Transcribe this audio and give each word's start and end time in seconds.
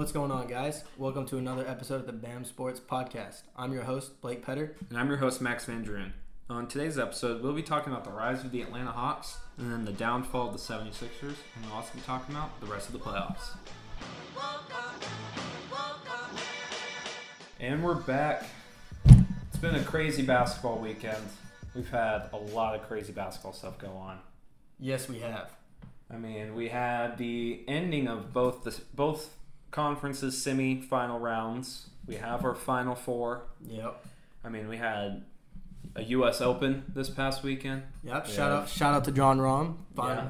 What's 0.00 0.12
going 0.12 0.30
on, 0.30 0.46
guys? 0.46 0.82
Welcome 0.96 1.26
to 1.26 1.36
another 1.36 1.68
episode 1.68 1.96
of 1.96 2.06
the 2.06 2.14
BAM 2.14 2.46
Sports 2.46 2.80
Podcast. 2.80 3.42
I'm 3.54 3.70
your 3.70 3.82
host, 3.82 4.18
Blake 4.22 4.42
Petter. 4.42 4.74
And 4.88 4.98
I'm 4.98 5.08
your 5.08 5.18
host, 5.18 5.42
Max 5.42 5.66
Van 5.66 5.84
Drunen. 5.84 6.12
On 6.48 6.66
today's 6.66 6.98
episode, 6.98 7.42
we'll 7.42 7.52
be 7.52 7.62
talking 7.62 7.92
about 7.92 8.06
the 8.06 8.10
rise 8.10 8.42
of 8.42 8.50
the 8.50 8.62
Atlanta 8.62 8.92
Hawks 8.92 9.36
and 9.58 9.70
then 9.70 9.84
the 9.84 9.92
downfall 9.92 10.48
of 10.48 10.52
the 10.54 10.58
76ers, 10.58 11.04
and 11.22 11.66
we'll 11.66 11.74
also 11.74 11.90
be 11.94 12.00
talking 12.00 12.34
about 12.34 12.58
the 12.62 12.66
rest 12.66 12.86
of 12.86 12.94
the 12.94 12.98
playoffs. 12.98 13.50
And 17.60 17.84
we're 17.84 17.92
back. 17.92 18.46
It's 19.04 19.58
been 19.60 19.74
a 19.74 19.84
crazy 19.84 20.22
basketball 20.22 20.78
weekend. 20.78 21.22
We've 21.74 21.90
had 21.90 22.30
a 22.32 22.38
lot 22.38 22.74
of 22.74 22.88
crazy 22.88 23.12
basketball 23.12 23.52
stuff 23.52 23.76
go 23.76 23.88
on. 23.88 24.18
Yes, 24.78 25.10
we 25.10 25.18
have. 25.18 25.50
I 26.10 26.16
mean, 26.16 26.54
we 26.54 26.70
had 26.70 27.18
the 27.18 27.60
ending 27.68 28.08
of 28.08 28.32
both 28.32 28.64
the 28.64 28.80
both 28.94 29.34
conferences 29.70 30.40
semi-final 30.42 31.18
rounds. 31.18 31.90
We 32.06 32.16
have 32.16 32.44
our 32.44 32.54
final 32.54 32.94
four. 32.94 33.42
Yep. 33.68 34.04
I 34.44 34.48
mean, 34.48 34.68
we 34.68 34.76
had 34.76 35.24
a 35.96 36.02
U.S. 36.04 36.40
Open 36.40 36.84
this 36.94 37.10
past 37.10 37.42
weekend. 37.42 37.82
Yep. 38.04 38.26
We 38.26 38.32
Shout 38.32 38.50
have- 38.50 38.62
out, 38.62 38.68
shout 38.68 38.94
out 38.94 39.04
to 39.04 39.12
Jon 39.12 39.38
Rahm. 39.38 39.76
Finally, 39.94 40.16
Yeah. 40.24 40.28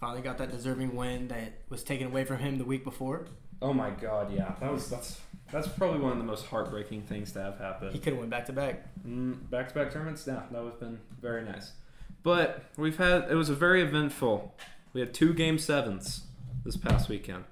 finally 0.00 0.22
got 0.22 0.38
that 0.38 0.50
deserving 0.50 0.96
win 0.96 1.28
that 1.28 1.52
was 1.68 1.82
taken 1.84 2.06
away 2.08 2.24
from 2.24 2.38
him 2.38 2.58
the 2.58 2.64
week 2.64 2.84
before. 2.84 3.26
Oh 3.62 3.72
my 3.74 3.90
God, 3.90 4.32
yeah, 4.32 4.54
that 4.60 4.72
was 4.72 4.88
that's 4.88 5.20
that's 5.52 5.68
probably 5.68 6.00
one 6.00 6.12
of 6.12 6.18
the 6.18 6.24
most 6.24 6.46
heartbreaking 6.46 7.02
things 7.02 7.32
to 7.32 7.42
have 7.42 7.58
happen. 7.58 7.92
He 7.92 7.98
could 7.98 8.14
have 8.14 8.18
went 8.20 8.30
back 8.30 8.46
to 8.46 8.52
back. 8.54 8.84
Mm, 9.06 9.50
back-to-back 9.50 9.92
tournaments, 9.92 10.24
yeah, 10.26 10.42
that 10.50 10.62
would 10.62 10.70
have 10.70 10.80
been 10.80 10.98
very 11.20 11.42
nice. 11.44 11.72
But 12.22 12.64
we've 12.78 12.96
had 12.96 13.30
it 13.30 13.34
was 13.34 13.50
a 13.50 13.54
very 13.54 13.82
eventful. 13.82 14.54
We 14.94 15.00
had 15.00 15.12
two 15.12 15.34
game 15.34 15.58
sevens 15.58 16.22
this 16.64 16.78
past 16.78 17.08
weekend, 17.10 17.44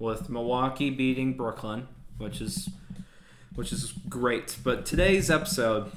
with 0.00 0.28
Milwaukee 0.28 0.90
beating 0.90 1.34
Brooklyn, 1.36 1.86
which 2.18 2.40
is 2.40 2.68
which 3.54 3.72
is 3.72 3.92
great. 4.08 4.56
But 4.64 4.84
today's 4.86 5.30
episode, 5.30 5.92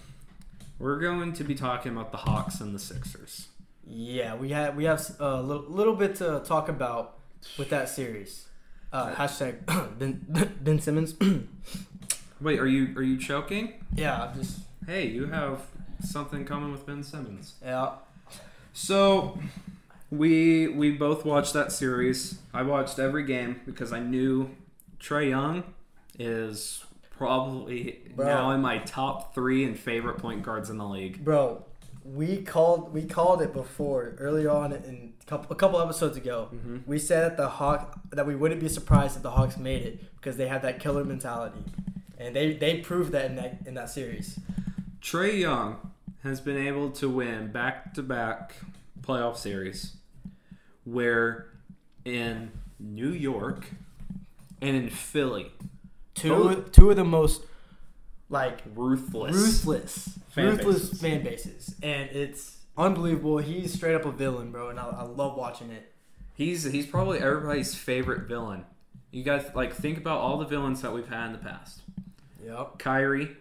we're 0.78 1.00
going 1.00 1.34
to 1.34 1.44
be 1.44 1.56
talking 1.56 1.94
about 1.94 2.12
the 2.12 2.18
Hawks 2.20 2.59
and 2.62 2.76
the 2.76 2.80
Sixers. 2.80 3.48
Yeah, 3.88 4.36
we 4.36 4.50
had 4.50 4.78
we 4.78 4.84
have 4.84 5.04
a 5.20 5.42
little, 5.42 5.64
little 5.68 5.96
bit 5.96 6.16
to 6.18 6.42
talk 6.46 6.70
about 6.70 7.18
with 7.58 7.70
that 7.70 7.90
series. 7.90 8.48
Uh, 8.92 9.16
hashtag 9.16 9.66
Ben, 9.98 10.26
ben 10.62 10.80
Simmons. 10.80 11.16
Wait, 12.42 12.59
are 12.59 12.68
you 12.68 12.96
are 12.96 13.02
you 13.04 13.18
choking? 13.18 13.74
yeah, 13.96 14.24
I'm 14.24 14.36
just 14.36 14.59
Hey, 14.86 15.08
you 15.08 15.28
have 15.28 15.62
something 16.04 16.44
coming 16.44 16.72
with 16.74 16.86
Ben 16.86 17.04
Simmons. 17.04 17.54
yeah. 17.64 17.92
So 18.74 19.40
we 20.14 20.67
we 20.67 20.92
both 20.92 21.25
watched 21.25 21.53
that 21.53 21.72
series. 21.72 22.39
I 22.53 22.61
watched 22.61 23.00
every 23.00 23.25
game 23.25 23.61
because 23.66 23.92
I 23.92 24.00
knew 24.00 24.50
Trae 25.00 25.30
Young 25.30 25.64
is 26.19 26.86
probably 27.17 28.02
Bro. 28.16 28.25
now 28.25 28.52
in 28.52 28.61
my 28.61 28.78
top 28.80 29.34
three 29.34 29.64
and 29.66 29.78
favorite 29.78 30.19
point 30.19 30.44
guards 30.44 30.69
in 30.69 30.78
the 30.78 30.86
league. 30.86 31.23
Bro, 31.23 31.66
we 32.06 32.44
called 32.44 32.94
we 32.94 33.06
called 33.06 33.41
it 33.41 33.53
before 33.53 34.16
early 34.19 34.45
on 34.45 34.72
in 34.72 35.14
a 35.22 35.25
couple, 35.25 35.52
a 35.52 35.56
couple 35.56 35.81
episodes 35.81 36.16
ago. 36.16 36.50
Mhm. 36.53 36.86
We 36.86 37.00
said 37.00 37.31
that 37.31 37.38
the 37.38 37.50
Hawk 37.50 38.00
that 38.11 38.28
we 38.28 38.36
wouldn't 38.36 38.61
be 38.61 38.69
surprised 38.69 39.17
if 39.17 39.23
the 39.23 39.31
Hawks 39.31 39.58
made 39.58 39.81
it 39.81 40.16
because 40.16 40.38
they 40.38 40.47
have 40.47 40.61
that 40.61 40.80
killer 40.80 41.03
mentality, 41.03 41.64
and 42.19 42.36
they 42.36 42.53
they 42.56 42.81
proved 42.81 43.11
that 43.14 43.25
in 43.25 43.36
that 43.38 43.61
in 43.66 43.73
that 43.73 43.89
series. 43.89 44.39
Trae 45.02 45.39
Young 45.39 45.91
has 46.22 46.39
been 46.39 46.58
able 46.58 46.91
to 46.91 47.09
win 47.09 47.52
back 47.52 47.94
to 47.95 48.03
back 48.03 48.56
playoff 49.02 49.36
series 49.36 49.97
where 50.86 51.48
in 52.06 52.52
New 52.80 53.09
York 53.12 53.70
and 54.62 54.76
in 54.76 54.90
Philly, 54.90 55.52
Two 56.16 56.30
Both- 56.30 56.72
two 56.72 56.90
of 56.92 56.95
the 56.95 57.03
most 57.03 57.42
like 58.30 58.62
ruthless. 58.75 59.36
ruthless 59.36 60.20
Fan 60.30 60.45
ruthless 60.48 60.90
bases. 60.90 61.02
fan 61.02 61.23
bases, 61.23 61.75
and 61.84 62.09
it's 62.12 62.58
unbelievable. 62.78 63.38
He's 63.40 63.74
straight 63.74 63.96
up 63.96 64.06
a 64.06 64.12
villain, 64.12 64.52
bro, 64.52 64.69
and 64.69 64.80
I, 64.80 64.88
I 64.88 65.03
love 65.03 65.35
watching 65.38 65.69
it. 65.72 65.91
He's 66.35 66.63
he's 66.63 66.85
probably 66.88 67.19
everybody's 67.19 67.75
favorite 67.75 68.28
villain. 68.28 68.66
You 69.12 69.24
guys 69.24 69.46
like 69.53 69.74
think 69.74 69.97
about 69.97 70.19
all 70.19 70.38
the 70.38 70.46
villains 70.46 70.81
that 70.81 70.94
we've 70.94 71.08
had 71.08 71.28
in 71.28 71.31
the 71.34 71.38
past. 71.40 71.81
Yep, 72.44 72.79
Kyrie, 72.79 73.35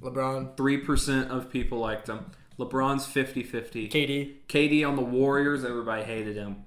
LeBron, 0.00 0.56
three 0.56 0.78
percent 0.78 1.30
of 1.30 1.50
people 1.50 1.78
liked 1.78 2.08
him. 2.08 2.26
LeBron's 2.58 3.06
50-50. 3.06 3.90
KD. 3.90 4.34
KD 4.48 4.86
on 4.88 4.96
the 4.96 5.02
Warriors, 5.02 5.64
everybody 5.64 6.04
hated 6.04 6.36
him. 6.36 6.64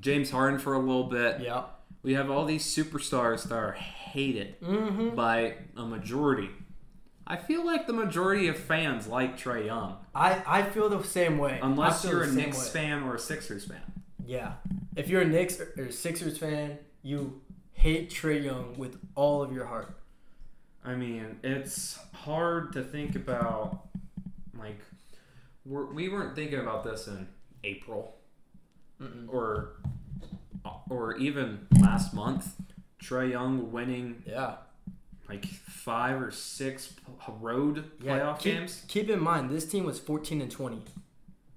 James 0.00 0.30
Harden 0.30 0.58
for 0.58 0.72
a 0.74 0.78
little 0.78 1.04
bit. 1.04 1.40
Yeah. 1.40 1.64
We 2.02 2.14
have 2.14 2.30
all 2.30 2.44
these 2.46 2.64
superstars 2.64 3.44
that 3.48 3.54
are 3.54 3.72
hated 3.72 4.60
Mm-hmm. 4.60 5.10
by 5.14 5.54
a 5.76 5.84
majority. 5.84 6.50
I 7.26 7.36
feel 7.36 7.64
like 7.64 7.86
the 7.86 7.92
majority 7.92 8.48
of 8.48 8.56
fans 8.56 9.06
like 9.06 9.38
Trae 9.38 9.66
Young, 9.66 9.98
I 10.14 10.42
I 10.46 10.62
feel 10.62 10.88
the 10.88 11.04
same 11.04 11.38
way. 11.38 11.60
unless 11.62 12.04
you're 12.04 12.24
a 12.24 12.26
Knicks 12.32 12.58
way. 12.58 12.70
fan 12.80 13.02
or 13.04 13.14
a 13.14 13.18
Sixers 13.20 13.66
fan. 13.66 13.82
Yeah. 14.26 14.54
If 14.96 15.08
you're 15.08 15.20
a 15.20 15.26
Knicks 15.26 15.60
or 15.60 15.72
or 15.78 15.92
Sixers 15.92 16.38
fan, 16.38 16.78
you 17.02 17.40
hate 17.74 18.10
Trae 18.10 18.42
Young 18.42 18.74
with 18.76 18.98
all 19.14 19.42
of 19.44 19.52
your 19.52 19.66
heart. 19.66 19.96
I 20.84 20.94
mean, 20.96 21.38
it's 21.44 22.00
hard 22.14 22.72
to 22.72 22.82
think 22.82 23.14
about. 23.14 23.82
Like, 24.58 24.80
we're, 25.70 25.86
we 25.86 26.08
weren't 26.08 26.34
thinking 26.34 26.58
about 26.58 26.84
this 26.84 27.06
in 27.06 27.28
April 27.64 28.16
Mm-mm. 29.00 29.28
or 29.28 29.76
or 30.90 31.16
even 31.16 31.66
last 31.80 32.12
month. 32.12 32.54
Trae 33.02 33.30
Young 33.30 33.72
winning 33.72 34.22
Yeah. 34.26 34.56
like 35.28 35.46
five 35.46 36.20
or 36.20 36.30
six 36.30 36.92
road 37.40 37.84
Yeah. 38.02 38.18
playoff 38.18 38.38
keep, 38.40 38.54
games. 38.54 38.84
Keep 38.88 39.08
in 39.08 39.20
mind, 39.20 39.48
this 39.50 39.66
team 39.66 39.84
was 39.84 39.98
14 39.98 40.40
and 40.42 40.50
20. 40.50 40.82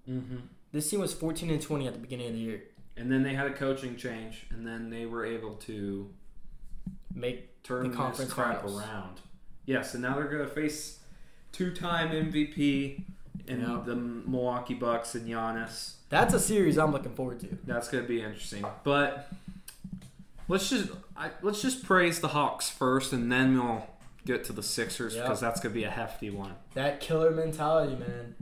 Mm-hmm. 0.09 0.37
This 0.71 0.89
team 0.89 0.99
was 1.01 1.13
14 1.13 1.49
and 1.49 1.61
20 1.61 1.87
at 1.87 1.93
the 1.93 1.99
beginning 1.99 2.27
of 2.27 2.33
the 2.33 2.39
year. 2.39 2.63
And 2.95 3.11
then 3.11 3.23
they 3.23 3.33
had 3.33 3.47
a 3.47 3.53
coaching 3.53 3.95
change, 3.97 4.45
and 4.51 4.65
then 4.65 4.89
they 4.89 5.05
were 5.07 5.25
able 5.25 5.55
to 5.55 6.09
Make 7.15 7.61
turn 7.63 7.89
The 7.91 7.95
conference 7.95 8.31
crap 8.33 8.63
around. 8.63 9.19
Yes, 9.65 9.93
and 9.93 10.01
now 10.01 10.15
they're 10.15 10.27
going 10.27 10.47
to 10.47 10.53
face 10.53 10.99
two-time 11.51 12.09
MVP 12.11 13.03
in 13.47 13.61
Yeah. 13.61 13.81
the 13.85 13.95
Milwaukee 13.95 14.73
Bucks 14.73 15.15
and 15.15 15.27
Giannis. 15.27 15.93
that's 16.09 16.33
a 16.33 16.39
series 16.39 16.77
I'm 16.77 16.91
looking 16.91 17.13
forward 17.13 17.39
to. 17.41 17.57
That's 17.65 17.89
going 17.89 18.03
to 18.03 18.07
be 18.07 18.21
interesting. 18.21 18.65
But 18.83 19.29
let's 20.47 20.69
just 20.69 20.89
I, 21.15 21.31
let's 21.41 21.61
just 21.61 21.83
praise 21.83 22.19
the 22.19 22.29
Hawks 22.29 22.69
first, 22.69 23.13
and 23.13 23.31
then 23.31 23.55
we'll 23.57 23.85
get 24.25 24.43
to 24.45 24.53
the 24.53 24.63
Sixers 24.63 25.15
because 25.15 25.39
that's 25.39 25.59
going 25.59 25.73
to 25.73 25.79
be 25.79 25.83
a 25.85 25.89
hefty 25.91 26.29
one. 26.29 26.53
That 26.73 26.99
killer 26.99 27.31
mentality, 27.31 27.95
man. 27.95 28.35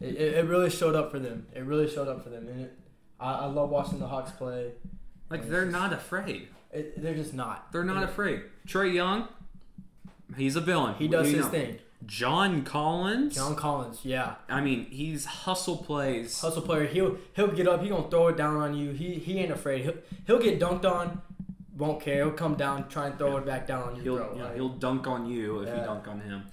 It, 0.00 0.16
it, 0.16 0.34
it 0.34 0.44
really 0.46 0.70
showed 0.70 0.94
up 0.94 1.10
for 1.10 1.18
them. 1.18 1.46
It 1.54 1.64
really 1.64 1.88
showed 1.88 2.08
up 2.08 2.22
for 2.22 2.30
them. 2.30 2.46
And 2.48 2.60
it, 2.62 2.78
I, 3.20 3.32
I 3.34 3.46
love 3.46 3.70
watching 3.70 3.98
the 3.98 4.06
Hawks 4.08 4.30
play. 4.32 4.72
Like 5.30 5.48
they're 5.48 5.62
just- 5.64 5.72
not 5.72 5.92
afraid. 5.92 6.48
It, 6.72 7.00
they're 7.00 7.14
just 7.14 7.34
not. 7.34 7.70
They're 7.72 7.84
not 7.84 8.02
afraid. 8.02 8.42
Trae 8.66 8.92
Young, 8.92 9.28
he's 10.36 10.56
a 10.56 10.60
villain. 10.60 10.94
He 10.96 11.06
does 11.08 11.28
his 11.28 11.44
know. 11.44 11.48
thing. 11.50 11.78
John 12.06 12.62
Collins. 12.64 13.34
John 13.34 13.54
Collins, 13.56 14.00
yeah. 14.04 14.34
I 14.48 14.60
mean, 14.60 14.86
he's 14.86 15.24
hustle 15.24 15.76
plays. 15.78 16.40
hustle 16.40 16.62
player. 16.62 16.86
He'll 16.86 17.18
he'll 17.34 17.48
get 17.52 17.66
up. 17.68 17.82
He 17.82 17.88
gonna 17.88 18.08
throw 18.10 18.28
it 18.28 18.36
down 18.36 18.56
on 18.56 18.74
you. 18.74 18.90
He 18.92 19.14
he 19.14 19.38
ain't 19.38 19.52
afraid. 19.52 19.82
He'll 19.82 19.94
he'll 20.26 20.42
get 20.42 20.60
dunked 20.60 20.84
on. 20.84 21.20
Won't 21.76 22.00
care. 22.00 22.16
He'll 22.24 22.30
come 22.32 22.54
down, 22.54 22.88
try 22.88 23.08
and 23.08 23.18
throw 23.18 23.36
it 23.38 23.46
back 23.46 23.66
down 23.66 23.82
on 23.82 23.96
you, 23.96 24.02
He'll 24.02 24.16
bro. 24.16 24.34
yeah, 24.36 24.44
Like, 24.44 24.54
he'll 24.54 24.68
dunk 24.68 25.08
on 25.08 25.26
you 25.26 25.60
if 25.60 25.68
you 25.76 25.82
dunk 25.82 26.06
on 26.06 26.20
him. 26.20 26.44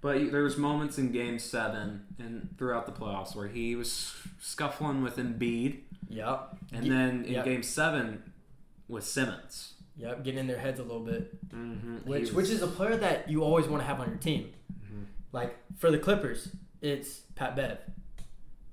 But 0.00 0.32
there's 0.32 0.56
moments 0.56 0.98
in 0.98 1.12
Game 1.12 1.38
Seven 1.38 2.04
and 2.18 2.48
throughout 2.58 2.84
the 2.86 2.92
playoffs 2.92 3.34
where 3.36 3.46
he 3.48 3.76
was 3.76 4.12
scuffling 4.40 5.02
with 5.02 5.16
Embiid, 5.16 5.78
yep, 6.08 6.56
and 6.72 6.90
then 6.90 7.24
in 7.24 7.32
yep. 7.34 7.44
Game 7.44 7.62
Seven 7.62 8.32
with 8.88 9.04
Simmons. 9.04 9.74
yep, 9.96 10.22
getting 10.24 10.40
in 10.40 10.46
their 10.46 10.58
heads 10.58 10.80
a 10.80 10.82
little 10.82 11.00
bit. 11.04 11.32
Mm-hmm. 11.54 11.98
Which 12.10 12.32
which 12.32 12.50
is 12.50 12.60
a 12.60 12.66
player 12.66 12.96
that 12.96 13.30
you 13.30 13.42
always 13.44 13.66
want 13.66 13.80
to 13.82 13.86
have 13.86 14.00
on 14.00 14.08
your 14.08 14.18
team. 14.18 14.50
Like 15.34 15.56
for 15.76 15.90
the 15.90 15.98
Clippers, 15.98 16.48
it's 16.80 17.22
Pat 17.34 17.56
Bev, 17.56 17.78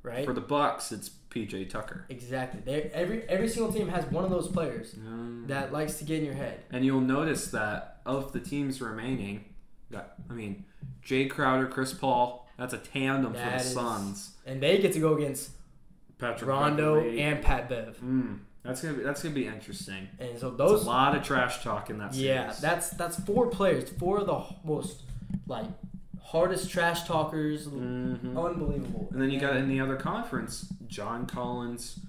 right? 0.03 0.23
for 0.23 0.33
the 0.33 0.41
Bucks. 0.41 0.91
It's 0.91 1.09
PJ 1.31 1.69
Tucker. 1.71 2.05
exactly. 2.09 2.61
They 2.63 2.83
every 2.93 3.23
every 3.23 3.49
single 3.49 3.73
team 3.73 3.87
has 3.89 4.05
one 4.11 4.23
of 4.23 4.29
those 4.29 4.47
players 4.47 4.95
that 5.47 5.73
likes 5.73 5.97
to 5.97 6.03
get 6.03 6.19
in 6.19 6.25
your 6.25 6.35
head. 6.35 6.59
And 6.71 6.85
you'll 6.85 7.01
notice 7.01 7.47
that 7.47 8.01
of 8.05 8.31
the 8.31 8.39
teams 8.39 8.79
remaining, 8.79 9.45
that 9.89 10.13
I 10.29 10.33
mean, 10.33 10.65
Jae 11.03 11.29
Crowder, 11.29 11.67
Chris 11.67 11.93
Paul, 11.93 12.47
that's 12.59 12.73
a 12.73 12.77
tandem 12.77 13.33
for 13.33 13.39
the 13.39 13.55
is- 13.55 13.73
Suns. 13.73 14.35
And 14.45 14.61
they 14.61 14.77
get 14.77 14.93
to 14.93 14.99
go 14.99 15.15
against 15.15 15.49
Patrick 16.19 16.47
Rondo 16.47 16.95
Beverley. 16.95 17.21
and 17.21 17.41
Pat 17.43 17.69
Bev. 17.69 17.97
Mm, 18.03 18.37
that's 18.61 18.81
gonna 18.83 18.93
be 18.97 19.03
that's 19.03 19.23
gonna 19.23 19.33
be 19.33 19.47
interesting. 19.47 20.09
And 20.19 20.37
so 20.37 20.51
those 20.51 20.83
a 20.83 20.85
lot 20.85 21.15
of 21.15 21.23
trash 21.23 21.63
talk 21.63 21.89
in 21.89 21.97
that 21.97 22.13
series. 22.13 22.27
Yeah, 22.27 22.53
that's 22.61 22.91
that's 22.91 23.19
four 23.21 23.47
players, 23.47 23.89
four 23.89 24.19
of 24.19 24.27
the 24.27 24.43
most 24.63 25.01
like 25.47 25.65
hardest 26.23 26.69
trash 26.69 27.03
talkers. 27.03 27.67
Mhm. 27.67 28.37
Unbelievable. 28.37 29.07
And 29.11 29.21
then 29.21 29.29
you 29.31 29.39
got 29.39 29.55
in 29.57 29.67
the 29.67 29.79
other 29.79 29.95
conference, 29.97 30.71
John 30.87 31.25
Collins, 31.25 31.99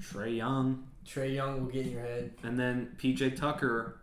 Trae 0.00 0.36
Young, 0.36 0.84
Trae 1.06 1.34
Young 1.34 1.60
will 1.64 1.70
get 1.72 1.86
in 1.86 1.92
your 1.92 2.00
head. 2.02 2.32
and 2.42 2.58
then 2.58 2.94
PJ 2.98 3.30
Tucker 3.36 3.98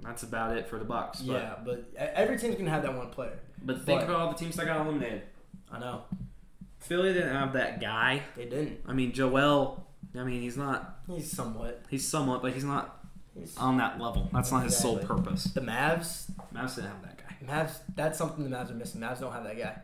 That's 0.00 0.22
about 0.22 0.54
it 0.54 0.68
for 0.68 0.78
the 0.78 0.84
Bucks. 0.84 1.22
But, 1.22 1.32
Yeah, 1.32 1.54
but 1.64 1.90
every 1.96 2.36
team's 2.36 2.56
gonna 2.56 2.68
have 2.68 2.82
that 2.82 2.94
one 2.94 3.08
player. 3.08 3.38
But 3.62 3.76
think 3.86 4.00
But- 4.00 4.10
about 4.10 4.20
all 4.20 4.28
the 4.32 4.36
teams 4.38 4.54
that 4.56 4.66
got 4.66 4.84
eliminated. 4.84 5.22
I 5.72 5.78
know 5.78 6.02
Philly 6.78 7.14
didn't 7.14 7.34
have 7.34 7.54
that 7.54 7.80
guy. 7.80 8.22
they 8.36 8.44
didn't. 8.44 8.80
I 8.86 8.92
mean, 8.92 9.12
Joel. 9.12 9.86
I 10.14 10.22
mean, 10.24 10.42
he's 10.42 10.58
not. 10.58 11.00
He's 11.06 11.30
somewhat. 11.32 11.84
He's 11.88 12.06
somewhat, 12.06 12.42
but 12.42 12.52
he's 12.52 12.64
not 12.64 13.06
He's 13.34 13.56
on 13.56 13.78
that 13.78 13.98
level. 13.98 14.28
That's 14.32 14.52
not 14.52 14.64
his 14.64 14.76
sole 14.76 14.98
purpose. 14.98 15.44
the 15.44 15.62
Mavs. 15.62 16.30
Mavs 16.54 16.74
didn't 16.76 16.90
have 16.90 17.02
that. 17.02 17.13
Mavs. 17.46 17.78
That's 17.94 18.18
something 18.18 18.48
the 18.48 18.54
Mavs 18.56 18.70
are 18.70 18.74
missing. 18.74 19.00
Mavs 19.00 19.20
don't 19.20 19.32
have 19.32 19.44
that 19.44 19.58
guy. 19.58 19.76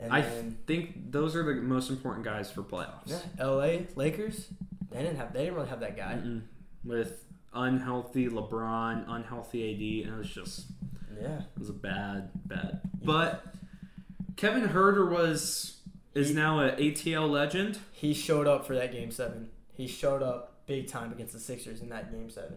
And 0.00 0.12
I 0.12 0.20
then 0.20 0.58
think 0.66 1.10
those 1.10 1.34
are 1.34 1.42
the 1.42 1.60
most 1.60 1.90
important 1.90 2.24
guys 2.24 2.50
for 2.50 2.62
playoffs. 2.62 3.06
yeah, 3.06 3.18
L.A. 3.38 3.86
Lakers. 3.96 4.46
They 4.90 4.98
didn't 5.02 5.16
have. 5.16 5.32
They 5.32 5.40
didn't 5.40 5.54
really 5.56 5.68
have 5.68 5.80
that 5.80 5.96
guy. 5.96 6.14
Mm-mm. 6.14 6.42
With 6.84 7.24
unhealthy 7.52 8.28
LeBron, 8.28 9.04
unhealthy 9.08 9.72
AD, 10.04 10.06
and 10.08 10.14
it 10.14 10.18
was 10.18 10.30
just 10.30 10.66
Yeah. 11.20 11.38
it 11.40 11.58
was 11.58 11.68
a 11.68 11.72
bad, 11.74 12.30
bad. 12.46 12.80
But 13.02 13.44
Kevin 14.36 14.68
Huerter 14.68 15.10
was 15.10 15.78
is 16.14 16.32
now 16.34 16.60
a 16.60 16.72
ATL 16.72 17.28
legend. 17.28 17.78
He 17.92 18.14
showed 18.14 18.46
up 18.46 18.66
for 18.66 18.74
that 18.76 18.92
game 18.92 19.10
seven. 19.10 19.50
He 19.72 19.86
showed 19.88 20.22
up 20.22 20.64
big 20.66 20.86
time 20.88 21.12
against 21.12 21.32
the 21.32 21.40
Sixers 21.40 21.80
in 21.80 21.88
that 21.90 22.10
game 22.12 22.30
seven. 22.30 22.56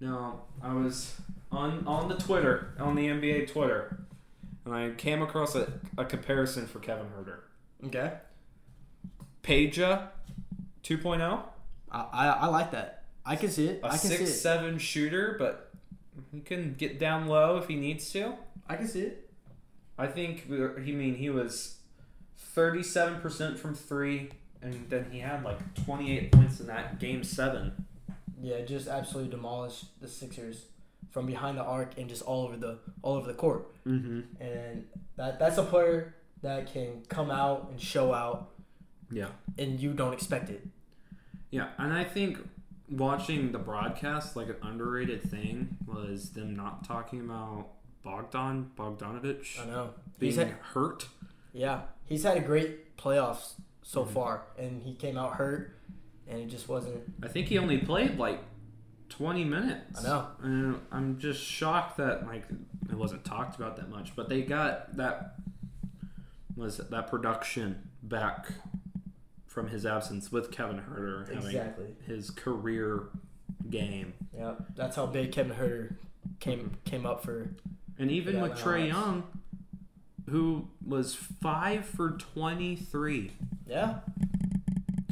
No, 0.00 0.42
I 0.62 0.72
was 0.74 1.14
on 1.52 1.84
on 1.86 2.08
the 2.08 2.16
Twitter 2.16 2.74
on 2.80 2.94
the 2.96 3.06
NBA 3.06 3.52
Twitter, 3.52 3.98
and 4.64 4.74
I 4.74 4.90
came 4.90 5.22
across 5.22 5.54
a, 5.54 5.72
a 5.98 6.04
comparison 6.04 6.66
for 6.66 6.78
Kevin 6.80 7.06
Huerter. 7.06 7.40
Okay. 7.86 8.12
Peja, 9.42 10.08
2.0, 10.84 11.42
I, 11.90 12.00
I, 12.12 12.26
I 12.28 12.46
like 12.46 12.70
that. 12.70 13.04
I 13.26 13.34
can 13.36 13.50
see 13.50 13.66
it. 13.66 13.80
a 13.82 13.86
I 13.86 13.90
can 13.90 13.98
see 13.98 14.08
six 14.08 14.30
it. 14.30 14.34
seven 14.34 14.78
shooter, 14.78 15.36
but 15.38 15.70
he 16.32 16.40
can 16.40 16.74
get 16.74 16.98
down 16.98 17.26
low 17.26 17.56
if 17.56 17.68
he 17.68 17.74
needs 17.76 18.10
to. 18.12 18.34
I 18.68 18.76
can 18.76 18.88
see 18.88 19.02
it. 19.02 19.30
I 19.98 20.06
think 20.06 20.46
he 20.84 20.92
mean 20.92 21.16
he 21.16 21.30
was 21.30 21.76
thirty 22.36 22.82
seven 22.82 23.20
percent 23.20 23.58
from 23.58 23.74
three, 23.74 24.30
and 24.60 24.86
then 24.88 25.08
he 25.10 25.20
had 25.20 25.44
like 25.44 25.74
twenty 25.84 26.16
eight 26.16 26.32
points 26.32 26.60
in 26.60 26.66
that 26.66 26.98
game 26.98 27.22
seven. 27.22 27.86
Yeah, 28.40 28.62
just 28.62 28.88
absolutely 28.88 29.30
demolished 29.30 30.00
the 30.00 30.08
Sixers 30.08 30.66
from 31.12 31.26
behind 31.26 31.56
the 31.58 31.62
arc 31.62 31.96
and 31.98 32.08
just 32.08 32.22
all 32.22 32.44
over 32.46 32.56
the 32.56 32.78
all 33.02 33.14
over 33.14 33.28
the 33.28 33.34
court. 33.38 33.68
Mm-hmm. 33.86 34.42
And 34.42 34.86
that 35.16 35.38
that's 35.38 35.58
a 35.58 35.62
player 35.62 36.14
that 36.42 36.72
can 36.72 37.02
come 37.08 37.30
out 37.30 37.68
and 37.70 37.80
show 37.80 38.12
out, 38.12 38.50
Yeah, 39.10 39.28
and 39.58 39.78
you 39.78 39.92
don't 39.92 40.12
expect 40.12 40.50
it. 40.50 40.66
yeah, 41.50 41.68
and 41.78 41.92
I 41.92 42.02
think 42.02 42.38
watching 42.90 43.52
the 43.52 43.58
broadcast 43.58 44.34
like 44.36 44.48
an 44.48 44.56
underrated 44.62 45.22
thing 45.30 45.76
was 45.86 46.30
them 46.30 46.56
not 46.56 46.84
talking 46.84 47.20
about 47.20 47.68
Bogdan 48.02 48.70
Bogdanovich 48.76 49.60
I 49.62 49.66
know. 49.66 49.90
being 50.18 50.32
He's 50.32 50.38
had, 50.38 50.48
hurt. 50.74 51.06
yeah, 51.52 51.82
he's 52.06 52.24
had 52.24 52.36
a 52.36 52.40
great 52.40 52.96
playoffs 52.96 53.52
so 53.82 54.04
Mhm. 54.04 54.08
far, 54.08 54.42
and 54.58 54.82
he 54.82 54.94
came 54.94 55.16
out 55.16 55.34
hurt, 55.34 55.76
and 56.26 56.40
it 56.40 56.46
just 56.46 56.68
wasn't. 56.68 57.02
I 57.22 57.28
think 57.28 57.46
he 57.48 57.58
only 57.58 57.78
played 57.78 58.18
like 58.18 58.40
twenty 59.12 59.44
minutes. 59.44 60.04
I 60.04 60.08
know. 60.08 60.26
And 60.42 60.80
I'm 60.90 61.18
just 61.18 61.42
shocked 61.42 61.96
that 61.98 62.26
like 62.26 62.44
it 62.90 62.94
wasn't 62.96 63.24
talked 63.24 63.56
about 63.56 63.76
that 63.76 63.88
much, 63.90 64.14
but 64.16 64.28
they 64.28 64.42
got 64.42 64.96
that 64.96 65.34
was 66.56 66.78
that 66.78 67.06
production 67.08 67.88
back 68.02 68.46
from 69.46 69.68
his 69.68 69.84
absence 69.86 70.32
with 70.32 70.50
Kevin 70.50 70.80
Huerter 70.80 71.28
having 71.28 71.46
Exactly. 71.50 71.86
his 72.06 72.30
career 72.30 73.04
game, 73.70 74.12
Yeah, 74.36 74.54
that's 74.74 74.96
how 74.96 75.06
big 75.06 75.32
Kevin 75.32 75.56
Huerter 75.56 75.94
came 76.40 76.76
came 76.84 77.04
up 77.06 77.22
for. 77.22 77.50
and 77.98 78.10
even 78.10 78.40
with 78.40 78.52
Trae. 78.52 78.88
Young, 78.88 79.24
who 80.28 80.68
was 80.86 81.14
five 81.14 81.84
for 81.84 82.12
twenty 82.12 82.76
three, 82.76 83.32
Yeah, 83.66 84.00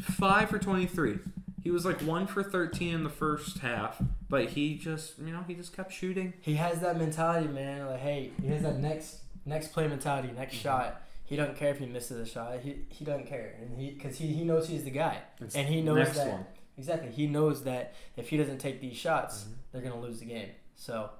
five 0.00 0.48
for 0.50 0.58
twenty 0.58 0.86
three. 0.86 1.18
He 1.62 1.70
was 1.70 1.84
like 1.84 2.00
one 2.02 2.26
for 2.26 2.42
thirteen 2.42 2.94
in 2.94 3.04
the 3.04 3.10
first 3.10 3.58
half, 3.58 4.00
but 4.28 4.50
he 4.50 4.76
just 4.76 5.18
you 5.18 5.32
know 5.32 5.44
he 5.46 5.54
just 5.54 5.74
kept 5.76 5.92
shooting. 5.92 6.32
he 6.40 6.54
has 6.54 6.80
that 6.80 6.96
mentality, 6.98 7.48
man. 7.48 7.86
Like, 7.86 8.00
hey, 8.00 8.30
he 8.40 8.48
has 8.48 8.62
that 8.62 8.78
next 8.78 9.18
next 9.44 9.72
play 9.72 9.86
mentality, 9.88 10.30
next 10.36 10.54
Mm-hmm. 10.54 10.62
shot. 10.62 11.02
He 11.24 11.36
doesn't 11.36 11.56
care 11.56 11.70
if 11.70 11.78
he 11.78 11.86
misses 11.86 12.18
a 12.28 12.30
shot. 12.30 12.58
He 12.60 12.86
he 12.88 13.04
doesn't 13.04 13.26
care, 13.26 13.54
and 13.60 13.78
he 13.78 13.90
because 13.90 14.16
he, 14.18 14.28
he 14.28 14.44
knows 14.44 14.68
he's 14.68 14.84
the 14.84 14.90
guy, 14.90 15.18
It's 15.40 15.54
and 15.54 15.68
he 15.68 15.80
knows 15.82 16.12
that 16.16 16.28
one. 16.28 16.46
exactly. 16.78 17.10
He 17.12 17.26
knows 17.26 17.62
that 17.64 17.94
if 18.16 18.30
he 18.30 18.36
doesn't 18.36 18.58
take 18.58 18.80
these 18.80 18.96
shots, 18.96 19.44
Mhm. 19.44 19.52
they're 19.72 19.82
gonna 19.82 20.00
lose 20.00 20.18
the 20.20 20.26
game. 20.26 20.48
So 20.76 21.10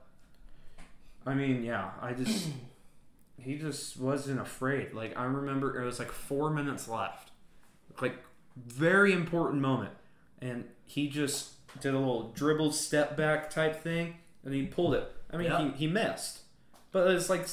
I 1.27 1.35
mean, 1.35 1.63
yeah, 1.63 1.91
I 2.01 2.13
just 2.15 2.49
he 3.39 3.57
just 3.59 3.99
wasn't 3.99 4.41
afraid. 4.41 4.95
Like 4.95 5.17
I 5.19 5.25
remember 5.25 5.81
it 5.81 5.85
was 5.85 5.99
like 5.99 6.11
four 6.11 6.51
minutes 6.51 6.89
left, 6.89 7.31
like 8.01 8.17
very 8.57 9.13
important 9.13 9.61
moment, 9.63 9.93
and 10.41 10.65
he 10.87 11.09
just 11.09 11.51
did 11.81 11.95
a 11.95 11.99
little 11.99 12.31
dribble 12.35 12.73
step 12.73 13.17
back 13.17 13.51
type 13.51 13.83
thing, 13.83 14.17
and 14.45 14.53
he 14.55 14.67
pulled 14.67 14.95
it. 14.95 15.11
I 15.33 15.37
mean, 15.37 15.47
Yeah. 15.51 15.71
he, 15.71 15.71
he 15.71 15.87
missed, 15.87 16.41
but 16.93 17.09
it's 17.11 17.31
like 17.31 17.47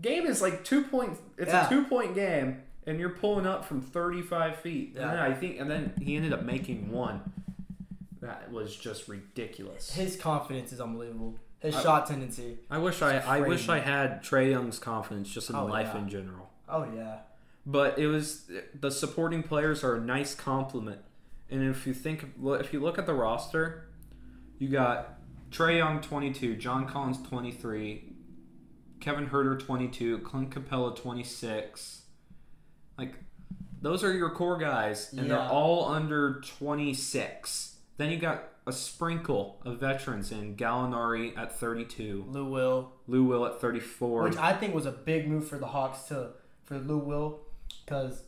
game 0.00 0.26
is 0.26 0.40
like 0.42 0.64
two 0.64 0.84
point. 0.84 1.18
It's 1.38 1.50
Yeah. 1.52 1.66
a 1.66 1.68
two 1.68 1.84
point 1.84 2.14
game, 2.14 2.62
and 2.86 2.98
you're 2.98 3.10
pulling 3.10 3.46
up 3.46 3.64
from 3.64 3.80
thirty 3.82 4.22
five 4.22 4.56
feet. 4.56 4.92
And 4.96 5.04
Yeah. 5.04 5.14
then 5.14 5.18
I 5.18 5.34
think, 5.34 5.60
and 5.60 5.70
then 5.70 5.92
he 6.00 6.16
ended 6.16 6.32
up 6.32 6.42
making 6.42 6.90
one. 6.90 7.20
That 8.22 8.50
was 8.50 8.74
just 8.74 9.08
ridiculous. 9.08 9.94
his 9.94 10.16
confidence 10.16 10.72
is 10.72 10.80
unbelievable. 10.80 11.36
His 11.60 11.74
I- 11.76 11.82
shot 11.82 12.06
tendency. 12.06 12.58
I 12.70 12.78
wish 12.78 13.00
I, 13.02 13.18
I 13.18 13.40
wish. 13.40 13.68
I 13.68 13.78
had 13.78 14.22
Trae 14.22 14.50
Young's 14.50 14.78
confidence 14.78 15.28
just 15.30 15.48
in 15.50 15.56
Oh, 15.56 15.66
life 15.66 15.90
yeah. 15.94 16.00
in 16.00 16.08
general. 16.08 16.50
Oh 16.68 16.84
yeah, 16.94 17.18
But 17.64 17.98
it 17.98 18.06
was 18.08 18.50
the 18.78 18.90
supporting 18.90 19.42
players 19.42 19.84
are 19.84 19.94
a 19.96 20.00
nice 20.00 20.34
compliment. 20.34 21.00
And 21.50 21.62
if 21.62 21.86
you 21.86 21.94
think 21.94 22.26
if 22.44 22.72
you 22.72 22.80
look 22.80 22.98
at 22.98 23.06
the 23.06 23.14
roster, 23.14 23.88
you 24.58 24.68
got 24.68 25.18
Trae 25.50 25.78
Young 25.78 26.00
22, 26.00 26.56
John 26.56 26.88
Collins 26.88 27.18
23, 27.28 28.12
Kevin 29.00 29.28
Huerter 29.28 29.58
22, 29.58 30.18
Clint 30.18 30.50
Capela 30.50 30.94
26. 30.96 32.02
Like 32.98 33.14
those 33.80 34.02
are 34.02 34.12
your 34.12 34.30
core 34.30 34.58
guys 34.58 35.12
and 35.12 35.30
they're 35.30 35.38
all 35.38 35.84
under 35.86 36.40
26. 36.40 37.76
Then 37.98 38.10
you 38.10 38.18
got 38.18 38.48
a 38.66 38.72
sprinkle 38.72 39.62
of 39.64 39.78
veterans 39.78 40.32
in 40.32 40.56
Gallinari 40.56 41.38
at 41.38 41.56
32, 41.58 42.24
Lou 42.28 42.46
Will, 42.46 42.92
Lou 43.06 43.24
Will 43.24 43.46
at 43.46 43.60
34. 43.60 44.24
which 44.24 44.36
I 44.36 44.52
think 44.52 44.74
was 44.74 44.86
a 44.86 44.92
big 44.92 45.28
move 45.28 45.46
for 45.46 45.58
the 45.58 45.66
Hawks 45.68 46.02
to 46.08 46.30
for 46.64 46.78
Lou 46.78 46.98
Will, 46.98 47.42
because 47.84 48.24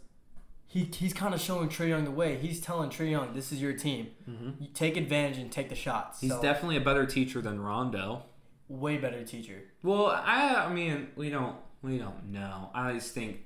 he 0.69 0.85
he's 0.85 1.13
kind 1.15 1.33
of 1.35 1.41
showing 1.41 1.69
Trae 1.71 1.89
Young 1.89 2.05
the 2.05 2.11
way. 2.11 2.37
He's 2.37 2.61
telling 2.61 2.91
Trae 2.91 3.11
Young, 3.11 3.33
"This 3.33 3.51
is 3.53 3.61
your 3.61 3.73
team. 3.73 4.09
Mhm. 4.29 4.61
You 4.61 4.69
take 4.75 4.97
advantage 4.99 5.39
and 5.39 5.51
take 5.51 5.69
the 5.71 5.75
shots." 5.75 6.21
He's 6.21 6.31
So, 6.31 6.43
definitely 6.43 6.77
a 6.77 6.81
better 6.83 7.07
teacher 7.07 7.41
than 7.41 7.61
Rondo. 7.61 8.25
way 8.69 8.99
better 8.99 9.25
teacher. 9.25 9.63
Well, 9.83 10.09
I, 10.09 10.67
I 10.67 10.73
mean, 10.75 11.09
we 11.17 11.31
don't, 11.31 11.57
we 11.81 11.97
don't 11.97 12.27
know. 12.31 12.69
I 12.75 12.93
just 12.93 13.15
think 13.15 13.41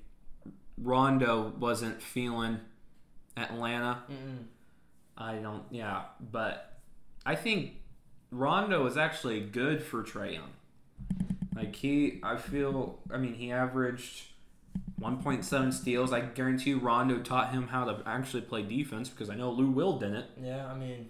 Rondo 0.76 1.52
wasn't 1.60 2.02
feeling 2.02 2.58
Atlanta. 3.36 4.02
Mm-mm. 4.10 4.46
I 5.16 5.36
don't, 5.36 5.62
yeah, 5.70 6.02
but 6.20 6.80
I 7.24 7.36
think 7.36 7.74
Rondo 8.32 8.84
is 8.86 8.96
actually 8.96 9.40
good 9.42 9.82
for 9.82 10.02
Trae 10.02 10.34
Young. 10.34 10.50
Like 11.54 11.76
he, 11.76 12.18
I 12.24 12.36
feel, 12.36 12.98
I 13.12 13.18
mean, 13.18 13.34
he 13.34 13.52
averaged 13.52 14.24
1.7 15.02 15.72
steals. 15.72 16.12
I 16.12 16.20
guarantee 16.20 16.70
you, 16.70 16.78
Rondo 16.78 17.18
taught 17.18 17.52
him 17.52 17.68
how 17.68 17.84
to 17.84 18.02
actually 18.06 18.42
play 18.42 18.62
defense 18.62 19.08
because 19.08 19.28
I 19.30 19.34
know 19.34 19.50
Lou 19.50 19.70
Will 19.70 19.98
didn't. 19.98 20.26
Yeah, 20.40 20.66
I 20.66 20.74
mean, 20.74 21.08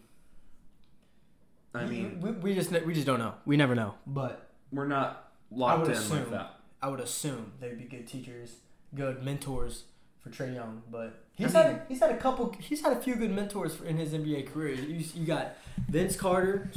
I 1.74 1.84
mean, 1.84 2.20
we, 2.20 2.30
we 2.32 2.54
just 2.54 2.70
we 2.70 2.94
just 2.94 3.06
don't 3.06 3.18
know. 3.18 3.34
We 3.44 3.56
never 3.56 3.74
know. 3.74 3.94
But 4.06 4.50
we're 4.72 4.86
not 4.88 5.32
locked 5.50 5.86
in 5.86 5.92
assume. 5.92 6.18
like 6.18 6.30
that. 6.30 6.54
I 6.82 6.88
would 6.88 7.00
assume 7.00 7.52
they'd 7.60 7.78
be 7.78 7.84
good 7.84 8.06
teachers, 8.06 8.56
good 8.94 9.22
mentors 9.22 9.84
for 10.20 10.30
Trae 10.30 10.54
Young. 10.54 10.82
But 10.90 11.24
he's 11.34 11.54
I 11.54 11.62
had 11.62 11.82
he's 11.88 12.00
had 12.00 12.10
a 12.10 12.16
couple. 12.16 12.54
He's 12.58 12.82
had 12.82 12.92
a 12.92 13.00
few 13.00 13.14
good 13.14 13.30
mentors 13.30 13.80
in 13.82 13.96
his 13.96 14.10
NBA 14.12 14.52
career. 14.52 14.74
You, 14.74 15.04
you 15.14 15.26
got 15.26 15.56
Vince 15.88 16.16
Carter. 16.16 16.70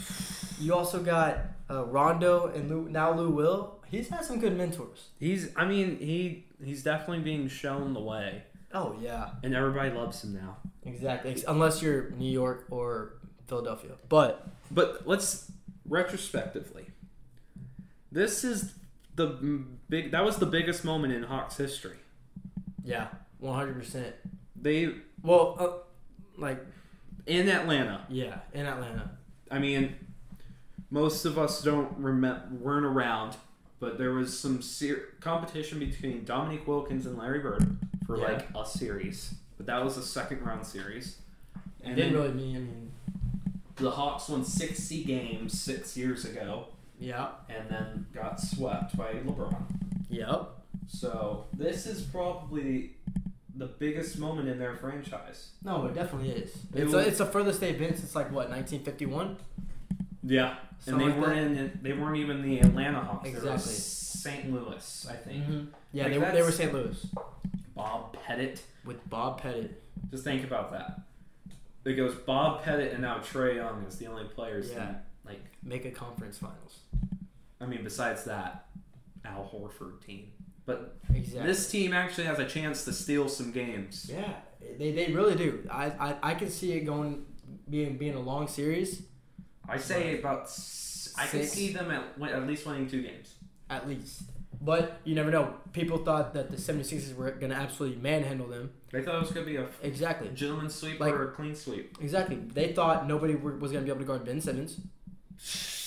You 0.59 0.73
also 0.73 1.01
got 1.01 1.39
uh, 1.69 1.85
Rondo 1.85 2.47
and 2.47 2.69
Lou, 2.69 2.89
now 2.89 3.13
Lou 3.13 3.29
Will. 3.29 3.79
He's 3.95 4.09
had 4.09 4.25
some 4.25 4.39
good 4.39 4.57
mentors. 4.57 5.09
He's, 5.19 5.49
I 5.55 5.65
mean, 5.65 5.97
he 5.99 6.45
he's 6.63 6.83
definitely 6.83 7.19
being 7.23 7.47
shown 7.47 7.93
the 7.93 8.01
way, 8.01 8.43
Oh 8.73 8.95
yeah, 9.01 9.29
and 9.43 9.53
everybody 9.55 9.91
loves 9.91 10.23
him 10.23 10.33
now. 10.33 10.57
exactly. 10.83 11.41
Unless 11.47 11.81
you're 11.81 12.09
New 12.11 12.29
York 12.31 12.65
or 12.69 13.13
Philadelphia, 13.47 13.91
but 14.09 14.47
But 14.71 15.07
let's 15.07 15.51
retrospectively, 15.87 16.87
this 18.11 18.43
is 18.43 18.73
the 19.15 19.27
big. 19.89 20.11
That 20.11 20.23
was 20.25 20.37
the 20.37 20.45
biggest 20.45 20.83
moment 20.83 21.13
in 21.13 21.23
Hawks 21.23 21.57
history. 21.57 21.97
yeah, 22.83 23.07
one 23.39 23.55
hundred 23.57 23.75
percent. 23.79 24.15
They 24.61 24.95
Well, 25.21 25.55
uh, 25.59 26.41
like 26.41 26.59
in 27.25 27.47
Atlanta. 27.49 28.05
yeah, 28.09 28.39
in 28.53 28.65
Atlanta. 28.65 29.11
I 29.51 29.59
mean, 29.59 29.95
most 30.89 31.25
of 31.25 31.37
us 31.37 31.61
don't 31.61 31.95
remember 31.97 32.47
weren't 32.59 32.85
around, 32.85 33.35
but 33.79 33.97
there 33.97 34.11
was 34.13 34.37
some 34.37 34.61
ser- 34.61 35.09
competition 35.19 35.79
between 35.79 36.23
Dominique 36.25 36.67
Wilkins 36.67 37.05
and 37.05 37.17
Larry 37.17 37.39
Bird 37.39 37.77
for 38.05 38.17
Yeah. 38.17 38.23
like 38.33 38.47
a 38.55 38.65
series, 38.65 39.35
but 39.57 39.65
that 39.65 39.83
was 39.83 39.97
a 39.97 40.03
second 40.03 40.41
round 40.41 40.65
series. 40.65 41.17
And 41.83 41.95
Didn't 41.95 42.13
then 42.13 42.21
really 42.21 42.33
mean. 42.33 42.55
I 42.55 42.59
mean, 42.59 42.91
the 43.75 43.91
Hawks 43.91 44.29
won 44.29 44.43
60 44.45 45.03
games 45.03 45.59
six 45.59 45.95
years 45.97 46.23
ago, 46.25 46.67
yeah. 46.99 47.29
and 47.49 47.69
then 47.69 48.05
got 48.13 48.39
swept 48.39 48.95
by 48.97 49.13
LeBron. 49.13 49.63
Yep. 50.09 50.49
So 50.87 51.45
this 51.53 51.85
is 51.85 52.01
probably 52.03 52.91
the 53.57 53.65
biggest 53.67 54.17
moment 54.17 54.47
in 54.49 54.57
their 54.59 54.75
franchise. 54.77 55.49
No, 55.63 55.85
it 55.85 55.93
definitely 55.93 56.29
is. 56.29 56.55
It 56.73 56.83
It's 56.83 56.93
a, 56.93 56.99
it's 56.99 57.17
the 57.19 57.25
furthest 57.25 57.59
they've 57.59 57.77
been 57.77 57.95
since 57.95 58.15
like 58.15 58.27
what 58.27 58.49
1951. 58.49 59.37
Yeah, 60.25 60.55
and 60.87 60.99
they 60.99 61.05
like 61.05 61.17
weren't 61.17 61.57
in. 61.57 61.79
They 61.81 61.93
weren't 61.93 62.17
even 62.17 62.41
the 62.41 62.59
Atlanta 62.59 62.99
Hawks. 63.01 63.23
They 63.23 63.31
were 63.31 63.37
Exactly. 63.37 63.71
St. 63.73 64.51
Louis, 64.51 65.07
I 65.09 65.13
think. 65.15 65.45
Mhm. 65.45 65.67
Yeah, 65.93 66.03
Like, 66.03 66.11
they, 66.13 66.17
were- 66.19 66.31
they 66.31 66.41
were 66.41 66.51
St. 66.51 66.73
Louis 66.73 67.07
Bob 67.75 68.13
Pettit. 68.13 68.63
with 68.85 69.07
Bob 69.09 69.41
Pettit. 69.41 69.81
Just 70.11 70.23
think 70.23 70.43
about 70.43 70.71
that. 70.71 71.01
It 71.85 71.93
goes 71.93 72.15
Bob 72.15 72.63
Pettit 72.63 72.93
and 72.93 73.01
now 73.01 73.19
Trae 73.19 73.55
Young 73.55 73.83
is 73.87 73.97
the 73.97 74.07
only 74.07 74.23
players 74.25 74.69
Yeah. 74.71 74.79
that 74.79 75.05
like. 75.25 75.41
Make 75.63 75.85
a 75.85 75.91
conference 75.91 76.37
finals. 76.39 76.79
I 77.61 77.65
mean, 77.65 77.83
besides 77.83 78.23
that, 78.25 78.67
Al 79.23 79.49
Horford 79.51 80.03
team. 80.05 80.31
But 80.65 80.97
Exactly. 81.13 81.47
this 81.47 81.69
team 81.69 81.93
actually 81.93 82.25
has 82.25 82.39
a 82.39 82.45
chance 82.45 82.85
to 82.85 82.93
steal 82.93 83.27
some 83.29 83.51
games. 83.51 84.09
Yeah, 84.11 84.33
they, 84.79 84.91
they 84.91 85.11
really 85.11 85.35
do. 85.35 85.67
I, 85.69 85.85
I 85.91 86.15
I 86.31 86.33
can 86.35 86.49
see 86.49 86.71
it 86.73 86.81
going 86.85 87.25
being 87.69 87.97
being 87.97 88.15
a 88.15 88.19
long 88.19 88.47
series 88.47 89.03
I 89.69 89.77
say 89.77 90.19
about. 90.19 90.43
I 91.17 91.27
can 91.27 91.43
see 91.43 91.71
them 91.73 91.91
at 91.91 92.31
at 92.31 92.45
least 92.47 92.65
winning 92.65 92.89
two 92.89 93.01
games. 93.01 93.35
at 93.69 93.87
least. 93.87 94.23
But 94.61 94.99
you 95.03 95.15
never 95.15 95.31
know. 95.31 95.53
People 95.73 95.97
thought 95.99 96.33
that 96.33 96.49
the 96.49 96.57
76ers 96.57 97.15
were 97.15 97.29
going 97.31 97.51
to 97.51 97.55
absolutely 97.57 98.01
manhandle 98.01 98.47
them. 98.47 98.71
They 98.91 99.01
thought 99.01 99.15
it 99.15 99.21
was 99.21 99.31
gonna 99.31 99.45
be 99.45 99.57
a 99.57 99.67
Exactly. 99.83 100.29
gentleman 100.33 100.69
sweep 100.69 100.99
Like- 100.99 101.13
or 101.13 101.29
a 101.29 101.31
clean 101.33 101.55
sweep. 101.55 101.97
Exactly. 102.01 102.37
They 102.37 102.71
thought 102.73 103.07
nobody 103.07 103.35
was 103.35 103.71
going 103.71 103.83
to 103.83 103.85
be 103.85 103.89
able 103.91 103.99
to 103.99 104.05
guard 104.05 104.25
Ben 104.25 104.41
Simmons. 104.41 104.79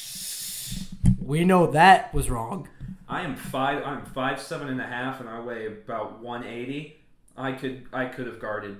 We 1.21 1.45
know 1.45 1.67
that 1.73 2.15
was 2.15 2.31
wrong. 2.31 2.69
I 3.09 3.23
am 3.23 3.37
five. 3.37 3.83
I'm 3.85 4.05
five 4.07 4.41
seven 4.41 4.69
and 4.69 4.81
a 4.81 4.87
half, 4.87 5.21
and 5.21 5.29
I 5.29 5.41
weigh 5.41 5.67
about 5.67 6.21
one 6.21 6.43
eighty. 6.45 6.97
I 7.37 7.53
could 7.53 7.87
I 7.93 8.07
could 8.07 8.27
have 8.27 8.41
guarded 8.41 8.79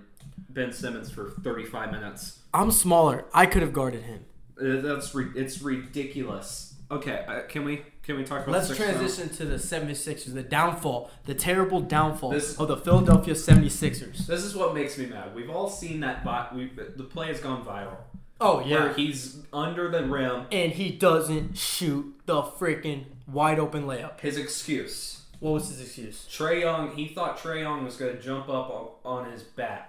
Ben 0.49 0.73
Simmons 0.73 1.11
for 1.11 1.31
thirty 1.43 1.65
five 1.65 1.91
minutes. 1.93 2.39
I'm 2.55 2.71
smaller. 2.71 3.27
I 3.35 3.45
could 3.47 3.61
have 3.63 3.73
guarded 3.75 4.03
him. 4.05 4.25
Uh, 4.61 4.81
That's 4.81 5.15
re- 5.15 5.31
it's 5.35 5.61
ridiculous. 5.63 6.75
Okay, 6.91 7.25
uh, 7.29 7.43
can 7.49 7.65
we 7.65 7.83
can 8.03 8.17
we 8.17 8.25
talk 8.25 8.45
about 8.45 8.53
Let's 8.53 8.69
the 8.69 8.75
Sixers 8.75 8.95
now? 8.95 8.99
transition 9.01 9.29
to 9.37 9.45
the 9.45 9.57
76ers, 9.57 10.33
the 10.33 10.43
downfall, 10.43 11.11
the 11.27 11.35
terrible 11.35 11.81
downfall 11.83 12.31
This- 12.31 12.59
of 12.59 12.69
the 12.69 12.77
Philadelphia 12.79 13.35
76ers. 13.35 14.27
This 14.27 14.43
is 14.43 14.55
what 14.57 14.75
makes 14.75 14.97
me 14.97 15.05
mad. 15.07 15.35
We've 15.35 15.51
all 15.51 15.69
seen 15.69 16.01
that. 16.01 16.25
Vi- 16.25 16.49
we 16.55 16.71
the 16.97 17.05
play 17.05 17.27
has 17.29 17.41
gone 17.41 17.63
viral. 17.65 17.97
Oh, 18.41 18.61
Where 18.63 18.93
he's 18.95 19.39
under 19.53 19.91
the 19.91 20.05
rim. 20.07 20.47
And 20.53 20.73
he 20.73 20.91
doesn't 20.93 21.59
shoot 21.59 22.19
the 22.25 22.41
freaking 22.43 23.05
wide 23.27 23.59
open 23.59 23.83
layup. 23.85 24.21
His 24.21 24.37
excuse. 24.39 25.23
What 25.41 25.53
was 25.53 25.69
his 25.69 25.81
excuse? 25.83 26.27
Trae 26.31 26.61
Young. 26.61 26.97
He 26.97 27.09
thought 27.09 27.39
Trae 27.39 27.61
Young 27.63 27.85
was 27.85 27.97
going 27.97 28.17
to 28.17 28.23
jump 28.23 28.49
up 28.49 28.71
on, 28.71 28.89
on 29.27 29.33
his 29.33 29.43
back, 29.43 29.88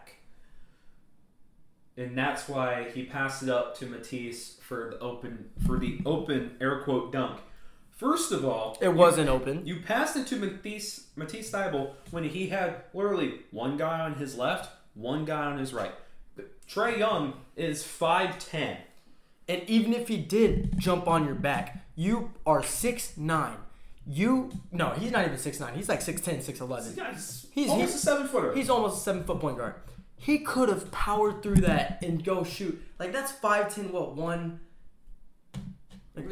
and 1.99 2.17
that's 2.17 2.47
why 2.49 2.89
he 2.93 3.03
passed 3.03 3.43
it 3.43 3.49
up 3.49 3.77
to 3.79 3.85
Matisse 3.85 4.55
for 4.61 4.91
the 4.91 4.99
open 4.99 5.49
for 5.65 5.77
the 5.77 5.99
open 6.05 6.55
air 6.61 6.81
quote 6.81 7.11
dunk. 7.11 7.39
First 7.91 8.31
of 8.31 8.45
all, 8.45 8.77
It 8.81 8.93
wasn't 8.93 9.27
open. 9.29 9.65
You 9.67 9.81
passed 9.81 10.15
it 10.15 10.25
to 10.27 10.37
Matisse 10.37 11.07
Matisse 11.15 11.51
Thybulle 11.51 11.91
when 12.11 12.23
he 12.23 12.47
had 12.49 12.83
literally 12.93 13.41
one 13.51 13.75
guy 13.77 13.99
on 13.99 14.15
his 14.15 14.37
left, 14.37 14.69
one 14.93 15.25
guy 15.25 15.43
on 15.45 15.57
his 15.59 15.73
right. 15.73 15.91
Trae 16.69 16.97
Young 16.97 17.33
is 17.55 17.83
five 17.83 18.39
ten. 18.39 18.77
And 19.49 19.63
even 19.67 19.93
if 19.93 20.07
he 20.07 20.17
did 20.17 20.77
jump 20.79 21.07
on 21.07 21.25
your 21.25 21.35
back, 21.35 21.83
you 21.95 22.31
are 22.45 22.63
six 22.63 23.17
nine. 23.17 23.57
You 24.07 24.51
no, 24.71 24.91
he's 24.91 25.11
not 25.11 25.25
even 25.25 25.37
six 25.37 25.59
nine. 25.59 25.73
He's 25.75 25.89
like 25.89 25.99
6'10", 25.99 26.39
6'11". 26.43 26.77
This 26.85 26.95
guy's 26.95 27.45
He's- 27.51 27.69
almost 27.69 27.89
he's- 27.91 27.95
a 28.01 28.05
seven 28.05 28.27
footer. 28.27 28.53
He's 28.55 28.69
almost 28.69 28.97
a 28.97 29.01
seven 29.01 29.23
foot 29.23 29.39
point 29.39 29.57
guard. 29.57 29.75
He 30.21 30.39
could 30.39 30.67
have 30.67 30.91
powered 30.91 31.41
through 31.41 31.61
that 31.61 32.03
and 32.03 32.23
go 32.23 32.43
shoot. 32.43 32.79
Like 32.99 33.13
that's 33.13 33.31
five 33.31 33.73
ten. 33.73 33.91
What 33.91 34.15
one? 34.15 34.59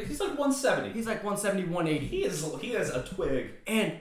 He's 0.05 0.19
like 0.19 0.37
one 0.37 0.51
seventy. 0.51 0.91
He's 0.91 1.07
like 1.07 1.23
170, 1.23 1.71
180. 1.73 2.07
He 2.07 2.23
is 2.25 2.45
he 2.59 2.71
has 2.71 2.89
a 2.89 3.03
twig. 3.03 3.51
And 3.65 3.93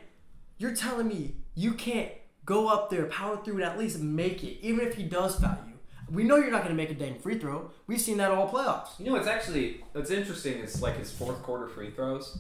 you're 0.59 0.75
telling 0.75 1.07
me 1.07 1.37
you 1.55 1.75
can't 1.75 2.11
go 2.45 2.69
up 2.69 2.91
there, 2.91 3.07
power 3.07 3.37
through, 3.45 3.55
and 3.55 3.65
at 3.65 3.79
least 3.79 4.01
make 4.01 4.43
it, 4.43 4.59
even 4.61 4.85
if 4.85 4.97
he 4.97 5.05
does 5.05 5.39
foul 5.39 5.59
you. 5.69 5.75
We 6.11 6.25
know 6.25 6.37
you're 6.37 6.51
not 6.51 6.63
going 6.65 6.77
to 6.77 6.81
make 6.81 6.91
a 6.91 6.95
dang 6.95 7.19
free 7.21 7.39
throw. 7.39 7.71
We've 7.87 8.01
seen 8.01 8.17
that 8.19 8.33
all 8.33 8.49
playoffs. 8.49 8.99
You 8.99 9.07
know 9.07 9.13
what's 9.13 9.29
actually 9.29 9.85
it's 9.95 10.11
interesting 10.11 10.59
It's 10.59 10.83
like 10.83 10.99
his 10.99 11.13
fourth 11.13 11.43
quarter 11.43 11.69
free 11.69 11.91
throws. 11.91 12.39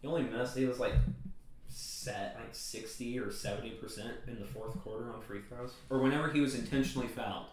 He 0.00 0.08
only 0.08 0.22
missed. 0.22 0.56
He 0.56 0.64
was 0.64 0.78
like 0.78 0.94
set 1.68 2.36
like 2.40 2.54
sixty 2.54 3.18
or 3.18 3.30
seventy 3.30 3.70
percent 3.70 4.12
in 4.26 4.38
the 4.38 4.46
fourth 4.46 4.78
quarter 4.82 5.12
on 5.12 5.20
free 5.20 5.40
throws, 5.48 5.72
or 5.90 5.98
whenever 6.00 6.30
he 6.30 6.40
was 6.40 6.54
intentionally 6.54 7.08
fouled. 7.08 7.46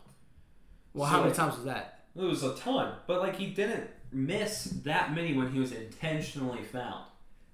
Well, 0.93 1.05
So, 1.07 1.11
how 1.11 1.17
many 1.17 1.29
like, 1.29 1.37
times 1.37 1.55
was 1.55 1.65
that? 1.65 2.05
It 2.15 2.21
was 2.21 2.43
a 2.43 2.55
ton, 2.55 2.93
but 3.07 3.19
like 3.21 3.35
he 3.35 3.47
didn't 3.47 3.89
miss 4.11 4.63
that 4.85 5.13
many 5.13 5.33
when 5.33 5.51
he 5.51 5.59
was 5.59 5.71
intentionally 5.73 6.63
fouled. 6.63 7.05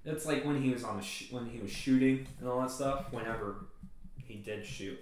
It's 0.06 0.26
like 0.26 0.46
when 0.46 0.62
he 0.62 0.72
was 0.72 0.84
on 0.84 0.98
the 0.98 1.04
sh- 1.04 1.32
when 1.32 1.50
he 1.50 1.60
was 1.60 1.72
shooting 1.72 2.28
and 2.40 2.48
all 2.48 2.62
that 2.62 2.72
stuff. 2.72 3.12
Whenever 3.12 3.66
he 4.24 4.36
did 4.36 4.66
shoot, 4.66 5.00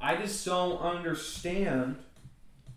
I 0.00 0.16
just 0.16 0.44
don't 0.44 0.78
understand 0.78 1.96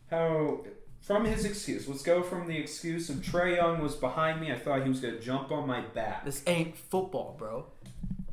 how. 0.10 0.62
From 1.02 1.26
his 1.26 1.46
excuse, 1.46 1.88
let's 1.88 2.04
go 2.04 2.22
from 2.22 2.48
the 2.48 2.58
excuse 2.58 3.10
of 3.10 3.18
Trae 3.18 3.56
Young 3.58 3.82
was 3.82 3.96
behind 3.96 4.40
me. 4.40 4.52
I 4.52 4.58
thought 4.60 4.84
he 4.84 4.90
was 4.90 5.00
gonna 5.00 5.20
jump 5.20 5.52
on 5.52 5.68
my 5.68 5.82
back. 5.82 6.24
This 6.26 6.44
ain't 6.46 6.78
football, 6.78 7.36
bro. 7.38 7.66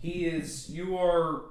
He 0.01 0.27
is. 0.27 0.69
You 0.71 0.97
are 0.99 1.43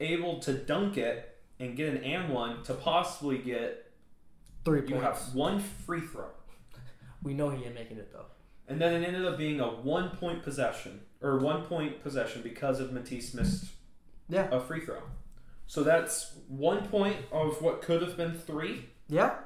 able 0.00 0.40
to 0.40 0.52
dunk 0.52 0.96
it 0.98 1.36
and 1.60 1.76
get 1.76 1.88
an 1.94 1.98
and 2.04 2.28
one 2.32 2.62
to 2.64 2.74
possibly 2.74 3.38
get. 3.38 3.84
Three 4.64 4.80
You 4.82 4.96
points. 4.96 5.26
have 5.26 5.34
one 5.34 5.60
free 5.60 6.00
throw. 6.00 6.26
We 7.22 7.34
know 7.34 7.50
he 7.50 7.64
ain't 7.64 7.74
making 7.74 7.96
it 7.98 8.12
though. 8.12 8.26
And 8.66 8.80
then 8.80 9.00
it 9.02 9.06
ended 9.06 9.24
up 9.24 9.38
being 9.38 9.60
a 9.60 9.66
one 9.68 10.10
point 10.10 10.42
possession 10.42 11.00
or 11.22 11.38
one 11.38 11.62
point 11.64 12.02
possession 12.02 12.42
because 12.42 12.80
of 12.80 12.92
Matisse 12.92 13.32
missed 13.32 13.66
Yeah. 14.28 14.48
a 14.50 14.60
free 14.60 14.80
throw. 14.84 15.02
So 15.68 15.82
that's 15.84 16.34
one 16.48 16.86
point 16.88 17.16
of 17.32 17.62
what 17.62 17.80
could 17.80 18.02
have 18.02 18.16
been 18.16 18.34
three, 18.34 18.90
Yeah. 19.08 19.36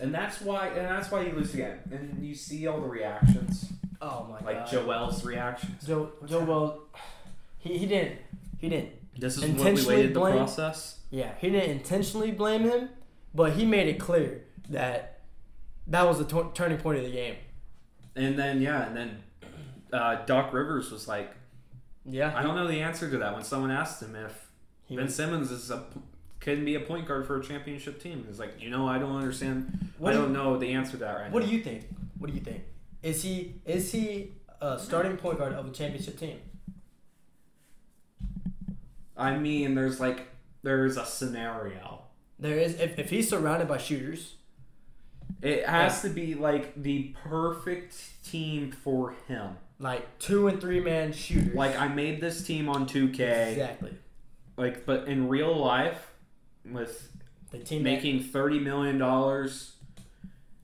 And 0.00 0.14
that's 0.14 0.40
why 0.40 0.68
and 0.68 0.86
that's 0.86 1.10
why 1.10 1.22
you 1.22 1.32
lose 1.32 1.52
the 1.52 1.58
game. 1.58 1.78
And 1.90 2.24
you 2.24 2.34
see 2.34 2.66
all 2.66 2.80
the 2.80 2.88
reactions, 2.88 3.72
Oh 4.00 4.26
my 4.28 4.34
like 4.36 4.42
god. 4.42 4.46
Like 4.62 4.70
Joel's 4.70 5.24
reactions. 5.24 5.86
Joe. 5.86 6.12
Joe. 6.26 6.44
Well, 6.44 6.82
he 7.58 7.78
he 7.78 7.86
didn't. 7.86 8.18
He 8.58 8.68
didn't. 8.68 8.90
This 9.18 9.34
is 9.36 9.40
what 9.42 9.50
we 9.50 9.56
Intentionally 9.58 9.96
waited 9.96 10.14
the 10.14 10.20
blame- 10.20 10.36
process. 10.36 10.98
Yeah, 11.10 11.32
he 11.38 11.50
didn't 11.50 11.70
intentionally 11.70 12.30
blame 12.30 12.62
him, 12.62 12.88
but 13.34 13.52
he 13.52 13.66
made 13.66 13.86
it 13.88 13.98
clear 14.00 14.44
that 14.70 15.20
that 15.88 16.06
was 16.06 16.18
the 16.18 16.24
t- 16.24 16.48
turning 16.54 16.78
point 16.78 16.98
of 16.98 17.04
the 17.04 17.10
game. 17.12 17.34
And 18.16 18.38
then 18.38 18.62
yeah, 18.62 18.86
and 18.86 18.96
then 18.96 19.22
uh, 19.92 20.24
Doc 20.24 20.52
Rivers 20.54 20.90
was 20.90 21.06
like, 21.06 21.30
Yeah. 22.06 22.32
I 22.34 22.42
don't 22.42 22.56
know 22.56 22.66
the 22.66 22.80
answer 22.80 23.10
to 23.10 23.18
that 23.18 23.34
when 23.34 23.44
someone 23.44 23.70
asked 23.70 24.02
him 24.02 24.16
if 24.16 24.48
He 24.86 24.96
Ben 24.96 25.04
was, 25.06 25.14
Simmons 25.14 25.50
is 25.50 25.70
a 25.70 25.84
can 26.42 26.64
be 26.64 26.74
a 26.74 26.80
point 26.80 27.06
guard 27.06 27.24
for 27.26 27.38
a 27.38 27.42
championship 27.42 28.02
team. 28.02 28.26
It's 28.28 28.40
like, 28.40 28.60
you 28.60 28.68
know, 28.68 28.86
I 28.86 28.98
don't 28.98 29.16
understand. 29.16 29.90
What 29.96 30.10
I 30.10 30.16
do 30.16 30.22
don't 30.22 30.32
know 30.32 30.58
the 30.58 30.72
answer 30.72 30.92
to 30.92 30.96
that 30.98 31.14
right 31.14 31.26
now. 31.28 31.32
what 31.32 31.44
now. 31.44 31.48
do 31.48 31.56
you 31.56 31.62
think? 31.62 31.84
What 32.18 32.28
do 32.28 32.34
you 32.34 32.42
think? 32.42 32.64
Is 33.02 33.22
he 33.22 33.54
is 33.64 33.90
he 33.92 34.32
a 34.60 34.78
starting 34.78 35.16
point 35.16 35.38
guard 35.38 35.52
of 35.54 35.66
a 35.66 35.70
championship 35.70 36.18
team? 36.18 36.38
I 39.16 39.36
mean, 39.36 39.74
there's 39.74 40.00
like 40.00 40.26
there's 40.62 40.96
a 40.96 41.06
scenario. 41.06 42.02
There 42.38 42.58
is 42.58 42.78
if, 42.80 42.98
if 42.98 43.10
he's 43.10 43.30
surrounded 43.30 43.68
by 43.68 43.78
shooters. 43.78 44.34
It 45.40 45.66
has 45.66 46.02
to 46.02 46.08
be 46.08 46.34
like 46.34 46.80
the 46.80 47.14
perfect 47.24 47.96
team 48.24 48.70
for 48.70 49.16
him. 49.26 49.56
Like 49.80 50.18
two 50.20 50.46
and 50.46 50.60
three 50.60 50.78
man 50.78 51.12
shooters. 51.12 51.54
Like 51.54 51.76
I 51.76 51.88
made 51.88 52.20
this 52.20 52.44
team 52.44 52.68
on 52.68 52.86
2K. 52.86 53.52
exactly. 53.52 53.98
Like, 54.56 54.86
but 54.86 55.08
in 55.08 55.28
real 55.28 55.56
life, 55.56 56.11
with 56.64 57.10
The 57.50 57.58
team 57.58 57.82
that, 57.82 57.90
making 57.90 58.22
thirty 58.22 58.58
million 58.58 58.98
dollars, 58.98 59.76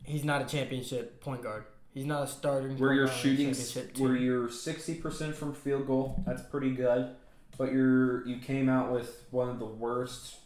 he's 0.04 0.24
not 0.24 0.42
a 0.42 0.44
championship 0.44 1.20
point 1.20 1.42
guard. 1.42 1.64
He's 1.92 2.06
not 2.06 2.22
a 2.24 2.26
starting. 2.26 2.78
where 2.78 2.92
you're 2.92 3.06
guard 3.06 3.14
on 3.14 3.18
a 3.18 3.54
shooting, 3.54 4.02
where 4.02 4.16
you're 4.16 4.50
sixty 4.50 4.94
percent 4.94 5.34
from 5.34 5.54
field 5.54 5.86
goal, 5.86 6.22
that's 6.26 6.42
pretty 6.42 6.70
good. 6.70 7.14
But 7.56 7.72
you're 7.72 8.26
you 8.26 8.38
came 8.38 8.68
out 8.68 8.92
with 8.92 9.24
one 9.30 9.48
of 9.48 9.58
the 9.58 9.66
worst 9.66 10.36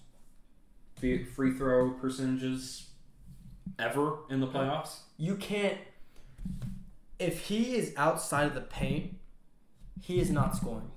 free 0.99 1.53
throw 1.53 1.91
percentages 1.91 2.89
ever 3.79 4.19
in 4.31 4.41
the 4.41 4.47
playoffs. 4.47 4.99
you 5.17 5.35
can't 5.37 5.79
if 7.19 7.47
he 7.47 7.75
is 7.77 7.93
outside 7.97 8.47
of 8.47 8.55
the 8.55 8.61
paint, 8.61 9.17
he 10.01 10.21
is 10.21 10.31
not 10.31 10.57
scoring. 10.57 10.91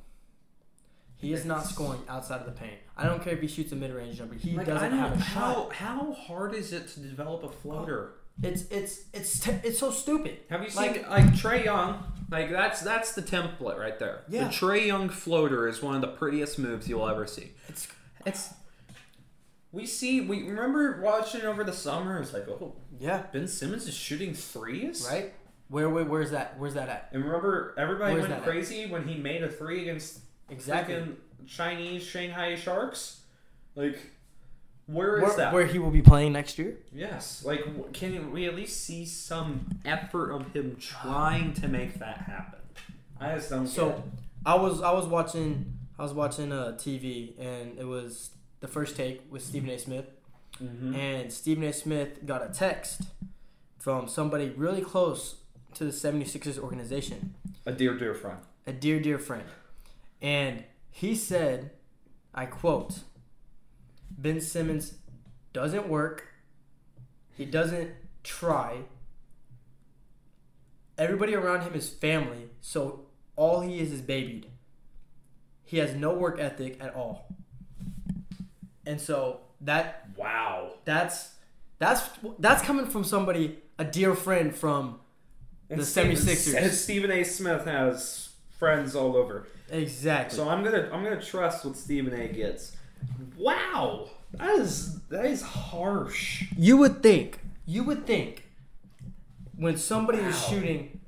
He 1.17 1.33
is 1.33 1.45
not 1.45 1.65
scoring 1.65 2.01
outside 2.07 2.39
of 2.41 2.45
the 2.45 2.51
paint. 2.51 2.79
I 2.97 3.05
don't 3.05 3.21
care 3.23 3.33
if 3.33 3.41
he 3.41 3.47
shoots 3.47 3.71
a 3.71 3.75
mid-range 3.75 4.17
jumper. 4.17 4.35
He 4.35 4.55
Like, 4.55 4.67
doesn't 4.67 4.91
have 4.91 5.13
a 5.13 5.17
how 5.17 5.53
shot. 5.65 5.73
how 5.73 6.13
hard 6.13 6.53
is 6.53 6.71
it 6.73 6.87
to 6.89 6.99
develop 7.01 7.43
a 7.43 7.49
floater? 7.49 8.11
Oh, 8.15 8.47
it's 8.47 8.63
it's 8.69 9.03
it's 9.13 9.39
t- 9.39 9.51
it's 9.63 9.79
so 9.79 9.91
stupid. 9.91 10.37
Have 10.49 10.61
you 10.63 10.69
seen 10.69 10.87
Like- 10.93 11.09
like, 11.09 11.25
Trae 11.33 11.63
Young? 11.65 12.03
Like 12.29 12.49
that's 12.49 12.81
that's 12.81 13.13
the 13.13 13.21
template 13.21 13.77
right 13.77 13.97
there. 13.99 14.23
Yeah. 14.29 14.45
The 14.45 14.49
Trae 14.49 14.85
Young 14.87 15.09
floater 15.09 15.67
is 15.67 15.81
one 15.81 15.95
of 15.95 16.01
the 16.01 16.07
prettiest 16.09 16.57
moves 16.59 16.87
you'll 16.87 17.07
ever 17.07 17.25
see. 17.27 17.51
It's 17.69 17.87
It's 18.25 18.53
we 19.71 19.85
see 19.85 20.21
we 20.21 20.43
remember 20.43 21.01
watching 21.01 21.41
over 21.41 21.63
the 21.63 21.73
summer. 21.73 22.19
It's 22.21 22.33
like 22.33 22.47
oh 22.47 22.75
yeah, 22.99 23.23
Ben 23.33 23.47
Simmons 23.47 23.87
is 23.87 23.93
shooting 23.93 24.33
threes, 24.33 25.05
right. 25.09 25.33
Where, 25.67 25.89
where 25.89 26.05
where's 26.05 26.31
that? 26.31 26.57
Where's 26.59 26.75
that 26.75 26.89
at? 26.89 27.09
And 27.11 27.23
remember 27.25 27.73
everybody 27.77 28.13
Where's 28.13 28.29
went 28.29 28.41
that 28.41 28.47
at? 28.47 28.51
crazy 28.53 28.85
when 28.85 29.07
he 29.07 29.15
made 29.15 29.43
a 29.43 29.49
three 29.49 29.81
against 29.81 30.19
Exactly. 30.49 30.95
Chinese 31.47 32.03
Shanghai 32.03 32.55
Sharks. 32.55 33.21
Like 33.75 33.97
where 34.87 35.17
is 35.17 35.23
Where, 35.23 35.37
that? 35.37 35.53
where 35.53 35.65
he 35.65 35.79
will 35.79 35.89
be 35.91 36.01
playing 36.01 36.33
next 36.33 36.57
year? 36.59 36.77
Yes, 36.93 37.43
like 37.45 37.93
can 37.93 38.31
we 38.31 38.45
at 38.47 38.55
least 38.55 38.83
see 38.83 39.05
some 39.05 39.79
effort 39.83 40.31
of 40.31 40.53
him 40.53 40.77
trying 40.79 41.53
to 41.55 41.67
make 41.67 41.95
that 41.99 42.19
happen? 42.19 42.59
I 43.19 43.35
just 43.35 43.49
don't. 43.49 43.67
So. 43.67 44.03
I 44.45 44.53
was 44.55 44.81
I 44.83 44.91
was 44.91 45.07
watching 45.07 45.73
I 45.97 46.03
was 46.03 46.13
watching 46.13 46.51
uh, 46.51 46.77
TV 46.77 47.33
and 47.39 47.79
it 47.79 47.85
was 47.87 48.29
the 48.59 48.67
first 48.67 48.95
take 48.95 49.23
with 49.31 49.41
Stephen 49.43 49.69
A. 49.71 49.79
Smith 49.79 50.05
Mhm. 50.63 50.95
and 50.95 51.33
Stephen 51.33 51.63
A. 51.63 51.73
Smith 51.73 52.25
got 52.25 52.41
a 52.47 52.53
text 52.53 53.01
from 53.79 54.07
somebody 54.07 54.49
really 54.55 54.81
close 54.81 55.35
to 55.73 55.83
the 55.83 55.91
76ers 55.91 56.57
organization, 56.59 57.33
a 57.65 57.71
dear 57.71 57.97
dear 57.97 58.13
friend. 58.13 58.37
a 58.67 58.71
dear 58.71 58.99
dear 58.99 59.17
friend, 59.19 59.43
and 60.21 60.63
he 60.97 61.13
said, 61.13 61.71
I 62.33 62.45
quote, 62.45 62.99
Ben 64.17 64.39
Simmons 64.39 64.93
doesn't 65.51 65.89
work, 65.89 66.23
he 67.35 67.43
doesn't 67.43 67.91
try. 68.23 68.83
Everybody 70.97 71.35
around 71.35 71.63
him 71.63 71.73
is 71.73 71.89
family, 71.89 72.49
so 72.61 73.07
all 73.35 73.59
he 73.59 73.81
is 73.81 73.91
is 73.91 73.99
babied. 73.99 74.45
He 75.65 75.79
has 75.79 75.93
no 75.95 76.13
work 76.13 76.39
ethic 76.39 76.77
at 76.79 76.95
all. 76.95 77.27
And 78.85 79.01
so 79.01 79.41
that 79.59 80.07
Wow. 80.15 80.75
that's 80.85 81.31
that's 81.77 82.07
that's 82.39 82.61
coming 82.61 82.85
from 82.85 83.03
somebody, 83.03 83.59
a 83.77 83.83
dear 83.83 84.15
friend 84.15 84.55
from 84.55 85.01
The 85.67 85.75
76ers. 85.77 86.69
Stephen 86.71 87.11
A. 87.11 87.25
Smith 87.25 87.65
has 87.65 88.29
friends 88.57 88.95
all 88.95 89.17
over, 89.17 89.45
exactly. 89.69 90.35
so 90.37 90.49
I'm 90.49 90.63
gonna 90.63 90.89
I'm 90.91 91.03
gonna 91.03 91.21
trust 91.21 91.65
what 91.65 91.75
Stephen 91.75 92.13
A. 92.13 92.27
gets. 92.27 92.75
Wow, 93.37 94.09
that 94.33 94.49
is 94.59 94.99
that 95.09 95.25
is 95.25 95.41
harsh. 95.41 96.45
you 96.57 96.77
would 96.77 97.01
think, 97.03 97.39
you 97.65 97.83
would 97.83 98.05
think, 98.07 98.47
when 99.55 99.77
somebody 99.77 100.19
is 100.19 100.47
shooting, 100.47 100.99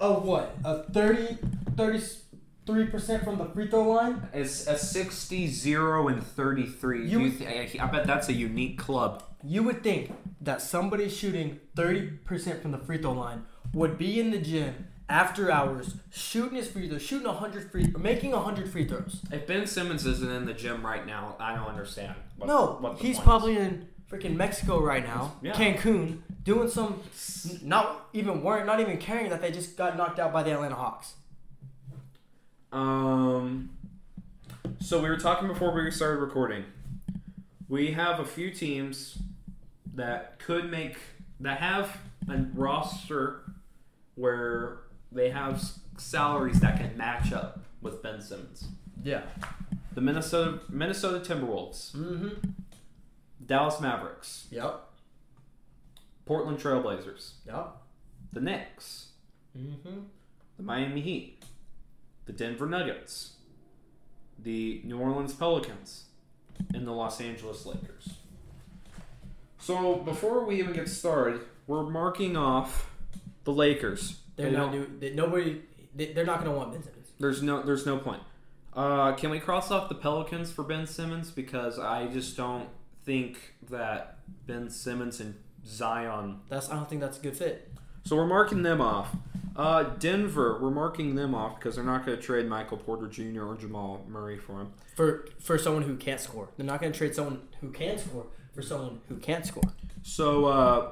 a 0.00 0.12
what, 0.12 0.56
a 0.64 0.84
30, 0.84 1.38
33 1.76 2.86
percent 2.86 3.24
from 3.24 3.38
the 3.38 3.46
free 3.46 3.68
throw 3.68 3.88
line, 3.88 4.28
It's 4.32 4.66
a 4.66 4.78
60, 4.78 5.46
0, 5.48 6.08
and 6.08 6.22
33. 6.22 6.98
You 6.98 7.04
Do 7.04 7.10
you 7.10 7.18
would- 7.30 7.38
thi- 7.38 7.80
I 7.80 7.86
bet 7.86 8.06
that's 8.06 8.28
a 8.28 8.32
unique 8.32 8.78
club. 8.78 9.22
you 9.44 9.62
would 9.64 9.82
think 9.82 10.12
that 10.40 10.60
somebody 10.62 11.08
shooting 11.08 11.58
thirty 11.74 12.10
percent 12.24 12.62
from 12.62 12.70
the 12.72 12.78
free 12.78 12.98
throw 12.98 13.12
line 13.12 13.44
would 13.72 13.98
be 13.98 14.20
in 14.20 14.30
the 14.30 14.38
gym 14.38 14.86
after 15.08 15.50
hours 15.50 15.94
shooting 16.10 16.56
his 16.56 16.68
free 16.68 16.88
throws, 16.88 17.02
shooting 17.02 17.28
hundred 17.28 17.70
free, 17.70 17.90
or 17.94 18.00
making 18.00 18.32
hundred 18.32 18.70
free 18.70 18.86
throws. 18.86 19.22
If 19.32 19.46
Ben 19.46 19.66
Simmons 19.66 20.04
isn't 20.06 20.30
in 20.30 20.44
the 20.44 20.52
gym 20.52 20.84
right 20.84 21.06
now, 21.06 21.36
I 21.40 21.54
don't 21.54 21.66
understand. 21.66 22.14
What, 22.36 22.46
No, 22.46 22.76
what 22.80 22.98
he's 22.98 23.18
probably 23.18 23.56
in 23.56 23.88
freaking 24.10 24.36
Mexico 24.36 24.80
right 24.80 25.04
now, 25.04 25.34
Yeah. 25.42 25.52
Cancun, 25.52 26.20
doing 26.42 26.68
some, 26.68 27.00
not 27.62 28.08
even 28.12 28.42
worrying, 28.42 28.66
not 28.66 28.80
even 28.80 28.98
caring 28.98 29.28
that 29.30 29.40
they 29.40 29.50
just 29.50 29.76
got 29.76 29.96
knocked 29.96 30.18
out 30.18 30.32
by 30.32 30.42
the 30.42 30.52
Atlanta 30.52 30.74
Hawks. 30.74 31.14
Um. 32.72 33.70
So 34.80 35.02
we 35.02 35.08
were 35.08 35.16
talking 35.16 35.48
before 35.48 35.72
we 35.74 35.90
started 35.90 36.20
recording. 36.20 36.64
We 37.68 37.92
have 37.92 38.20
a 38.20 38.24
few 38.24 38.50
teams 38.50 39.18
that 39.94 40.38
could 40.38 40.70
make 40.70 40.96
that 41.40 41.58
have 41.58 41.98
a 42.28 42.44
roster 42.54 43.42
where 44.14 44.78
they 45.12 45.30
have 45.30 45.62
salaries 45.96 46.60
that 46.60 46.78
can 46.78 46.96
match 46.96 47.32
up 47.32 47.60
with 47.80 48.02
Ben 48.02 48.20
Simmons. 48.20 48.68
Yeah. 49.02 49.22
The 49.94 50.00
Minnesota 50.00 50.60
Minnesota 50.68 51.18
Timberwolves, 51.20 51.92
Mm-hmm. 51.94 52.50
Dallas 53.46 53.80
Mavericks, 53.80 54.46
Yep. 54.50 54.84
Portland 56.26 56.58
Trailblazers, 56.58 57.32
Yep. 57.46 57.76
the 58.32 58.40
Knicks, 58.40 59.08
Mm-hmm. 59.56 60.00
the 60.56 60.62
Miami 60.62 61.00
Heat, 61.00 61.42
the 62.26 62.32
Denver 62.32 62.66
Nuggets, 62.66 63.32
the 64.38 64.80
New 64.84 64.98
Orleans 64.98 65.32
Pelicans, 65.32 66.04
and 66.74 66.86
the 66.86 66.92
Los 66.92 67.20
Angeles 67.20 67.64
Lakers. 67.66 68.08
So 69.58 69.96
before 69.96 70.44
we 70.44 70.58
even 70.58 70.72
get 70.72 70.88
started, 70.88 71.40
we're 71.66 71.82
marking 71.88 72.36
off 72.36 72.90
the 73.44 73.52
Lakers. 73.52 74.18
They're 74.38 74.50
They 74.50 74.56
not 74.56 74.72
don't- 74.72 75.00
They, 75.00 75.10
nobody. 75.14 75.60
They, 75.94 76.12
they're 76.12 76.24
not 76.24 76.38
gonna 76.38 76.56
want 76.56 76.72
Ben 76.72 76.82
Simmons. 76.82 77.08
There's 77.18 77.42
no 77.42 77.62
there's 77.62 77.84
no 77.84 77.98
point. 77.98 78.22
Uh, 78.74 79.12
can 79.16 79.30
we 79.30 79.40
cross 79.40 79.70
off 79.70 79.88
the 79.88 79.94
Pelicans 79.96 80.50
for 80.52 80.62
Ben 80.62 80.86
Simmons 80.86 81.30
because 81.32 81.78
I 81.78 82.06
just 82.06 82.36
don't 82.36 82.68
think 83.04 83.54
that 83.68 84.18
Ben 84.46 84.70
Simmons 84.70 85.18
and 85.20 85.34
Zion. 85.66 86.40
That's. 86.48 86.70
I 86.70 86.74
don't 86.74 86.88
think 86.88 87.00
that's 87.00 87.18
a 87.18 87.20
good 87.22 87.36
fit. 87.36 87.70
So 88.04 88.16
we're 88.16 88.26
marking 88.26 88.62
them 88.62 88.80
off. 88.80 89.14
Uh, 89.56 89.82
Denver, 89.82 90.58
we're 90.62 90.70
marking 90.70 91.16
them 91.16 91.34
off 91.34 91.58
because 91.58 91.74
they're 91.74 91.84
not 91.84 92.06
going 92.06 92.16
to 92.16 92.22
trade 92.22 92.46
Michael 92.46 92.76
Porter 92.76 93.08
Jr. 93.08 93.42
or 93.44 93.56
Jamal 93.56 94.04
Murray 94.08 94.38
for 94.38 94.60
him. 94.60 94.72
For 94.94 95.26
for 95.40 95.58
someone 95.58 95.82
who 95.82 95.96
can't 95.96 96.20
score, 96.20 96.48
they're 96.56 96.64
not 96.64 96.80
gonna 96.80 96.92
trade 96.92 97.14
someone 97.14 97.40
who 97.60 97.70
can 97.70 97.98
score 97.98 98.26
for 98.54 98.62
someone 98.62 99.00
who 99.08 99.16
can't 99.16 99.44
score. 99.44 99.64
So 100.02 100.44
uh, 100.46 100.90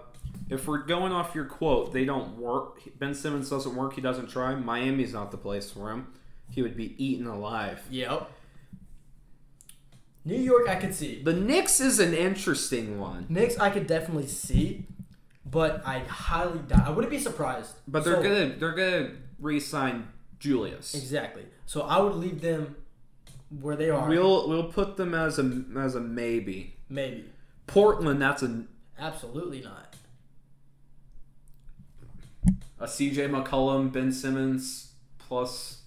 if 0.48 0.66
we're 0.68 0.78
going 0.84 1.12
off 1.12 1.34
your 1.34 1.44
quote, 1.44 1.92
they 1.92 2.04
don't 2.04 2.36
work. 2.38 2.80
Ben 2.98 3.14
Simmons 3.14 3.50
doesn't 3.50 3.74
work. 3.74 3.94
He 3.94 4.00
doesn't 4.00 4.28
try. 4.28 4.54
Miami's 4.54 5.12
not 5.12 5.30
the 5.30 5.36
place 5.36 5.70
for 5.70 5.90
him. 5.90 6.08
He 6.50 6.62
would 6.62 6.76
be 6.76 6.94
eaten 7.04 7.26
alive. 7.26 7.80
Yep. 7.90 8.30
New 10.24 10.38
York, 10.40 10.68
I 10.68 10.74
could 10.76 10.94
see. 10.94 11.22
The 11.22 11.32
Knicks 11.32 11.80
is 11.80 12.00
an 12.00 12.12
interesting 12.12 12.98
one, 12.98 13.26
Knicks, 13.28 13.56
I 13.58 13.70
could 13.70 13.86
definitely 13.86 14.26
see, 14.26 14.86
but 15.44 15.86
I 15.86 16.00
highly 16.00 16.58
doubt. 16.60 16.86
I 16.86 16.90
wouldn't 16.90 17.10
be 17.12 17.18
surprised. 17.20 17.74
but 17.86 18.02
they're 18.04 18.16
So- 18.16 18.22
gonna 18.22 18.54
they're 18.58 18.72
gonna 18.74 19.10
re-sign 19.38 20.08
Julius. 20.40 20.94
exactly. 20.94 21.44
So 21.64 21.82
I 21.82 22.00
would 22.00 22.14
leave 22.16 22.40
them 22.40 22.74
where 23.60 23.76
they 23.76 23.88
are. 23.90 24.08
We'll 24.08 24.48
we'll 24.48 24.64
put 24.72 24.96
them 24.96 25.14
as 25.14 25.38
a 25.38 25.62
as 25.76 25.94
a 25.94 26.00
maybe. 26.00 26.74
maybe. 26.88 27.26
Portland, 27.68 28.20
that's 28.20 28.42
a 28.42 28.64
Absolutely 28.98 29.60
not. 29.60 29.85
A 32.78 32.84
CJ 32.84 33.30
McCollum, 33.30 33.90
Ben 33.92 34.12
Simmons 34.12 34.92
plus. 35.18 35.82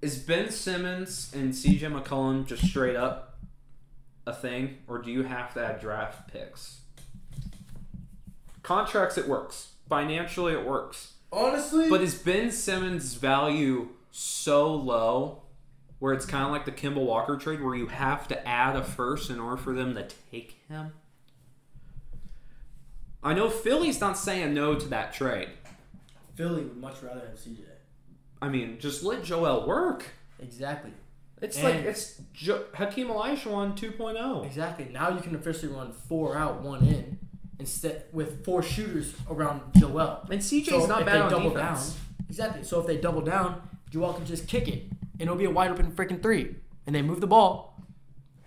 Is 0.00 0.18
Ben 0.18 0.50
Simmons 0.50 1.32
and 1.34 1.52
CJ 1.52 1.80
McCollum 1.80 2.46
just 2.46 2.64
straight 2.66 2.96
up 2.96 3.38
a 4.26 4.32
thing, 4.32 4.78
or 4.88 4.98
do 4.98 5.10
you 5.10 5.22
have 5.24 5.52
to 5.54 5.64
add 5.64 5.80
draft 5.80 6.32
picks? 6.32 6.80
Contracts, 8.62 9.18
it 9.18 9.28
works. 9.28 9.72
Financially, 9.88 10.54
it 10.54 10.64
works. 10.64 11.12
Honestly, 11.30 11.90
But 11.90 12.00
is 12.00 12.14
Ben 12.14 12.50
Simmons' 12.50 13.14
value 13.14 13.88
so 14.10 14.72
low 14.74 15.42
where 15.98 16.12
it's 16.14 16.24
kind 16.24 16.44
of 16.44 16.50
like 16.50 16.64
the 16.64 16.72
Kemba 16.72 17.04
Walker 17.04 17.36
trade 17.36 17.62
where 17.62 17.74
you 17.74 17.88
have 17.88 18.28
to 18.28 18.48
add 18.48 18.76
a 18.76 18.82
first 18.82 19.30
in 19.30 19.40
order 19.40 19.56
for 19.56 19.74
them 19.74 19.94
to 19.94 20.06
take 20.30 20.60
him? 20.68 20.92
I 23.24 23.32
know 23.34 23.48
Philly's 23.48 24.00
not 24.00 24.18
saying 24.18 24.52
no 24.54 24.74
to 24.74 24.86
that 24.88 25.12
trade. 25.14 25.48
Philly 26.34 26.62
would 26.64 26.76
much 26.76 27.02
rather 27.02 27.20
have 27.20 27.38
CJ. 27.38 27.60
I 28.42 28.48
mean, 28.48 28.78
just 28.78 29.02
let 29.02 29.24
Joel 29.24 29.66
work. 29.66 30.04
Exactly. 30.38 30.92
It's 31.40 31.56
And- 31.56 31.64
like 31.64 31.74
it's 31.84 32.20
jo- 32.34 32.64
Hakeem 32.74 33.08
Olajuwon 33.08 33.76
2.0. 33.76 34.44
Exactly. 34.44 34.88
Now 34.92 35.10
you 35.14 35.20
can 35.20 35.34
officially 35.34 35.72
run 35.72 35.92
four 35.92 36.36
out, 36.36 36.60
one 36.62 36.84
in, 36.84 37.18
instead 37.58 38.04
with 38.12 38.44
four 38.44 38.62
shooters 38.62 39.14
around 39.30 39.62
Joel. 39.76 40.26
And 40.30 40.40
CJ's 40.40 40.68
So 40.68 40.86
not 40.86 41.06
bad 41.06 41.22
on 41.22 41.30
double 41.30 41.50
defense. 41.50 41.90
down, 41.92 42.00
exactly. 42.28 42.62
So 42.64 42.80
if 42.80 42.86
they 42.86 42.98
double 42.98 43.20
down, 43.22 43.62
Joel 43.90 44.12
can 44.14 44.26
just 44.26 44.46
kick 44.48 44.68
it, 44.68 44.84
and 45.14 45.22
it'll 45.22 45.36
be 45.36 45.44
a 45.44 45.50
wide 45.50 45.70
open 45.70 45.92
freaking 45.92 46.20
three, 46.20 46.56
and 46.86 46.94
they 46.94 47.00
move 47.02 47.20
the 47.20 47.26
ball. 47.26 47.80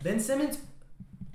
Ben 0.04 0.20
Simmons, 0.20 0.60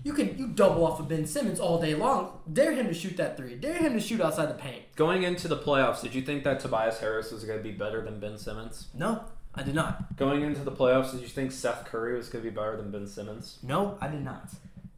You 0.05 0.13
can 0.13 0.37
you 0.37 0.49
double 0.49 0.85
off 0.85 0.99
of 0.99 1.09
Ben 1.09 1.27
Simmons 1.27 1.61
all 1.61 1.81
day 1.81 1.95
long. 1.95 2.41
Dare 2.53 2.73
him 2.73 2.89
to 2.89 2.95
shoot 2.95 3.17
that 3.19 3.37
three. 3.37 3.55
Dare 3.55 3.79
him 3.79 3.93
to 3.95 4.01
shoot 4.01 4.21
outside 4.21 4.47
the 4.47 4.55
paint. 4.55 4.83
Going 4.97 5.23
into 5.23 5.47
the 5.47 5.57
playoffs, 5.57 6.03
did 6.03 6.15
you 6.15 6.23
think 6.23 6.43
that 6.45 6.61
Tobias 6.61 6.99
Harris 6.99 7.31
was 7.31 7.45
going 7.45 7.59
to 7.59 7.63
be 7.63 7.71
better 7.73 8.03
than 8.03 8.19
Ben 8.19 8.37
Simmons? 8.37 8.89
No, 8.95 9.25
I 9.55 9.63
did 9.63 9.75
not. 9.75 10.17
Going 10.17 10.43
into 10.43 10.63
the 10.63 10.73
playoffs, 10.73 11.13
did 11.13 11.21
you 11.21 11.29
think 11.29 11.53
Seth 11.53 11.85
Curry 11.85 12.17
was 12.17 12.29
going 12.29 12.45
to 12.45 12.51
be 12.51 12.55
better 12.55 12.77
than 12.77 12.91
Ben 12.91 13.07
Simmons? 13.07 13.59
No, 13.63 13.97
I 14.01 14.09
did 14.09 14.25
not. 14.25 14.51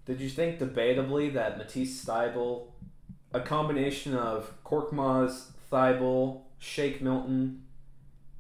Did 0.07 0.21
you 0.21 0.31
think 0.31 0.59
debatably 0.59 1.33
that 1.35 1.59
Matisse 1.59 2.05
Thybulle, 2.05 2.69
a 3.33 3.41
combination 3.41 4.15
of 4.15 4.53
Korkmaz, 4.65 5.49
Thybulle, 5.71 6.43
Shake 6.59 7.03
Milton, 7.03 7.63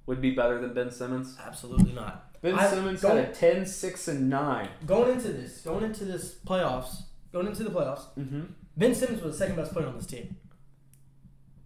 would 0.06 0.20
be 0.20 0.30
better 0.30 0.60
than 0.60 0.72
Ben 0.72 0.90
Simmons? 0.90 1.36
Absolutely 1.44 1.92
not. 1.92 2.23
Ben 2.44 2.54
I 2.58 2.66
Simmons 2.68 3.00
had 3.02 3.16
a 3.16 3.32
10, 3.32 3.64
6, 3.66 4.08
and 4.08 4.28
9. 4.28 4.68
Going 4.86 5.12
into 5.12 5.28
this, 5.32 5.60
going 5.62 5.82
into 5.82 6.04
this 6.04 6.34
playoffs, 6.46 7.02
going 7.32 7.46
into 7.46 7.64
the 7.64 7.70
playoffs, 7.70 8.02
Mm-hmm. 8.18 8.42
Ben 8.76 8.94
Simmons 8.94 9.22
was 9.22 9.32
the 9.32 9.38
second 9.38 9.56
best 9.56 9.72
player 9.72 9.86
on 9.86 9.96
this 9.96 10.06
team. 10.06 10.36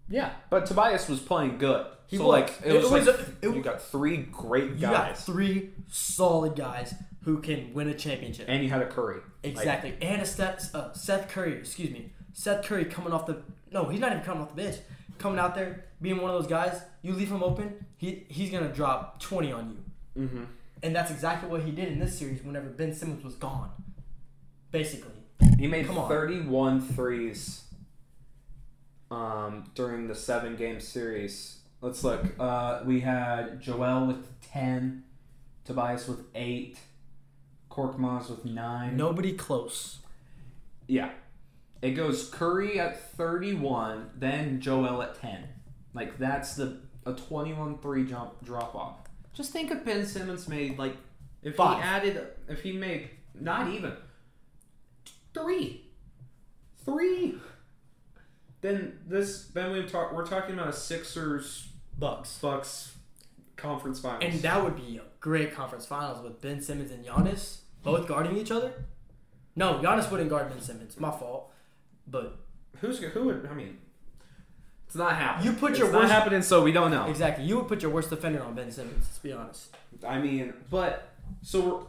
Yeah, 0.08 0.32
but 0.50 0.66
Tobias 0.66 1.08
was 1.08 1.20
playing 1.20 1.58
good. 1.58 1.86
He 2.06 2.16
so 2.16 2.26
was. 2.26 2.40
like 2.40 2.54
it, 2.64 2.74
It 2.74 2.82
was, 2.82 2.90
was 2.90 3.06
like 3.06 3.16
a- 3.18 3.48
it- 3.48 3.54
you 3.56 3.62
got 3.62 3.82
three 3.82 4.18
great 4.18 4.70
You 4.72 4.76
got 4.80 5.08
guys, 5.08 5.24
three 5.24 5.70
solid 5.88 6.54
guys 6.56 6.94
who 7.24 7.40
can 7.40 7.74
win 7.74 7.88
a 7.88 7.94
championship. 7.94 8.46
and 8.48 8.62
you 8.62 8.70
had 8.70 8.80
a 8.82 8.86
Curry. 8.86 9.20
Exactly. 9.42 9.96
and 10.00 10.22
a 10.22 10.26
Seth, 10.26 10.74
uh, 10.74 10.92
Seth 10.94 11.28
Curry, 11.28 11.54
excuse 11.54 11.90
me. 11.90 12.12
Seth 12.32 12.64
Curry 12.64 12.84
coming 12.86 13.12
off 13.12 13.26
the 13.26 13.42
no, 13.70 13.84
he's 13.86 14.00
not 14.00 14.12
even 14.12 14.22
coming 14.24 14.42
off 14.42 14.54
the 14.54 14.62
bench. 14.62 14.76
Coming 15.18 15.38
out 15.38 15.54
there, 15.54 15.84
being 16.00 16.18
one 16.22 16.30
of 16.30 16.40
those 16.40 16.48
guys, 16.48 16.80
you 17.02 17.12
leave 17.12 17.30
him 17.30 17.42
open, 17.42 17.84
he 17.96 18.24
he's 18.28 18.50
gonna 18.50 18.72
drop 18.72 19.18
twenty 19.20 19.50
on 19.52 19.70
you. 20.16 20.22
mm-hmm. 20.26 20.44
And 20.82 20.94
that's 20.94 21.10
exactly 21.10 21.48
what 21.48 21.62
he 21.62 21.70
did 21.70 21.88
in 21.88 21.98
this 21.98 22.18
series 22.18 22.42
whenever 22.42 22.68
Ben 22.68 22.94
Simmons 22.94 23.24
was 23.24 23.34
gone. 23.34 23.70
Basically. 24.70 25.12
He 25.58 25.66
made 25.66 25.86
Come 25.86 25.98
on. 25.98 26.08
31 26.08 26.80
threes 26.80 27.64
um, 29.10 29.70
during 29.74 30.06
the 30.08 30.14
seven 30.14 30.56
game 30.56 30.80
series. 30.80 31.58
Let's 31.80 32.02
look. 32.04 32.24
Uh, 32.38 32.82
we 32.84 33.00
had 33.00 33.60
Joel 33.60 34.06
with 34.06 34.40
10, 34.42 35.04
Tobias 35.64 36.08
with 36.08 36.24
8, 36.34 36.78
Korkmaz 37.70 38.30
with 38.30 38.44
9. 38.44 38.96
Nobody 38.96 39.32
close. 39.32 39.98
Yeah. 40.86 41.10
It 41.80 41.92
goes 41.92 42.28
Curry 42.28 42.80
at 42.80 43.12
31, 43.12 44.10
then 44.16 44.60
Joel 44.60 45.02
at 45.02 45.20
10. 45.20 45.44
Like, 45.94 46.18
that's 46.18 46.56
the 46.56 46.80
a 47.06 47.12
21 47.12 47.78
3 47.78 48.04
jump 48.06 48.44
drop 48.44 48.74
off. 48.74 49.07
Just 49.38 49.52
think 49.52 49.70
if 49.70 49.84
Ben 49.84 50.04
Simmons 50.04 50.48
made, 50.48 50.80
like, 50.80 50.96
if 51.44 51.54
Five. 51.54 51.76
he 51.76 51.82
added, 51.88 52.26
if 52.48 52.60
he 52.60 52.72
made, 52.72 53.08
not 53.38 53.68
even, 53.68 53.92
three. 55.32 55.84
Three. 56.84 57.38
Then 58.62 58.98
this, 59.06 59.44
then 59.54 59.70
we 59.70 59.84
talk, 59.84 60.12
we're 60.12 60.26
talking 60.26 60.56
about 60.56 60.66
a 60.66 60.72
Sixers 60.72 61.68
Bucks. 61.96 62.40
Bucks 62.40 62.96
conference 63.54 64.00
finals. 64.00 64.24
And 64.24 64.42
that 64.42 64.64
would 64.64 64.74
be 64.74 64.96
a 64.96 65.02
great 65.20 65.54
conference 65.54 65.86
finals 65.86 66.20
with 66.20 66.40
Ben 66.40 66.60
Simmons 66.60 66.90
and 66.90 67.04
Giannis 67.04 67.58
both 67.84 68.08
guarding 68.08 68.36
each 68.36 68.50
other. 68.50 68.72
No, 69.54 69.74
Giannis 69.74 70.10
wouldn't 70.10 70.30
guard 70.30 70.48
Ben 70.48 70.60
Simmons. 70.60 70.98
My 70.98 71.12
fault. 71.12 71.52
But 72.08 72.40
Who's 72.80 72.98
who 72.98 73.24
would? 73.26 73.48
I 73.48 73.54
mean, 73.54 73.78
it's 74.88 74.96
not 74.96 75.14
happening. 75.16 75.52
You 75.52 75.58
put 75.58 75.70
it's 75.72 75.78
your 75.80 75.92
not 75.92 76.00
worst- 76.02 76.12
happening, 76.12 76.42
so 76.42 76.62
we 76.64 76.72
don't 76.72 76.90
know. 76.90 77.06
exactly, 77.08 77.44
you 77.44 77.56
would 77.58 77.68
put 77.68 77.82
your 77.82 77.90
worst 77.92 78.10
defender 78.10 78.42
on 78.42 78.54
Ben 78.54 78.70
Simmons. 78.72 79.04
Let's 79.06 79.18
be 79.18 79.32
honest. 79.32 79.76
I 80.06 80.18
mean, 80.18 80.52
but 80.70 81.10
so 81.42 81.60
we're, 81.60 81.80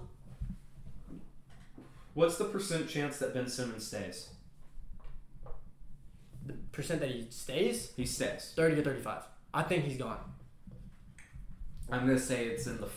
what's 2.13 2.37
the 2.37 2.45
percent 2.45 2.89
chance 2.89 3.17
that 3.19 3.33
Ben 3.33 3.47
Simmons 3.47 3.87
stays? 3.87 4.29
The 6.45 6.53
percent 6.71 6.99
that 7.01 7.09
he 7.11 7.27
stays, 7.29 7.93
He 7.95 8.05
stays. 8.05 8.53
thirty 8.55 8.75
to 8.75 8.81
thirty-five. 8.83 9.23
I 9.53 9.63
think 9.63 9.85
he's 9.85 9.97
gone. 9.97 10.17
I'm 11.91 12.01
gonna 12.05 12.19
say 12.19 12.45
it's 12.47 12.67
in 12.67 12.79
the 12.81 12.87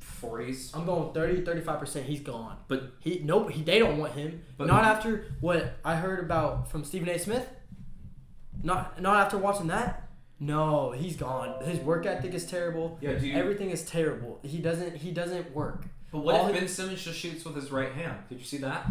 forties. 0.00 0.72
I'm 0.74 0.84
going 0.86 1.12
30, 1.12 1.42
35 1.44 1.78
percent. 1.80 2.06
He's 2.06 2.20
gone. 2.20 2.56
But 2.68 2.92
He 3.00 3.20
nope. 3.24 3.50
He 3.50 3.62
they 3.62 3.78
don't 3.78 3.98
want 3.98 4.12
him. 4.14 4.42
But- 4.56 4.66
not 4.68 4.84
after 4.84 5.26
what 5.40 5.74
I 5.84 5.96
heard 5.96 6.20
about 6.20 6.70
from 6.70 6.84
Stephen 6.84 7.08
A. 7.08 7.18
Smith. 7.18 7.46
Not 8.62 9.00
not 9.00 9.16
after 9.26 9.38
watching 9.38 9.66
that. 9.68 10.08
No, 10.40 10.90
he's 10.90 11.16
gone. 11.16 11.62
His 11.64 11.78
work 11.80 12.04
ethic 12.06 12.34
is 12.34 12.44
terrible. 12.46 12.98
yeah, 13.00 13.12
you? 13.18 13.34
Everything 13.34 13.70
is 13.70 13.84
terrible. 13.84 14.40
He 14.42 14.58
doesn't 14.58 14.96
he 14.96 15.10
doesn't 15.12 15.54
work. 15.54 15.84
but 16.10 16.18
what 16.20 16.34
all 16.34 16.48
if 16.48 16.54
Ben 16.54 16.66
Simmons 16.68 17.02
just 17.02 17.18
shoots 17.18 17.44
with 17.44 17.54
his 17.56 17.70
right 17.70 17.92
hand? 17.92 18.16
Did 18.28 18.38
you 18.38 18.44
see 18.44 18.58
that? 18.58 18.86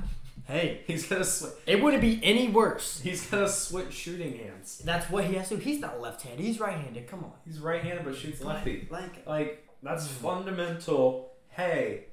Hey, 0.45 0.81
He's 0.87 1.07
gonna 1.07 1.23
switch. 1.23 1.53
it 1.67 1.81
wouldn't 1.83 2.01
be 2.01 2.19
any 2.23 2.47
worse. 2.49 2.99
He's 3.01 3.25
gonna 3.27 3.47
switch 3.49 3.93
shooting 3.93 4.37
hands. 4.37 4.81
That's 4.83 5.09
what 5.09 5.25
he 5.25 5.35
has 5.35 5.49
to. 5.49 5.55
do. 5.57 5.61
He's 5.61 5.79
not 5.79 5.99
left-handed. 6.01 6.43
He's 6.43 6.59
right-handed. 6.59 7.07
Come 7.07 7.23
on. 7.23 7.33
He's 7.45 7.59
right-handed 7.59 8.03
but 8.05 8.15
shoots 8.15 8.41
lefty. 8.43 8.87
Like 8.89 9.25
Like 9.27 9.67
that's 9.83 10.05
Mm. 10.07 10.11
fundamental. 10.21 11.33
Hey, 11.49 12.05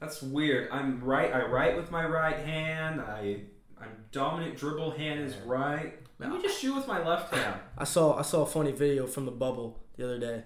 that's 0.00 0.20
weird. 0.22 0.70
I'm 0.70 1.00
right. 1.02 1.32
I 1.32 1.44
write 1.46 1.76
with 1.76 1.90
my 1.90 2.04
right 2.06 2.36
hand. 2.38 3.00
I 3.00 3.42
I'm 3.80 4.04
dominant 4.12 4.56
dribble 4.58 4.92
hand 4.92 5.20
is 5.20 5.34
right. 5.46 5.94
Let 6.22 6.32
me 6.32 6.42
just 6.42 6.60
shoot 6.60 6.74
with 6.74 6.86
my 6.86 7.02
left 7.06 7.32
hand. 7.34 7.60
I 7.78 7.84
saw 7.84 8.18
I 8.18 8.22
saw 8.22 8.42
a 8.42 8.46
funny 8.46 8.72
video 8.72 9.06
from 9.06 9.24
the 9.26 9.30
bubble 9.32 9.80
the 9.96 10.04
other 10.04 10.18
day, 10.18 10.44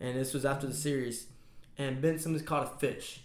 and 0.00 0.16
this 0.16 0.32
was 0.34 0.44
after 0.44 0.66
the 0.66 0.74
series, 0.74 1.26
and 1.78 2.00
Ben 2.00 2.18
Simmons 2.18 2.42
caught 2.42 2.64
a 2.64 2.78
fish 2.78 3.20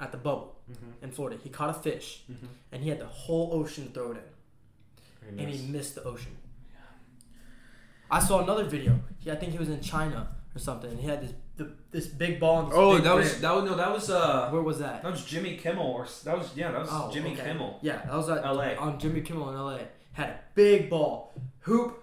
at 0.00 0.12
the 0.12 0.18
bubble 0.18 0.50
Mm-hmm. 0.70 1.04
in 1.04 1.10
Florida. 1.10 1.36
He 1.44 1.50
caught 1.50 1.68
a 1.68 1.74
fish, 1.74 2.22
Mhm. 2.30 2.48
and 2.72 2.82
he 2.82 2.88
had 2.88 2.98
the 2.98 3.04
whole 3.06 3.50
ocean 3.52 3.90
throw 3.92 4.12
it 4.12 4.18
in, 5.28 5.38
and 5.38 5.50
he 5.50 5.66
missed 5.70 5.94
the 5.94 6.02
ocean. 6.04 6.34
I 8.10 8.18
saw 8.20 8.42
another 8.42 8.64
video. 8.64 8.98
He, 9.18 9.30
I 9.30 9.34
think 9.34 9.52
he 9.52 9.58
was 9.58 9.68
in 9.68 9.80
China 9.82 10.28
or 10.54 10.58
something, 10.58 10.90
and 10.90 10.98
he 11.00 11.06
had 11.06 11.20
this 11.22 11.32
the, 11.56 11.70
this 11.90 12.06
big 12.06 12.40
ball. 12.40 12.64
This 12.64 12.74
Oh, 12.76 12.94
big 12.94 13.04
that 13.04 13.14
was 13.14 13.32
rim. 13.32 13.42
that 13.42 13.54
was 13.54 13.64
no, 13.70 13.76
that 13.76 13.92
was 13.92 14.10
uh, 14.10 14.48
where 14.50 14.62
was 14.62 14.78
that? 14.78 15.02
that 15.02 15.12
was 15.12 15.24
Jimmy 15.24 15.56
Kimmel 15.56 15.86
or 15.86 16.06
that 16.24 16.36
was 16.38 16.50
yeah, 16.56 16.70
that 16.72 16.80
was 16.80 16.88
Oh, 16.90 17.10
Jimmy 17.12 17.32
okay. 17.32 17.44
Kimmel. 17.44 17.78
Yeah, 17.82 17.98
that 18.06 18.14
was 18.14 18.28
at, 18.30 18.42
LA. 18.44 18.74
on 18.78 18.98
Jimmy 18.98 19.20
Kimmel 19.20 19.50
in 19.50 19.56
LA. 19.56 19.78
Had 20.14 20.28
a 20.30 20.38
big 20.54 20.88
ball, 20.90 21.34
hoop, 21.60 22.02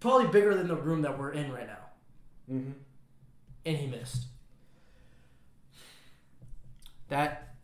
probably 0.00 0.26
bigger 0.28 0.54
than 0.54 0.66
the 0.68 0.74
room 0.76 1.02
that 1.02 1.18
we're 1.18 1.30
in 1.32 1.52
right 1.52 1.66
now, 1.66 2.52
Mm-hmm. 2.52 2.72
and 3.66 3.76
he 3.76 3.86
missed. 3.86 4.26
That 7.08 7.54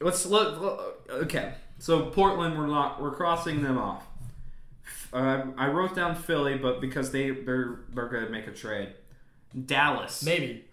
Let's 0.00 0.26
look. 0.26 1.02
Okay, 1.10 1.54
so 1.78 2.06
Portland, 2.06 2.56
we're 2.58 2.66
not 2.66 3.00
we're 3.00 3.14
crossing 3.14 3.62
them 3.62 3.78
off. 3.78 4.04
Uh, 5.12 5.46
I 5.56 5.68
wrote 5.68 5.94
down 5.96 6.14
Philly, 6.14 6.56
but 6.56 6.80
because 6.80 7.10
they 7.10 7.30
they're 7.30 7.80
they're 7.94 8.08
gonna 8.08 8.28
make 8.30 8.46
a 8.46 8.52
trade. 8.52 8.90
Dallas. 9.64 10.22
maybe. 10.22 10.64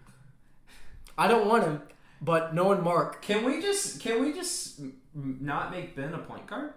I 1.16 1.26
don't 1.28 1.46
want 1.48 1.64
him, 1.64 1.82
but 2.20 2.54
knowing 2.54 2.82
Mark, 2.82 3.22
Can 3.22 3.44
we 3.44 3.60
just 3.62 4.00
can 4.00 4.20
we 4.22 4.32
just 4.32 4.80
not 5.14 5.70
make 5.70 5.96
Ben 5.96 6.12
a 6.12 6.18
point 6.18 6.46
guard? 6.46 6.72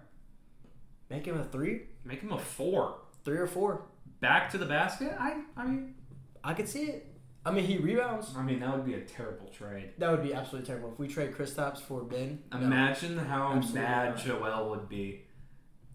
Make 1.10 1.26
him 1.26 1.38
a 1.39 1.43
three, 1.43 1.82
Make 2.04 2.22
him 2.22 2.32
a 2.32 2.38
four. 2.38 2.96
three 3.26 3.38
or 3.38 3.48
four. 3.48 3.84
Back 4.20 4.50
to 4.52 4.58
the 4.58 4.65
basket. 4.65 5.15
I 5.20 5.41
I 5.56 5.65
mean 5.65 5.96
I 6.43 6.54
could 6.54 6.67
see 6.70 6.84
it. 6.84 7.13
I 7.46 7.52
mean, 7.52 7.63
he 7.63 7.78
rebounds. 7.78 8.34
I 8.36 8.43
mean 8.43 8.60
that 8.60 8.76
would 8.76 8.86
be 8.86 8.96
a 8.96 9.02
terrible 9.02 9.48
trade. 9.48 9.91
That 10.00 10.12
would 10.12 10.24
be 10.24 10.34
absolutely 10.34 10.67
terrible 10.67 10.91
if 10.91 11.00
we 11.00 11.08
trade 11.08 11.34
Kristaps 11.34 11.80
for 11.80 12.04
Ben. 12.04 12.43
no. 12.52 12.58
Imagine 12.60 13.17
how 13.17 13.54
Absolutely 13.54 13.82
mad 13.82 14.10
not. 14.15 14.17
Joel 14.26 14.70
would 14.72 14.89
be. 14.89 15.22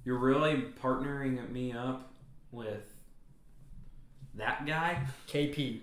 You're 0.04 0.18
really 0.18 0.64
partnering 0.82 1.50
me 1.50 1.72
up 1.72 2.10
with 2.52 2.94
that 4.34 4.66
guy. 4.66 5.06
KP. 5.28 5.80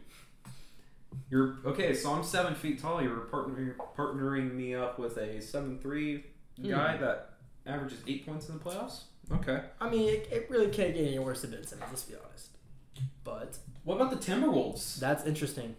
You're 1.29 1.57
okay. 1.65 1.93
So 1.93 2.11
I'm 2.13 2.23
seven 2.23 2.55
feet 2.55 2.79
tall. 2.81 3.01
You're 3.01 3.27
partnering 3.31 3.75
partnering 3.97 4.53
me 4.53 4.75
up 4.75 4.97
with 4.99 5.17
a 5.17 5.41
seven 5.41 5.79
three 5.79 6.23
guy 6.61 6.95
Hmm. 6.97 7.01
that 7.03 7.33
averages 7.65 7.99
eight 8.07 8.25
points 8.25 8.49
in 8.49 8.57
the 8.57 8.63
playoffs. 8.63 9.03
Okay. 9.31 9.61
I 9.79 9.89
mean, 9.89 10.09
it, 10.09 10.27
it 10.31 10.47
really 10.49 10.67
can't 10.69 10.93
get 10.93 11.05
any 11.05 11.19
worse 11.19 11.41
than 11.41 11.51
Ben 11.51 11.65
Simmons. 11.65 11.89
Let's 11.91 12.03
be 12.03 12.15
honest. 12.15 12.49
But 13.23 13.57
What 13.83 13.95
about 13.95 14.09
the 14.11 14.17
Timberwolves? 14.17 14.99
that's 14.99 15.25
interesting. 15.25 15.75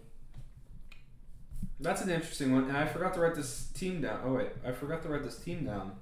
That's 1.81 2.03
an 2.03 2.11
interesting 2.11 2.53
one, 2.53 2.65
and 2.65 2.77
I 2.77 2.87
forgot 2.87 3.15
to 3.15 3.21
write 3.21 3.35
this 3.35 3.69
team 3.75 4.03
down. 4.03 4.21
Oh 4.25 4.35
wait, 4.35 4.49
I 4.67 4.71
forgot 4.73 5.03
to 5.03 5.09
write 5.09 5.25
this 5.25 5.39
team 5.39 5.65
down. 5.65 5.93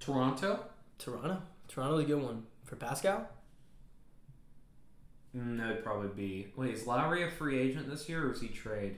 Toronto. 0.00 0.60
Toronto. 0.98 1.42
Toronto's 1.68 2.04
a 2.04 2.06
good 2.06 2.22
one 2.22 2.44
for 2.64 2.76
Pascal. 2.76 3.28
Mm, 5.36 5.58
that'd 5.58 5.82
probably 5.84 6.08
be. 6.08 6.52
Wait, 6.56 6.74
is 6.74 6.86
Lowry 6.86 7.24
a 7.24 7.30
free 7.30 7.58
agent 7.58 7.88
this 7.90 8.08
year, 8.08 8.26
or 8.28 8.32
is 8.32 8.40
he 8.40 8.48
trade? 8.48 8.96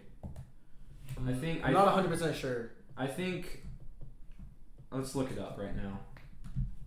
I 1.26 1.32
think 1.32 1.60
I'm 1.62 1.70
I 1.70 1.72
not 1.72 1.87
100 1.87 2.08
percent 2.08 2.37
sure. 2.37 2.70
I 2.96 3.06
think. 3.06 3.62
Let's 4.90 5.14
look 5.16 5.30
it 5.32 5.38
up 5.38 5.56
right 5.58 5.74
now. 5.74 5.98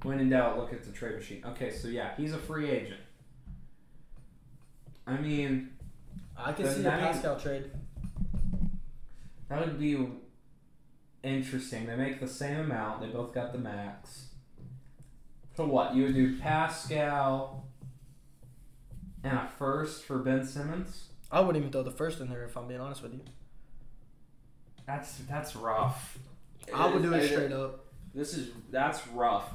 When 0.07 0.21
in 0.21 0.29
doubt, 0.29 0.57
look 0.57 0.71
at 0.71 0.85
the 0.85 0.91
trade 0.93 1.15
machine. 1.15 1.43
Okay, 1.45 1.69
so 1.69 1.89
yeah, 1.89 2.15
he's 2.15 2.31
a 2.31 2.37
free 2.37 2.69
agent. 2.69 3.01
I 5.05 5.17
mean, 5.17 5.71
I 6.37 6.53
can 6.53 6.65
see 6.65 6.79
a 6.79 6.83
that 6.83 6.93
ain't- 7.03 7.11
Pascal 7.11 7.37
trade. 7.37 7.69
that 9.49 9.59
would 9.59 9.77
be 9.77 10.07
interesting. 11.23 11.87
They 11.87 11.97
make 11.97 12.21
the 12.21 12.27
same 12.27 12.57
amount. 12.61 13.01
They 13.01 13.07
both 13.07 13.33
got 13.33 13.51
the 13.51 13.57
max. 13.57 14.27
So 15.57 15.67
what? 15.67 15.93
You 15.93 16.03
would 16.03 16.13
do 16.15 16.39
Pascal 16.39 17.65
and 19.25 19.37
a 19.37 19.49
first 19.59 20.05
for 20.05 20.19
Ben 20.19 20.45
Simmons? 20.45 21.09
I 21.29 21.41
wouldn't 21.41 21.57
even 21.57 21.69
throw 21.73 21.83
the 21.83 21.91
first 21.91 22.21
in 22.21 22.29
there 22.29 22.45
if 22.45 22.55
I'm 22.55 22.69
being 22.69 22.79
honest 22.79 23.03
with 23.03 23.11
you. 23.13 23.25
That's 24.85 25.17
that's 25.29 25.53
rough. 25.53 26.17
I 26.73 26.87
would 26.87 27.03
do 27.03 27.13
it 27.13 27.27
straight 27.27 27.51
up. 27.51 27.87
This 28.15 28.37
is 28.37 28.51
that's 28.71 29.05
rough. 29.09 29.53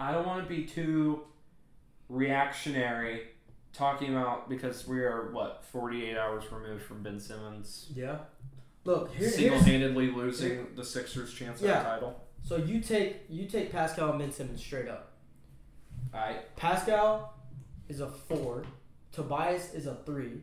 I 0.00 0.12
don't 0.12 0.26
want 0.26 0.42
to 0.42 0.48
be 0.48 0.64
too 0.64 1.22
reactionary 2.08 3.22
talking 3.72 4.16
about 4.16 4.48
because 4.48 4.86
we 4.88 4.98
are 5.00 5.30
what 5.30 5.62
48 5.70 6.16
hours 6.16 6.44
removed 6.50 6.82
from 6.82 7.02
Ben 7.02 7.20
Simmons 7.20 7.92
Yeah. 7.94 8.18
Look, 8.84 9.14
here, 9.14 9.28
single-handedly 9.28 10.10
losing 10.10 10.74
the 10.74 10.84
Sixers' 10.84 11.34
chance 11.34 11.60
at 11.62 11.68
Yeah. 11.68 11.80
a 11.82 11.84
title. 11.84 12.24
so 12.42 12.56
you 12.56 12.80
take 12.80 13.24
you 13.28 13.46
take 13.46 13.70
Pascal 13.70 14.10
and 14.10 14.18
Ben 14.18 14.32
Simmons 14.32 14.60
straight 14.60 14.88
up. 14.88 15.12
All 16.14 16.20
right. 16.20 16.56
Pascal 16.56 17.34
is 17.88 18.00
a 18.00 18.08
four. 18.08 18.64
Tobias 19.12 19.74
is 19.74 19.86
a 19.86 19.96
three. 20.06 20.42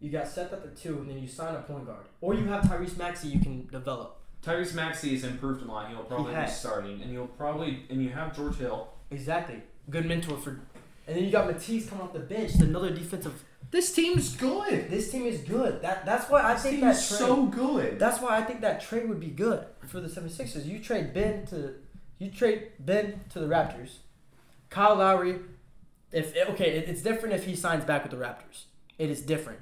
You 0.00 0.10
got 0.10 0.28
Seth 0.28 0.52
at 0.52 0.62
the 0.62 0.68
two, 0.80 0.98
and 0.98 1.08
then 1.08 1.18
you 1.18 1.26
sign 1.28 1.54
a 1.54 1.62
point 1.62 1.86
guard, 1.86 2.04
or 2.20 2.34
you 2.34 2.44
have 2.46 2.64
Tyrese 2.64 2.96
Maxey 2.98 3.28
you 3.28 3.40
can 3.40 3.66
develop. 3.68 4.20
Tyrese 4.44 4.74
Maxey 4.74 5.10
has 5.14 5.24
improved 5.24 5.62
a 5.62 5.66
lot. 5.66 5.88
He'll 5.88 6.02
probably 6.04 6.32
be 6.32 6.40
has. 6.40 6.58
starting, 6.58 7.00
and 7.02 7.12
you'll 7.12 7.26
probably 7.28 7.84
and 7.90 8.02
you 8.02 8.10
have 8.10 8.34
George 8.36 8.56
Hill. 8.56 8.88
Exactly, 9.10 9.62
good 9.90 10.06
mentor 10.06 10.36
for. 10.36 10.60
And 11.06 11.16
then 11.16 11.24
you 11.24 11.30
got 11.30 11.46
Matisse 11.46 11.88
coming 11.88 12.04
off 12.04 12.12
the 12.12 12.20
bench, 12.20 12.54
another 12.54 12.90
defensive. 12.90 13.44
This 13.70 13.92
team's 13.92 14.36
good. 14.36 14.90
This 14.90 15.10
team 15.10 15.24
is 15.26 15.40
good. 15.40 15.80
That 15.82 16.04
that's 16.04 16.28
why 16.30 16.42
I 16.42 16.56
think 16.56 16.80
that 16.80 17.00
trade. 17.02 17.50
good. 17.52 17.98
That's 17.98 18.20
why 18.20 18.36
I 18.38 18.42
think 18.42 18.60
that 18.60 18.80
trade 18.82 19.08
would 19.08 19.20
be 19.20 19.28
good 19.28 19.64
for 19.86 20.00
the 20.00 20.08
76ers. 20.08 20.64
You 20.66 20.78
trade 20.78 21.12
Ben 21.14 21.46
to 21.46 21.74
you 22.18 22.30
trade 22.30 22.68
Ben 22.78 23.20
to 23.30 23.38
the 23.40 23.46
Raptors. 23.46 23.96
Kyle 24.70 24.96
Lowry, 24.96 25.38
if 26.12 26.34
okay, 26.50 26.70
it- 26.78 26.88
it's 26.88 27.02
different 27.02 27.34
if 27.34 27.44
he 27.44 27.54
signs 27.56 27.84
back 27.84 28.02
with 28.02 28.10
the 28.12 28.18
Raptors. 28.18 28.64
It 28.98 29.10
is 29.10 29.22
different. 29.22 29.58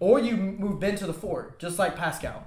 Or 0.00 0.18
you 0.20 0.36
move 0.36 0.78
Ben 0.80 0.96
to 0.96 1.06
the 1.06 1.12
four, 1.14 1.54
just 1.58 1.78
like 1.78 1.96
Pascal. 1.96 2.46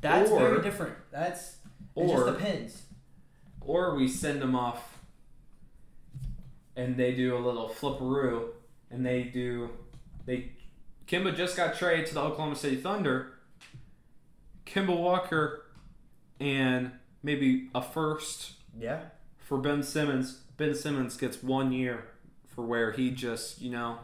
That's 0.00 0.30
Or- 0.30 0.38
very 0.38 0.62
different. 0.62 0.94
That's 1.10 1.58
it 1.96 2.06
just 2.08 2.26
depends. 2.26 2.82
or 3.60 3.94
we 3.96 4.06
send 4.08 4.40
them 4.40 4.54
off, 4.54 4.98
and 6.76 6.96
they 6.96 7.14
do 7.14 7.36
a 7.36 7.40
little 7.40 7.68
flipperoo, 7.68 8.50
and 8.90 9.04
they 9.04 9.24
do 9.24 9.70
they. 10.26 10.52
Kemba 11.06 11.34
just 11.34 11.56
got 11.56 11.74
traded 11.74 12.06
to 12.06 12.14
the 12.14 12.20
Oklahoma 12.20 12.54
City 12.56 12.76
Thunder. 12.76 13.32
Kemba 14.66 14.94
Walker, 14.96 15.64
and 16.38 16.92
maybe 17.22 17.70
a 17.74 17.80
first 17.82 18.52
Yeah. 18.78 19.00
for 19.38 19.56
Ben 19.58 19.82
Simmons. 19.82 20.42
Ben 20.58 20.74
Simmons 20.74 21.16
gets 21.16 21.42
one 21.42 21.72
year 21.72 22.04
for 22.46 22.62
where 22.66 22.92
he 22.92 23.10
just, 23.10 23.62
you 23.62 23.70
know, 23.70 23.98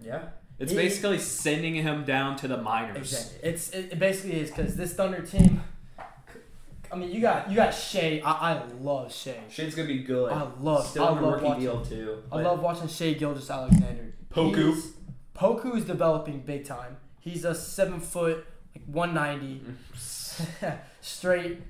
Yeah. 0.00 0.30
It's 0.58 0.70
He- 0.72 0.76
basically 0.78 1.18
sending 1.18 1.74
him 1.74 2.04
down 2.04 2.36
to 2.36 2.48
the 2.48 2.56
minors. 2.58 2.96
Exactly. 3.12 3.48
It's 3.50 3.70
it, 3.70 3.92
it 3.92 3.98
basically 3.98 4.40
is 4.40 4.50
because 4.50 4.76
this 4.76 4.94
Thunder 4.94 5.22
team. 5.22 5.62
I 6.92 6.96
mean, 6.96 7.10
you 7.10 7.20
got 7.20 7.50
you 7.50 7.56
got 7.56 7.74
Shai. 7.74 8.22
I, 8.24 8.52
I 8.52 8.62
love 8.80 9.12
Shai. 9.12 9.34
Shade's 9.50 9.74
gonna 9.74 9.88
be 9.88 9.98
good. 10.04 10.30
I 10.32 10.46
love 10.60 10.86
Still 10.86 11.04
I 11.04 11.08
on 11.08 11.18
a 11.18 11.20
love 11.22 11.32
rookie 11.34 11.44
watching. 11.46 11.60
deal 11.64 11.84
too. 11.84 12.22
I 12.30 12.40
love 12.40 12.60
watching 12.60 12.86
Shai 12.88 13.14
Gilgeous 13.14 13.50
Alexander. 13.50 14.14
Poku. 14.32 14.56
He's- 14.74 14.92
Poku 15.34 15.76
is 15.76 15.84
developing 15.84 16.40
big 16.40 16.64
time. 16.64 16.96
He's 17.18 17.44
a 17.44 17.54
seven 17.56 17.98
foot, 17.98 18.46
like 18.76 18.84
one 18.86 19.12
ninety, 19.14 19.60
mm. 19.92 20.78
straight, 21.00 21.60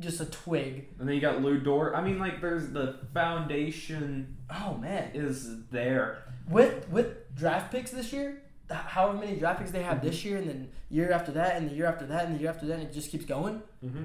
just 0.00 0.20
a 0.20 0.26
twig. 0.26 0.88
And 0.98 1.08
then 1.08 1.14
you 1.14 1.20
got 1.20 1.42
Lu 1.42 1.58
Dort. 1.58 1.94
I 1.94 2.00
mean, 2.02 2.18
like, 2.18 2.40
there's 2.40 2.68
the 2.70 2.96
foundation 3.14 4.36
Oh 4.50 4.74
man, 4.74 5.10
is 5.14 5.64
there. 5.70 6.22
with 6.48 6.88
with 6.88 7.34
draft 7.34 7.70
picks 7.72 7.90
this 7.90 8.12
year, 8.12 8.42
however 8.70 9.18
many 9.18 9.36
draft 9.36 9.58
picks 9.60 9.70
they 9.70 9.82
have 9.82 10.02
this 10.02 10.24
year, 10.24 10.36
and 10.38 10.48
then 10.48 10.68
year 10.90 11.10
after 11.12 11.32
that, 11.32 11.56
and 11.56 11.70
the 11.70 11.74
year 11.74 11.86
after 11.86 12.06
that, 12.06 12.26
and 12.26 12.36
the 12.36 12.40
year 12.40 12.48
after 12.50 12.66
that, 12.66 12.74
and 12.78 12.82
it 12.84 12.92
just 12.92 13.10
keeps 13.10 13.24
going. 13.24 13.62
Mm-hmm. 13.84 14.04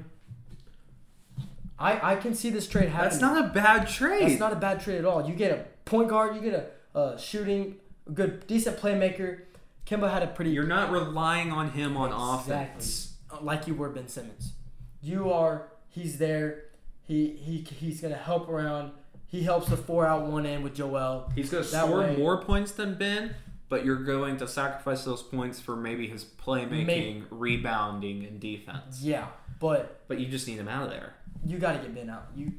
I 1.79 2.13
I 2.13 2.15
can 2.17 2.33
see 2.35 2.49
this 2.49 2.67
trade 2.67 2.89
happening. 2.89 3.09
That's 3.11 3.21
not 3.21 3.45
a 3.45 3.49
bad 3.49 3.87
trade. 3.87 4.23
That's 4.29 4.39
not 4.39 4.53
a 4.53 4.57
bad 4.57 4.79
trade 4.81 4.99
at 4.99 5.05
all. 5.05 5.27
You 5.27 5.33
get 5.35 5.51
a 5.51 5.65
point 5.89 6.09
guard, 6.09 6.35
you 6.35 6.41
get 6.41 6.71
a, 6.95 6.99
a 6.99 7.19
shooting, 7.19 7.75
a 8.07 8.11
good, 8.11 8.45
decent 8.47 8.77
playmaker. 8.77 9.41
Kemba 9.85 10.11
had 10.11 10.23
a 10.23 10.27
pretty 10.27 10.51
You're 10.51 10.63
not 10.65 10.91
relying 10.91 11.51
on 11.51 11.71
him 11.71 11.97
on 11.97 12.09
Exactly. 12.39 12.53
offense. 12.55 13.13
like 13.41 13.67
you 13.67 13.75
were 13.75 13.89
Ben 13.89 14.07
Simmons. 14.07 14.53
You 15.01 15.31
are. 15.31 15.67
He's 15.93 16.17
there. 16.17 16.65
He 17.01 17.27
he 17.29 17.57
he's 17.59 18.01
gonna 18.01 18.15
help 18.15 18.49
around. 18.49 18.91
He 19.27 19.43
helps 19.43 19.67
the 19.69 19.77
four 19.77 20.05
out 20.05 20.25
one 20.25 20.45
end 20.45 20.63
with 20.63 20.75
Joel. 20.75 21.31
He's 21.35 21.49
going 21.49 21.63
to 21.63 21.71
That 21.71 21.85
score 21.85 21.99
way- 22.01 22.15
more 22.15 22.37
points 22.43 22.71
than 22.71 22.93
Ben, 22.95 23.33
but 23.67 23.83
you're 23.83 24.03
going 24.03 24.37
to 24.37 24.47
sacrifice 24.47 25.03
those 25.05 25.23
points 25.23 25.59
for 25.59 25.75
maybe 25.75 26.07
his 26.07 26.23
playmaking, 26.23 26.85
Maybe. 26.85 27.23
rebounding, 27.31 28.25
and 28.25 28.39
defense. 28.39 29.01
Yeah, 29.01 29.27
but 29.59 30.01
But 30.07 30.19
you 30.19 30.27
just 30.27 30.47
need 30.47 30.59
him 30.59 30.67
out 30.67 30.83
of 30.83 30.89
there. 30.91 31.13
you 31.43 31.57
got 31.57 31.71
to 31.73 31.79
get 31.79 31.95
Ben 31.95 32.11
out. 32.11 32.27
You, 32.35 32.53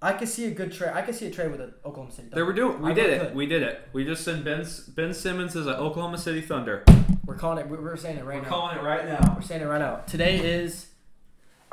I 0.00 0.12
could 0.14 0.28
see 0.28 0.46
a 0.46 0.50
good 0.50 0.72
trade. 0.72 0.92
I 0.94 1.02
could 1.02 1.14
see 1.14 1.26
a 1.26 1.30
trade 1.30 1.50
with 1.50 1.58
the 1.60 1.74
Oklahoma 1.86 2.10
City. 2.12 2.28
They 2.32 2.42
were 2.42 2.52
doing. 2.54 2.80
We 2.80 2.90
I 2.92 2.94
did 2.94 3.02
really 3.04 3.14
it. 3.16 3.20
could. 3.20 3.34
We 3.34 3.46
did 3.46 3.62
it. 3.62 3.88
We 3.92 4.04
just 4.06 4.24
sent 4.24 4.44
Ben 4.44 4.66
Ben 4.94 5.12
Simmons 5.14 5.54
as 5.56 5.66
an 5.66 5.74
Oklahoma 5.74 6.16
City 6.18 6.40
Thunder. 6.40 6.84
We're 7.26 7.36
calling 7.36 7.58
it. 7.58 7.68
We're 7.70 7.82
we're 7.82 7.96
saying 7.96 8.16
it 8.16 8.24
right 8.24 8.36
now. 8.42 8.44
We're 8.44 8.48
calling 8.48 8.78
it 8.78 8.82
right 8.82 9.04
now. 9.06 9.34
We're 9.36 9.42
saying 9.42 9.60
it 9.60 9.66
right 9.66 9.78
now. 9.78 9.96
Today 10.06 10.38
is 10.38 10.86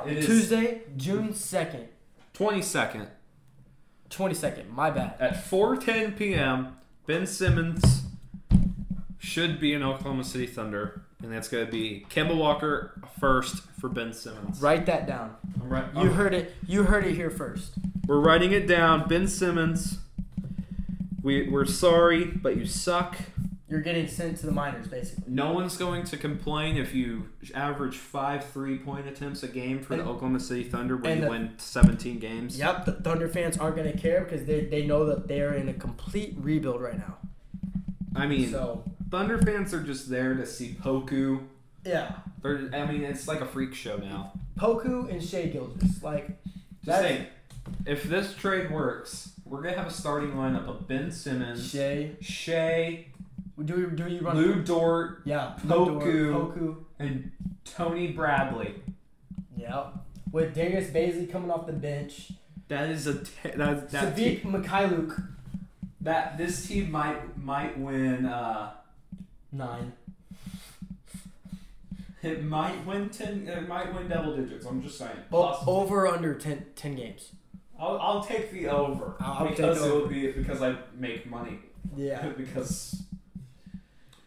It 0.07 0.17
is 0.17 0.25
Tuesday, 0.25 0.81
June 0.97 1.33
second, 1.33 1.87
twenty 2.33 2.61
second 2.61 3.07
twenty 4.09 4.35
second. 4.35 4.69
My 4.69 4.91
bad. 4.91 5.15
at 5.19 5.43
four 5.43 5.75
ten 5.77 6.11
p.m. 6.13 6.75
Ben 7.07 7.25
Simmons 7.25 8.03
should 9.17 9.59
be 9.59 9.73
an 9.73 9.83
Oklahoma 9.83 10.23
City 10.23 10.45
Thunder, 10.45 11.01
and 11.23 11.31
that's 11.31 11.47
going 11.47 11.65
to 11.65 11.71
be 11.71 12.05
Kemba 12.09 12.35
Walker 12.35 12.99
first 13.19 13.63
for 13.79 13.89
Ben 13.89 14.13
Simmons. 14.13 14.61
Write 14.61 14.85
that 14.85 15.07
down. 15.07 15.35
I'm 15.61 15.69
right. 15.69 15.85
You 15.95 16.09
heard 16.11 16.33
it. 16.33 16.53
You 16.67 16.83
heard 16.83 17.05
it 17.05 17.15
here 17.15 17.29
first. 17.31 17.73
We're 18.05 18.19
writing 18.19 18.51
it 18.51 18.67
down. 18.67 19.07
Ben 19.07 19.27
Simmons. 19.27 19.99
We 21.23 21.49
we're 21.49 21.65
sorry, 21.65 22.25
but 22.25 22.57
you 22.57 22.65
suck. 22.65 23.17
You're 23.71 23.79
getting 23.79 24.05
sent 24.05 24.37
to 24.39 24.45
the 24.47 24.51
minors, 24.51 24.87
basically. 24.89 25.23
No 25.27 25.53
one's 25.53 25.77
going 25.77 26.03
to 26.03 26.17
complain 26.17 26.75
if 26.75 26.93
you 26.93 27.29
average 27.55 27.95
five 27.95 28.43
three 28.43 28.77
point 28.77 29.07
attempts 29.07 29.43
a 29.43 29.47
game 29.47 29.81
for 29.81 29.95
the 29.95 30.03
Oklahoma 30.03 30.41
City 30.41 30.65
Thunder 30.65 30.97
when 30.97 31.19
you 31.19 31.23
the- 31.23 31.29
win 31.29 31.53
17 31.57 32.19
games. 32.19 32.59
Yep, 32.59 32.83
the 32.85 32.91
Thunder 32.91 33.29
fans 33.29 33.57
aren't 33.57 33.77
gonna 33.77 33.95
care 33.97 34.25
because 34.25 34.45
they 34.45 34.65
they 34.65 34.85
know 34.85 35.05
that 35.05 35.29
they 35.29 35.39
are 35.39 35.53
in 35.53 35.69
a 35.69 35.73
complete 35.73 36.35
rebuild 36.37 36.81
right 36.81 36.97
now. 36.97 37.17
I 38.13 38.27
mean, 38.27 38.51
So 38.51 38.83
Thunder 39.09 39.37
fans 39.41 39.73
are 39.73 39.81
just 39.81 40.09
there 40.09 40.33
to 40.35 40.45
see 40.45 40.75
Poku. 40.81 41.41
yeah, 41.85 42.15
They're, 42.43 42.69
I 42.73 42.85
mean, 42.91 43.03
it's 43.03 43.25
like 43.25 43.39
a 43.39 43.45
freak 43.45 43.73
show 43.73 43.95
now. 43.95 44.33
Poku 44.59 45.09
and 45.09 45.23
Shai 45.23 45.45
Gilgeous, 45.45 46.03
like 46.03 46.29
Just 46.83 47.01
saying, 47.01 47.25
if 47.85 48.03
this 48.03 48.35
trade 48.35 48.69
works, 48.69 49.31
we're 49.45 49.61
gonna 49.61 49.77
have 49.77 49.87
a 49.87 49.91
starting 49.93 50.31
lineup 50.31 50.67
of 50.67 50.89
Ben 50.89 51.09
Simmons, 51.09 51.71
Shai. 51.71 52.11
Shai, 52.19 53.05
Do 53.63 53.75
we 53.89 53.95
do 53.95 54.07
you 54.07 54.21
run? 54.21 54.35
Lu 54.37 54.63
Dort, 54.63 55.21
yeah, 55.25 55.53
Poku. 55.67 56.31
Poku. 56.31 56.75
and 56.99 57.31
Tony 57.65 58.07
Bradley. 58.11 58.75
Yeah, 59.55 59.87
with 60.31 60.55
Darius 60.55 60.89
Bazley 60.89 61.31
coming 61.31 61.51
off 61.51 61.67
the 61.67 61.73
bench, 61.73 62.31
That 62.69 62.89
is 62.89 63.05
a 63.07 63.19
te- 63.23 63.51
that 63.55 63.89
that 63.91 64.15
Sadiq 64.15 64.41
Mykhailiuk 64.43 65.27
that 66.01 66.37
this 66.37 66.67
team 66.67 66.89
might 66.91 67.37
might 67.37 67.77
win. 67.77 68.25
Uh, 68.25 68.71
nine. 69.51 69.93
it 72.23 72.43
might 72.43 72.85
win 72.85 73.09
ten. 73.09 73.47
It 73.47 73.67
might 73.67 73.93
win 73.93 74.07
double 74.07 74.35
digits. 74.37 74.65
I'm 74.65 74.81
just 74.81 74.97
saying. 74.97 75.11
Well, 75.29 75.63
over 75.67 76.07
under 76.07 76.33
10, 76.35 76.65
10 76.75 76.95
games. 76.95 77.31
I'll, 77.79 77.97
I'll 77.99 78.23
take 78.23 78.51
the 78.51 78.67
over 78.69 79.15
I'll- 79.19 79.47
because 79.47 79.81
it 79.81 79.83
over. 79.89 80.01
will 80.01 80.07
be 80.07 80.31
because 80.31 80.61
I 80.61 80.75
make 80.97 81.29
money. 81.29 81.59
Yeah, 81.95 82.29
because 82.37 83.00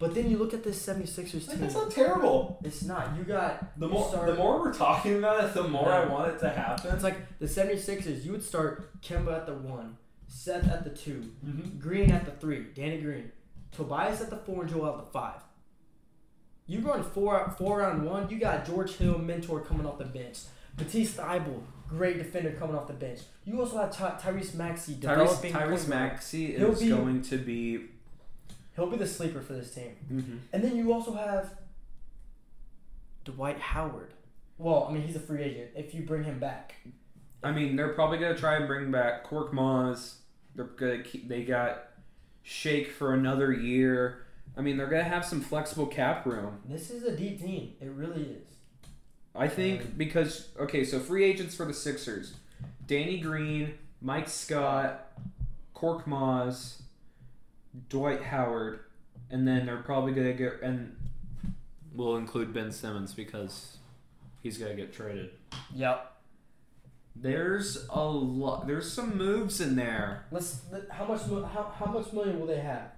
but 0.04 0.14
then 0.14 0.30
you 0.30 0.36
look 0.36 0.52
at 0.52 0.62
this 0.62 0.84
76ers 0.86 1.48
team. 1.48 1.60
that's 1.60 1.74
not 1.74 1.90
terrible. 1.90 2.58
It's 2.62 2.82
not. 2.82 3.16
You 3.16 3.24
got 3.24 3.78
The 3.80 3.88
more 3.88 4.08
start- 4.08 4.26
the 4.26 4.34
more 4.34 4.60
we're 4.60 4.72
talking 4.74 5.16
about 5.18 5.44
it, 5.44 5.54
the 5.54 5.66
more 5.66 5.90
I 5.90 6.04
want 6.06 6.32
it 6.32 6.38
to 6.40 6.50
happen. 6.50 6.92
It's 6.94 7.02
like 7.04 7.38
the 7.38 7.46
76ers, 7.46 8.24
you 8.24 8.32
would 8.32 8.42
start 8.42 9.00
Kemba 9.02 9.34
at 9.34 9.46
the 9.46 9.54
one, 9.54 9.96
Seth 10.28 10.68
at 10.68 10.84
the 10.84 10.90
2 10.90 11.24
Mm-hmm. 11.46 11.78
Green 11.78 12.10
at 12.10 12.24
the 12.26 12.32
three, 12.32 12.66
Danny 12.74 12.98
Green, 13.00 13.32
Tobias 13.72 14.20
at 14.20 14.30
the 14.30 14.36
four, 14.36 14.62
and 14.62 14.70
Joel 14.70 14.90
at 14.98 15.04
the 15.06 15.10
five. 15.10 15.40
You 16.66 16.80
run 16.80 17.02
four 17.02 17.54
four 17.58 17.82
on 17.84 18.04
one. 18.04 18.28
You 18.30 18.38
got 18.38 18.64
George 18.66 18.92
Hill, 18.96 19.18
mentor 19.18 19.60
coming 19.60 19.86
off 19.86 19.98
the 19.98 20.04
bench. 20.06 20.38
Matisse 20.78 21.14
Thybulle, 21.14 21.62
great 21.88 22.18
defender 22.18 22.52
coming 22.58 22.74
off 22.74 22.86
the 22.88 22.94
bench. 22.94 23.20
You 23.44 23.60
also 23.60 23.76
have 23.78 23.92
Ty- 23.94 24.18
Tyrese 24.20 24.54
Maxey 24.54 24.94
Tyrese, 24.94 25.00
developing. 25.00 25.52
Tyrese 25.52 25.58
point 25.68 25.78
guard. 25.80 25.88
Maxey 25.88 26.46
is 26.56 26.80
be- 26.80 26.88
going 26.88 27.22
to 27.22 27.36
be. 27.38 27.84
He'll 28.76 28.90
be 28.90 28.96
the 28.96 29.06
sleeper 29.06 29.40
for 29.40 29.52
this 29.52 29.72
team. 29.72 29.96
Mm-hmm. 30.12 30.36
And 30.52 30.64
then 30.64 30.76
you 30.76 30.92
also 30.92 31.14
have 31.14 31.54
Dwight 33.24 33.58
Howard. 33.58 34.12
Well, 34.58 34.86
I 34.88 34.92
mean, 34.92 35.02
he's 35.02 35.16
a 35.16 35.20
free 35.20 35.42
agent. 35.42 35.70
If 35.74 35.94
you 35.94 36.02
bring 36.02 36.24
him 36.24 36.38
back, 36.38 36.74
I 37.42 37.52
mean, 37.52 37.76
they're 37.76 37.92
probably 37.92 38.18
gonna 38.18 38.36
try 38.36 38.56
and 38.56 38.66
bring 38.66 38.90
back 38.90 39.28
Korkmaz. 39.28 40.14
They're 40.54 40.64
gonna 40.64 41.02
keep. 41.02 41.28
They 41.28 41.44
got 41.44 41.88
Shake 42.42 42.90
for 42.90 43.14
another 43.14 43.52
year. 43.52 44.26
I 44.56 44.60
mean, 44.60 44.76
they're 44.76 44.88
gonna 44.88 45.02
have 45.02 45.24
some 45.24 45.40
flexible 45.40 45.86
cap 45.86 46.26
room. 46.26 46.60
this 46.64 46.90
is 46.90 47.04
a 47.04 47.16
deep 47.16 47.40
team. 47.40 47.74
It 47.80 47.90
really 47.90 48.22
is. 48.22 48.54
I 49.34 49.48
think 49.48 49.98
because 49.98 50.48
okay, 50.58 50.84
so 50.84 51.00
free 51.00 51.24
agents 51.24 51.54
for 51.54 51.66
the 51.66 51.74
Sixers: 51.74 52.34
Danny 52.86 53.18
Green, 53.18 53.74
Mike 54.00 54.28
Scott, 54.28 55.12
Korkmaz, 55.74 56.82
Dwight 57.88 58.22
Howard, 58.22 58.80
and 59.30 59.46
then 59.46 59.66
they're 59.66 59.78
probably 59.82 60.12
gonna 60.12 60.32
get 60.32 60.60
and 60.62 60.96
we'll 61.92 62.16
include 62.16 62.52
Ben 62.52 62.70
Simmons 62.72 63.12
because 63.14 63.78
he's 64.42 64.58
gonna 64.58 64.74
get 64.74 64.92
traded. 64.92 65.30
Yep. 65.74 66.10
There's 67.16 67.86
a 67.90 68.04
lot. 68.04 68.66
There's 68.66 68.92
some 68.92 69.16
moves 69.16 69.60
in 69.60 69.76
there. 69.76 70.26
Let's. 70.32 70.62
let- 70.72 70.90
How 70.90 71.04
much? 71.06 71.26
mo- 71.28 71.44
How, 71.44 71.72
how 71.76 71.86
much 71.86 72.12
money 72.12 72.32
will 72.32 72.46
they 72.46 72.58
have? 72.60 72.90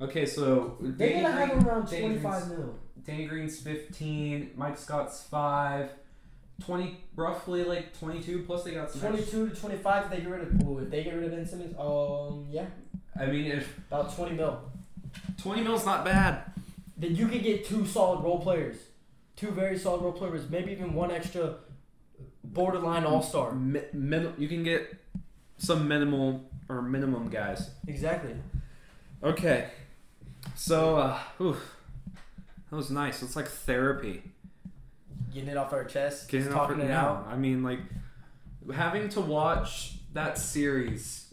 Okay, 0.00 0.26
so 0.26 0.76
They're 0.80 1.08
Danny 1.08 1.22
gonna 1.22 1.32
have 1.34 1.50
Green- 1.52 1.66
around 1.66 1.88
Danny 1.88 2.00
twenty 2.02 2.18
five 2.20 2.42
Green's- 2.44 2.58
mil. 2.58 2.78
Danny 3.06 3.26
Green's 3.26 3.60
15, 3.60 4.50
Mike 4.56 4.76
Scott's 4.76 5.22
5, 5.22 5.90
20, 6.64 6.98
roughly 7.14 7.62
like 7.62 7.96
22, 7.96 8.42
plus 8.42 8.64
they 8.64 8.72
got 8.74 8.90
some 8.90 9.00
Twenty 9.00 9.18
extra- 9.20 9.38
two 9.38 9.48
to 9.48 9.54
twenty 9.56 9.76
five. 9.78 10.04
If 10.06 10.10
they 10.10 10.20
get 10.20 10.28
rid 10.28 10.40
of. 10.42 10.66
Ooh, 10.68 10.78
if 10.80 10.90
they 10.90 11.04
get 11.04 11.14
rid 11.14 11.24
of 11.24 11.30
Ben 11.30 11.46
Simmons, 11.46 11.74
um, 11.78 12.46
yeah, 12.50 12.66
I 13.18 13.26
mean, 13.26 13.46
if 13.50 13.78
about 13.88 14.14
twenty 14.14 14.34
mil. 14.36 14.60
20 15.38 15.62
mil's 15.62 15.86
not 15.86 16.04
bad. 16.04 16.42
Then 16.96 17.14
you 17.16 17.28
could 17.28 17.42
get 17.42 17.64
two 17.66 17.86
solid 17.86 18.22
role 18.22 18.38
players, 18.40 18.76
two 19.36 19.50
very 19.50 19.78
solid 19.78 20.02
role 20.02 20.12
players, 20.12 20.48
maybe 20.50 20.72
even 20.72 20.92
one 20.94 21.10
extra 21.10 21.54
borderline 22.44 23.04
all 23.04 23.22
star. 23.22 23.52
Mi- 23.52 23.82
min- 23.92 24.34
you 24.38 24.48
can 24.48 24.62
get 24.62 24.94
some 25.58 25.86
minimal 25.88 26.42
or 26.68 26.82
minimum 26.82 27.28
guys. 27.28 27.70
Exactly. 27.86 28.34
Okay, 29.22 29.68
so 30.54 30.96
uh, 30.96 31.18
whew, 31.38 31.56
that 32.70 32.76
was 32.76 32.90
nice. 32.90 33.22
It's 33.22 33.36
like 33.36 33.48
therapy. 33.48 34.22
Getting 35.32 35.50
it 35.50 35.56
off 35.56 35.72
our 35.72 35.84
chest, 35.84 36.28
Getting 36.28 36.46
just 36.46 36.56
off 36.56 36.68
talking 36.68 36.82
it 36.82 36.86
it 36.86 36.92
out. 36.92 37.26
I 37.30 37.36
mean, 37.36 37.62
like 37.62 37.80
having 38.74 39.08
to 39.10 39.20
watch 39.20 39.94
that 40.12 40.38
series 40.38 41.32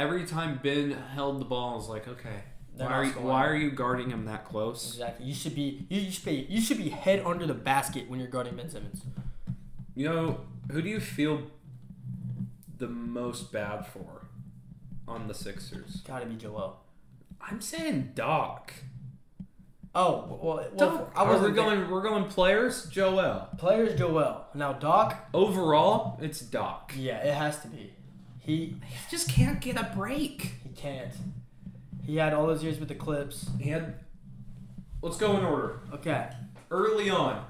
every 0.00 0.24
time 0.24 0.60
Ben 0.62 0.92
held 0.92 1.40
the 1.40 1.44
ball. 1.44 1.72
I 1.72 1.76
was 1.76 1.88
like, 1.88 2.08
okay, 2.08 2.42
They're 2.74 2.86
why 2.86 2.92
not 2.92 3.00
are 3.00 3.04
you, 3.04 3.10
scoring. 3.10 3.28
why 3.28 3.46
are 3.46 3.56
you 3.56 3.70
guarding 3.70 4.10
him 4.10 4.24
that 4.24 4.44
close? 4.44 4.92
Exactly. 4.94 5.26
You 5.26 5.34
should 5.34 5.54
be. 5.54 5.86
You, 5.88 6.00
you 6.00 6.10
should 6.10 6.24
be. 6.24 6.46
You 6.48 6.60
should 6.60 6.78
be 6.78 6.88
head 6.88 7.22
under 7.24 7.46
the 7.46 7.54
basket 7.54 8.08
when 8.08 8.18
you're 8.20 8.28
guarding 8.28 8.56
Ben 8.56 8.70
Simmons. 8.70 9.02
You 9.94 10.08
know, 10.08 10.40
who 10.70 10.80
do 10.82 10.88
you 10.88 11.00
feel 11.00 11.42
the 12.78 12.88
most 12.88 13.52
bad 13.52 13.86
for 13.86 14.26
on 15.06 15.28
the 15.28 15.34
Sixers? 15.34 16.02
Gotta 16.06 16.26
be 16.26 16.36
Joel. 16.36 16.80
I'm 17.40 17.60
saying 17.60 18.12
Doc. 18.14 18.72
Oh 19.94 20.38
well, 20.42 20.70
well 20.72 20.96
Doc. 20.96 21.12
I 21.16 21.24
Are 21.24 21.32
wasn't 21.32 21.50
we 21.50 21.56
going? 21.56 21.90
We're 21.90 22.02
going 22.02 22.24
players. 22.26 22.86
Joel. 22.86 23.48
Players 23.58 23.98
Joel. 23.98 24.46
Now 24.54 24.72
Doc. 24.72 25.28
Overall, 25.34 26.18
it's 26.22 26.40
Doc. 26.40 26.92
Yeah, 26.96 27.18
it 27.18 27.34
has 27.34 27.60
to 27.62 27.68
be. 27.68 27.92
He 28.40 28.56
He 28.56 28.76
just 29.10 29.28
can't 29.28 29.60
get 29.60 29.76
a 29.76 29.92
break. 29.94 30.54
he 30.64 30.70
can't. 30.74 31.12
He 32.04 32.16
had 32.16 32.32
all 32.32 32.46
those 32.46 32.62
years 32.64 32.78
with 32.80 32.88
the 32.88 32.94
Clips. 32.94 33.48
He 33.60 33.70
had. 33.70 34.00
Let's 35.02 35.16
go 35.16 35.36
in 35.38 35.44
order. 35.44 35.80
Okay. 35.94 36.28
Early 36.70 37.10
on, 37.10 37.44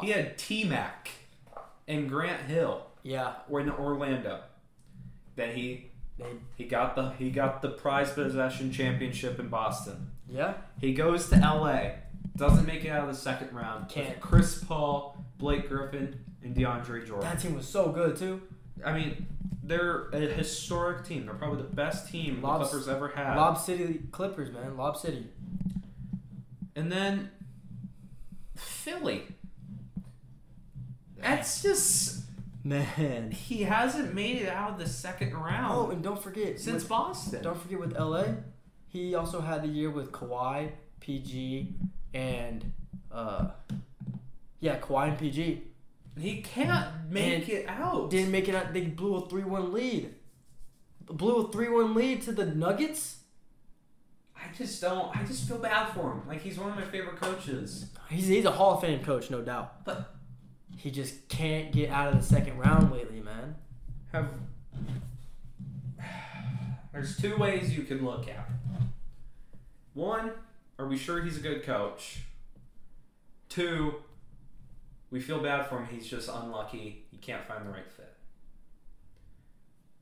he 0.00 0.10
had 0.10 0.36
T 0.38 0.64
Mac 0.64 1.10
and 1.88 2.08
Grant 2.08 2.42
Hill 2.42 2.82
Yeah. 3.02 3.34
Or 3.48 3.60
in 3.60 3.70
Orlando. 3.70 4.40
Then 5.36 5.54
he 5.56 5.90
They. 6.18 6.24
he 6.56 6.64
got 6.64 6.94
the 6.96 7.10
he 7.12 7.30
got 7.30 7.62
the 7.62 7.70
prize 7.70 8.12
possession 8.12 8.72
championship 8.72 9.38
in 9.38 9.48
Boston. 9.48 10.10
Yeah. 10.28 10.54
He 10.80 10.92
goes 10.94 11.28
to 11.30 11.36
LA, 11.36 11.92
doesn't 12.36 12.66
make 12.66 12.84
it 12.84 12.90
out 12.90 13.08
of 13.08 13.14
the 13.14 13.20
second 13.20 13.52
round. 13.54 13.88
Can't. 13.88 14.20
Chris 14.20 14.62
Paul, 14.62 15.24
Blake 15.38 15.68
Griffin, 15.68 16.20
and 16.42 16.54
DeAndre 16.54 17.06
Jordan. 17.06 17.20
That 17.28 17.40
team 17.40 17.54
was 17.56 17.66
so 17.66 17.90
good 17.90 18.16
too. 18.16 18.40
I 18.84 18.92
mean, 18.92 19.26
they're 19.70 20.08
a 20.12 20.18
historic 20.20 21.04
team. 21.04 21.24
They're 21.26 21.34
probably 21.34 21.62
the 21.62 21.68
best 21.74 22.10
team 22.10 22.42
Lobs- 22.42 22.64
the 22.70 22.78
Clippers 22.78 22.88
ever 22.88 23.08
had. 23.08 23.36
Lob 23.36 23.56
City 23.56 24.00
Clippers, 24.10 24.52
man. 24.52 24.76
Lob 24.76 24.96
City. 24.96 25.28
and 26.76 26.90
then 26.90 27.30
Philly. 28.56 29.22
That's 31.18 31.62
just 31.62 32.22
Man. 32.64 33.30
he 33.30 33.62
hasn't 33.62 34.14
made 34.14 34.42
it 34.42 34.48
out 34.48 34.70
of 34.72 34.78
the 34.78 34.88
second 34.88 35.34
round 35.34 35.72
Oh, 35.76 35.90
and 35.90 36.02
don't 36.02 36.22
forget 36.22 36.58
since 36.60 36.82
with- 36.82 36.88
Boston. 36.88 37.42
Don't 37.42 37.60
forget 37.60 37.78
with 37.78 37.96
LA, 37.98 38.24
he 38.88 39.14
also 39.14 39.40
had 39.40 39.62
the 39.62 39.68
year 39.68 39.90
with 39.90 40.10
Kawhi, 40.12 40.72
PG, 41.00 41.74
and 42.14 42.72
uh, 43.12 43.48
yeah, 44.60 44.78
Kawhi 44.78 45.08
and 45.08 45.18
PG 45.18 45.62
He 46.20 46.42
can't 46.42 47.10
make 47.10 47.48
And 47.48 47.48
it 47.48 47.66
out. 47.68 48.10
didn't 48.10 48.30
make 48.30 48.48
it 48.48 48.54
out. 48.54 48.72
They 48.72 48.82
blew 48.82 49.14
a 49.16 49.28
three-one 49.28 49.72
lead. 49.72 50.14
Blew 51.06 51.46
a 51.46 51.50
three-one 51.52 51.94
lead 51.94 52.22
to 52.22 52.32
the 52.32 52.46
Nuggets. 52.46 53.16
I 54.36 54.52
just 54.56 54.80
don't. 54.80 55.14
I 55.16 55.24
just 55.24 55.46
feel 55.48 55.58
bad 55.58 55.92
for 55.92 56.12
him. 56.12 56.22
Like 56.28 56.40
he's 56.42 56.58
one 56.58 56.70
of 56.70 56.76
my 56.76 56.84
favorite 56.84 57.16
coaches. 57.20 57.86
He's 58.08 58.26
he's 58.26 58.44
a 58.44 58.50
Hall 58.52 58.74
of 58.74 58.80
Fame 58.80 59.02
coach, 59.04 59.30
no 59.30 59.42
doubt. 59.42 59.84
But- 59.84 60.14
he 60.76 60.90
just 60.90 61.28
can't 61.28 61.72
get 61.72 61.90
out 61.90 62.10
of 62.12 62.18
the 62.18 62.24
second 62.24 62.56
round 62.56 62.90
lately, 62.90 63.20
man. 63.20 63.54
Have 64.12 64.28
there's 66.92 67.16
two 67.18 67.36
ways 67.36 67.76
you 67.76 67.84
can 67.84 68.04
look 68.04 68.22
at 68.28 68.28
it. 68.48 68.82
One, 69.94 70.32
are 70.78 70.86
we 70.86 70.96
sure 70.96 71.20
he's 71.22 71.36
a 71.36 71.40
good 71.40 71.62
coach? 71.64 72.20
Two, 73.48 73.96
we 75.10 75.20
feel 75.20 75.40
bad 75.40 75.66
for 75.66 75.78
him. 75.78 75.88
He's 75.90 76.06
just 76.06 76.28
unlucky. 76.28 77.04
He 77.10 77.16
can't 77.18 77.46
find 77.46 77.66
the 77.66 77.70
right 77.70 77.90
fit. 77.90 78.12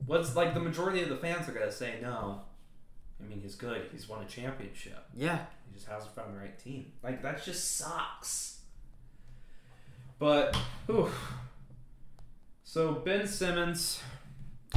What's 0.06 0.36
like 0.36 0.54
the 0.54 0.60
majority 0.60 1.02
of 1.02 1.08
the 1.08 1.16
fans 1.16 1.48
are 1.48 1.52
gonna 1.52 1.72
say 1.72 1.98
no. 2.00 2.42
I 3.20 3.28
mean, 3.28 3.40
he's 3.40 3.56
good. 3.56 3.88
He's 3.92 4.08
won 4.08 4.22
a 4.22 4.26
championship. 4.26 5.04
Yeah, 5.14 5.38
He 5.66 5.74
just 5.74 5.88
hasn't 5.88 6.14
found 6.14 6.34
the 6.34 6.38
right 6.38 6.56
team. 6.58 6.92
Like 7.02 7.22
that 7.22 7.42
just 7.44 7.76
sucks. 7.76 8.60
But 10.18 10.56
whew. 10.86 11.10
so 12.64 12.92
Ben 12.94 13.26
Simmons, 13.26 14.00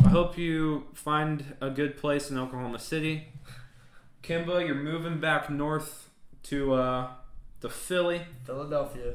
I 0.04 0.10
hope 0.10 0.38
you 0.38 0.86
find 0.94 1.56
a 1.62 1.70
good 1.70 1.98
place 1.98 2.30
in 2.32 2.38
Oklahoma 2.38 2.80
City. 2.80 3.28
Kemba, 4.24 4.66
you're 4.66 4.76
moving 4.76 5.20
back 5.20 5.50
north 5.50 6.10
to 6.44 6.74
uh 6.74 7.08
to 7.62 7.70
Philly. 7.70 8.22
Philadelphia. 8.46 9.14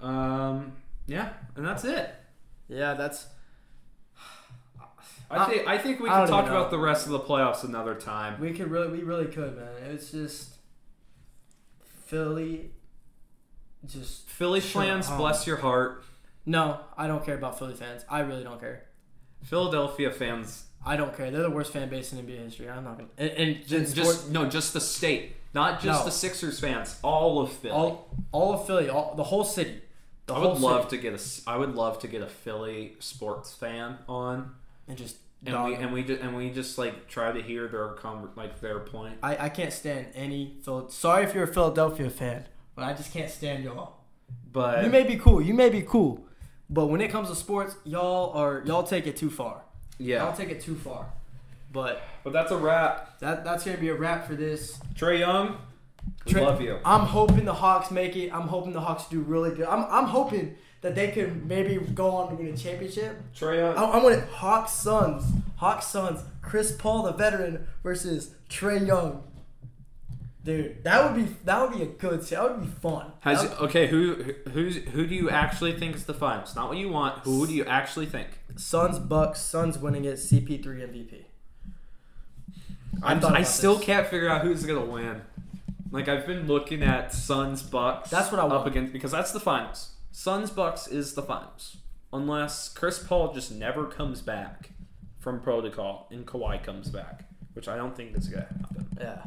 Um 0.00 0.72
yeah, 1.06 1.30
and 1.56 1.64
that's 1.64 1.84
it. 1.84 2.14
Yeah, 2.68 2.94
that's 2.94 3.26
I 5.30 5.38
I- 5.44 5.46
think 5.50 5.68
I 5.68 5.78
think 5.78 6.00
we 6.00 6.08
I 6.08 6.20
can 6.20 6.28
talk 6.28 6.46
know. 6.46 6.52
about 6.56 6.70
the 6.70 6.78
rest 6.78 7.06
of 7.06 7.12
the 7.12 7.20
playoffs 7.20 7.64
another 7.64 7.94
time. 7.94 8.40
we 8.40 8.52
could 8.52 8.70
really 8.70 8.88
we 8.88 9.02
really 9.02 9.26
could, 9.26 9.56
man. 9.56 9.68
It's 9.90 10.10
just 10.10 10.54
Philly. 12.06 12.70
Just 13.86 14.28
Philly 14.28 14.60
fans, 14.60 15.08
bless 15.10 15.46
your 15.46 15.58
heart. 15.58 16.04
no, 16.46 16.80
I 16.96 17.06
don't 17.06 17.24
care 17.24 17.36
about 17.36 17.58
Philly 17.58 17.74
fans. 17.74 18.04
I 18.08 18.20
really 18.20 18.42
don't 18.42 18.58
care. 18.60 18.84
Philadelphia 19.44 20.10
fans, 20.10 20.64
I 20.84 20.96
don't 20.96 21.16
care. 21.16 21.30
They're 21.30 21.42
the 21.42 21.50
worst 21.50 21.72
fan 21.72 21.88
base 21.88 22.12
in 22.12 22.18
NBA 22.26 22.38
history. 22.44 22.68
I'm 22.68 22.82
not 22.84 22.96
gonna. 22.96 23.08
And, 23.16 23.30
and 23.30 23.66
Just, 23.66 23.94
just 23.94 24.30
no, 24.30 24.48
just 24.48 24.72
the 24.72 24.80
state, 24.80 25.36
not 25.54 25.80
just 25.80 26.00
No. 26.00 26.04
the 26.06 26.10
Sixers 26.10 26.58
fans. 26.58 26.98
All 27.02 27.40
of 27.40 27.52
Philly. 27.52 27.72
all 27.72 28.10
all 28.32 28.54
of 28.54 28.66
Philly, 28.66 28.88
all 28.88 29.14
the 29.14 29.22
whole 29.24 29.44
city. 29.44 29.80
The 30.28 30.34
I 30.34 30.38
would 30.38 30.58
love 30.60 30.84
city. 30.90 30.96
to 30.98 31.02
get 31.10 31.20
a. 31.20 31.50
I 31.50 31.56
would 31.56 31.74
love 31.74 31.98
to 32.00 32.06
get 32.08 32.22
a 32.22 32.26
Philly 32.28 32.94
sports 33.00 33.52
fan 33.54 33.98
on, 34.08 34.52
and 34.86 34.96
just 34.96 35.16
and 35.44 35.54
dog 35.54 35.68
we 35.70 35.74
and 35.76 35.92
we 35.92 36.02
just, 36.04 36.20
and 36.22 36.36
we 36.36 36.50
just 36.50 36.78
like 36.78 37.08
try 37.08 37.32
to 37.32 37.42
hear 37.42 37.66
their 37.68 37.94
like 38.36 38.60
their 38.60 38.78
point. 38.80 39.18
I, 39.22 39.46
I 39.46 39.48
can't 39.48 39.72
stand 39.72 40.08
any 40.14 40.56
Phil. 40.64 40.88
Sorry 40.90 41.24
if 41.24 41.34
you're 41.34 41.44
a 41.44 41.52
Philadelphia 41.52 42.10
fan, 42.10 42.44
but 42.74 42.84
I 42.84 42.92
just 42.92 43.12
can't 43.12 43.30
stand 43.30 43.64
y'all. 43.64 43.94
But 44.52 44.84
You 44.84 44.90
may 44.90 45.04
be 45.04 45.16
cool. 45.16 45.40
You 45.40 45.54
may 45.54 45.70
be 45.70 45.82
cool, 45.82 46.26
but 46.68 46.86
when 46.86 47.00
it 47.00 47.08
comes 47.10 47.28
to 47.28 47.34
sports, 47.34 47.76
y'all 47.84 48.32
are 48.36 48.62
y'all 48.66 48.82
take 48.82 49.06
it 49.06 49.16
too 49.16 49.30
far. 49.30 49.62
yeah, 49.98 50.24
Y'all 50.24 50.36
take 50.36 50.50
it 50.50 50.60
too 50.60 50.74
far. 50.74 51.06
But 51.72 52.02
but 52.24 52.32
that's 52.32 52.50
a 52.50 52.56
wrap. 52.56 53.18
that 53.20 53.44
that's 53.44 53.64
gonna 53.64 53.78
be 53.78 53.88
a 53.88 53.94
wrap 53.94 54.26
for 54.26 54.34
this. 54.34 54.78
Trae 54.94 55.20
Young, 55.20 55.58
we 56.26 56.32
Trae- 56.32 56.42
love 56.42 56.60
you. 56.60 56.78
I'm 56.84 57.02
hoping 57.06 57.44
the 57.44 57.54
Hawks 57.54 57.90
make 57.90 58.16
it. 58.16 58.30
I'm 58.32 58.48
hoping 58.48 58.72
the 58.72 58.80
Hawks 58.80 59.04
do 59.08 59.20
really 59.20 59.50
good. 59.54 59.66
I'm, 59.66 59.84
I'm 59.90 60.04
hoping 60.06 60.56
that 60.80 60.94
they 60.94 61.10
could 61.10 61.46
maybe 61.46 61.76
go 61.94 62.10
on 62.10 62.28
to 62.30 62.34
win 62.36 62.52
a 62.52 62.56
championship. 62.56 63.16
Trae 63.34 63.56
Young. 63.58 63.76
I, 63.76 63.82
I 63.82 64.02
want 64.02 64.14
it 64.16 64.28
Hawks 64.28 64.72
Suns. 64.72 65.24
Hawks 65.56 65.86
Suns. 65.86 66.20
Chris 66.42 66.72
Paul, 66.72 67.02
the 67.04 67.12
veteran, 67.12 67.66
versus 67.82 68.34
Trae 68.48 68.86
Young, 68.86 69.24
Dude, 70.44 70.82
that 70.84 71.04
would 71.04 71.14
be 71.26 71.34
that 71.44 71.60
would 71.60 71.76
be 71.76 71.82
a 71.82 71.86
good. 71.86 72.22
That 72.22 72.42
would 72.42 72.60
be 72.62 72.68
fun. 72.80 73.12
Has 73.20 73.42
would- 73.42 73.52
okay? 73.68 73.86
Who 73.88 74.14
who's 74.52 74.76
who 74.76 75.06
do 75.06 75.14
you 75.14 75.28
actually 75.28 75.72
think 75.76 75.94
is 75.96 76.04
the 76.06 76.14
finals? 76.14 76.54
Not 76.56 76.68
what 76.68 76.78
you 76.78 76.88
want. 76.88 77.18
Who 77.24 77.46
do 77.46 77.52
you 77.52 77.64
actually 77.66 78.06
think? 78.06 78.28
Suns 78.56 78.98
Bucks. 78.98 79.42
Suns 79.42 79.78
winning 79.78 80.06
it. 80.06 80.14
CP3 80.14 80.64
MVP. 80.64 81.24
I 83.02 83.12
I'm, 83.12 83.20
thought 83.20 83.36
I 83.36 83.42
still 83.42 83.76
this. 83.76 83.84
can't 83.84 84.06
figure 84.06 84.28
out 84.30 84.40
who's 84.42 84.64
gonna 84.64 84.84
win. 84.86 85.20
Like 85.90 86.08
I've 86.08 86.26
been 86.26 86.46
looking 86.46 86.82
at 86.82 87.12
Suns 87.12 87.62
Bucks. 87.62 88.10
That's 88.10 88.30
what 88.30 88.40
I 88.40 88.46
up 88.46 88.66
against 88.66 88.92
because 88.92 89.12
that's 89.12 89.32
the 89.32 89.40
finals. 89.40 89.90
Suns 90.12 90.50
Bucks 90.50 90.86
is 90.86 91.14
the 91.14 91.22
finals, 91.22 91.78
unless 92.12 92.68
Chris 92.68 92.98
Paul 92.98 93.32
just 93.32 93.52
never 93.52 93.86
comes 93.86 94.20
back 94.20 94.70
from 95.18 95.40
protocol 95.40 96.08
and 96.10 96.26
Kawhi 96.26 96.62
comes 96.62 96.88
back, 96.88 97.24
which 97.54 97.68
I 97.68 97.76
don't 97.76 97.96
think 97.96 98.16
is 98.16 98.28
gonna 98.28 98.42
happen. 98.42 98.88
Yeah. 99.00 99.22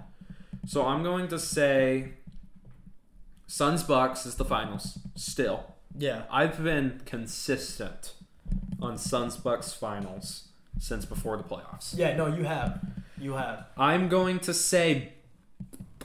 So 0.67 0.85
I'm 0.85 1.03
going 1.03 1.27
to 1.29 1.39
say 1.39 2.13
Suns 3.47 3.83
Bucks 3.83 4.25
is 4.25 4.35
the 4.35 4.45
finals 4.45 4.99
still. 5.15 5.65
Yeah. 5.97 6.23
I've 6.31 6.63
been 6.63 7.01
consistent 7.05 8.13
on 8.81 8.97
Suns 8.97 9.37
Bucks 9.37 9.73
finals 9.73 10.49
since 10.79 11.05
before 11.05 11.37
the 11.37 11.43
playoffs. 11.43 11.97
Yeah. 11.97 12.15
No, 12.15 12.27
you 12.27 12.43
have. 12.43 12.79
You 13.17 13.33
have. 13.33 13.65
I'm 13.77 14.07
going 14.07 14.39
to 14.41 14.53
say 14.53 15.13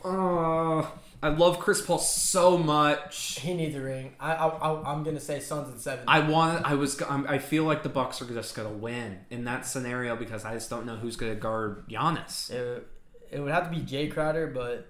uh, 0.07 0.87
I 1.23 1.29
love 1.31 1.59
Chris 1.59 1.81
Paul 1.83 1.99
so 1.99 2.57
much. 2.59 3.41
He 3.41 3.55
needs 3.55 3.75
a 3.75 3.81
ring. 3.81 4.15
I, 4.21 4.35
I, 4.35 4.47
I 4.49 4.93
I'm 4.93 5.03
gonna 5.03 5.21
say 5.21 5.41
Suns 5.41 5.69
and 5.69 5.81
seven. 5.81 6.05
I 6.07 6.21
want. 6.21 6.65
I 6.65 6.75
was. 6.75 7.01
I'm, 7.03 7.27
I 7.29 7.39
feel 7.39 7.65
like 7.65 7.83
the 7.83 7.89
Bucks 7.89 8.21
are 8.23 8.27
just 8.27 8.55
gonna 8.55 8.71
win 8.71 9.21
in 9.31 9.45
that 9.45 9.67
scenario 9.67 10.15
because 10.17 10.45
I 10.45 10.55
just 10.55 10.71
don't 10.71 10.87
know 10.87 10.97
who's 10.97 11.17
gonna 11.17 11.35
guard 11.35 11.89
Giannis. 11.89 12.51
It, 12.51 12.87
it 13.31 13.41
would 13.41 13.53
have 13.53 13.71
to 13.71 13.77
be 13.77 13.83
Jae 13.85 14.13
Crowder, 14.13 14.47
but 14.47 14.89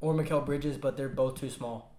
or 0.00 0.14
Mikal 0.14 0.44
Bridges, 0.44 0.76
but 0.76 0.96
they're 0.96 1.08
both 1.08 1.40
too 1.40 1.50
small. 1.50 1.94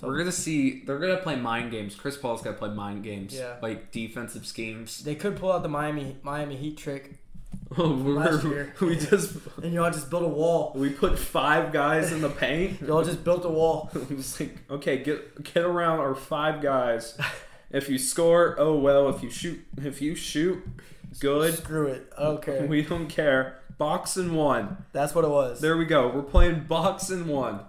So 0.00 0.08
We're 0.08 0.18
gonna 0.18 0.32
see. 0.32 0.82
They're 0.84 0.98
gonna 0.98 1.18
play 1.18 1.36
mind 1.36 1.70
games. 1.70 1.94
Chris 1.94 2.16
Paul's 2.16 2.42
gonna 2.42 2.56
play 2.56 2.70
mind 2.70 3.04
games. 3.04 3.34
Yeah. 3.34 3.56
Like 3.62 3.92
defensive 3.92 4.44
schemes. 4.46 5.04
they 5.04 5.14
could 5.14 5.36
pull 5.36 5.52
out 5.52 5.62
the 5.62 5.68
Miami 5.68 6.16
Miami 6.22 6.56
Heat 6.56 6.76
trick, 6.76 7.18
Oh, 7.76 7.92
we 7.94 8.12
Last 8.12 8.44
were- 8.44 8.50
year. 8.50 8.74
we 8.80 8.96
just 8.96 9.36
and 9.62 9.72
y'all 9.72 9.90
just 9.90 10.10
built 10.10 10.22
a 10.22 10.28
wall. 10.28 10.72
we 10.74 10.90
put 10.90 11.18
five 11.18 11.72
guys 11.72 12.12
in 12.12 12.20
the 12.20 12.28
paint. 12.30 12.80
Y'all 12.86 13.02
just 13.04 13.24
built 13.24 13.44
a 13.44 13.48
wall. 13.48 13.90
I'm 13.94 14.16
just 14.16 14.38
like, 14.40 14.58
okay, 14.70 14.98
get 15.02 15.42
get 15.44 15.64
around 15.64 16.00
our 16.00 16.14
five 16.14 16.60
guys. 16.62 17.16
If 17.70 17.88
you 17.88 17.98
score, 17.98 18.54
oh 18.58 18.76
well. 18.78 19.08
If 19.08 19.22
you 19.22 19.30
shoot, 19.30 19.64
if 19.78 20.00
you 20.02 20.14
shoot, 20.14 20.62
good. 21.20 21.54
Screw 21.54 21.86
it. 21.88 22.12
Okay. 22.18 22.66
We 22.66 22.82
don't 22.82 23.08
care. 23.08 23.58
Box 23.78 24.16
and 24.16 24.36
one. 24.36 24.84
That's 24.92 25.14
what 25.14 25.24
it 25.24 25.30
was. 25.30 25.60
There 25.60 25.76
we 25.76 25.84
go. 25.84 26.08
We're 26.08 26.22
playing 26.22 26.64
box 26.64 27.10
and 27.10 27.26
one. 27.26 27.60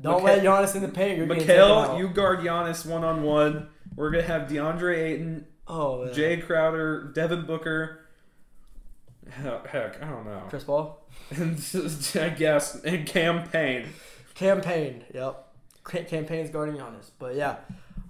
Don't 0.00 0.24
Mika- 0.24 0.42
let 0.42 0.42
Giannis 0.44 0.74
in 0.74 0.82
the 0.82 0.88
paint. 0.88 1.18
You're 1.18 1.26
Mikal, 1.26 1.98
you 1.98 2.08
guard 2.08 2.40
Giannis 2.40 2.84
one 2.86 3.04
on 3.04 3.22
one. 3.22 3.68
We're 3.94 4.10
gonna 4.10 4.22
have 4.24 4.48
DeAndre 4.48 4.96
Ayton, 4.96 5.46
Oh, 5.68 6.04
man. 6.06 6.14
Jae 6.14 6.44
Crowder, 6.44 7.12
Devin 7.14 7.44
Booker. 7.46 8.00
Heck, 9.28 10.02
I 10.02 10.08
don't 10.08 10.24
know. 10.24 10.42
Chris 10.48 10.64
Paul. 10.64 10.98
And 11.30 11.58
I 12.14 12.28
guess 12.30 12.74
and 12.82 13.06
Cam 13.06 13.48
Payne. 13.48 13.86
Campaign. 14.34 15.04
Yep. 15.14 15.46
Ca- 15.84 16.04
Cam 16.04 16.24
Payne's 16.24 16.50
guarding 16.50 16.76
Giannis. 16.76 17.10
But 17.18 17.34
yeah, 17.36 17.56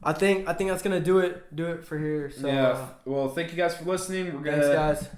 I 0.02 0.12
think 0.12 0.48
I 0.48 0.54
think 0.54 0.70
that's 0.70 0.82
gonna 0.82 1.00
do 1.00 1.18
it. 1.18 1.54
Do 1.54 1.66
it 1.66 1.84
for 1.84 1.98
here. 1.98 2.30
So 2.30 2.46
yeah. 2.46 2.68
uh, 2.68 2.86
Well, 3.04 3.28
thank 3.28 3.50
you 3.50 3.56
guys 3.56 3.76
for 3.76 3.84
listening. 3.84 4.26
We're 4.32 4.40
gonna 4.40 4.62
thanks, 4.62 5.02
guys. 5.02 5.08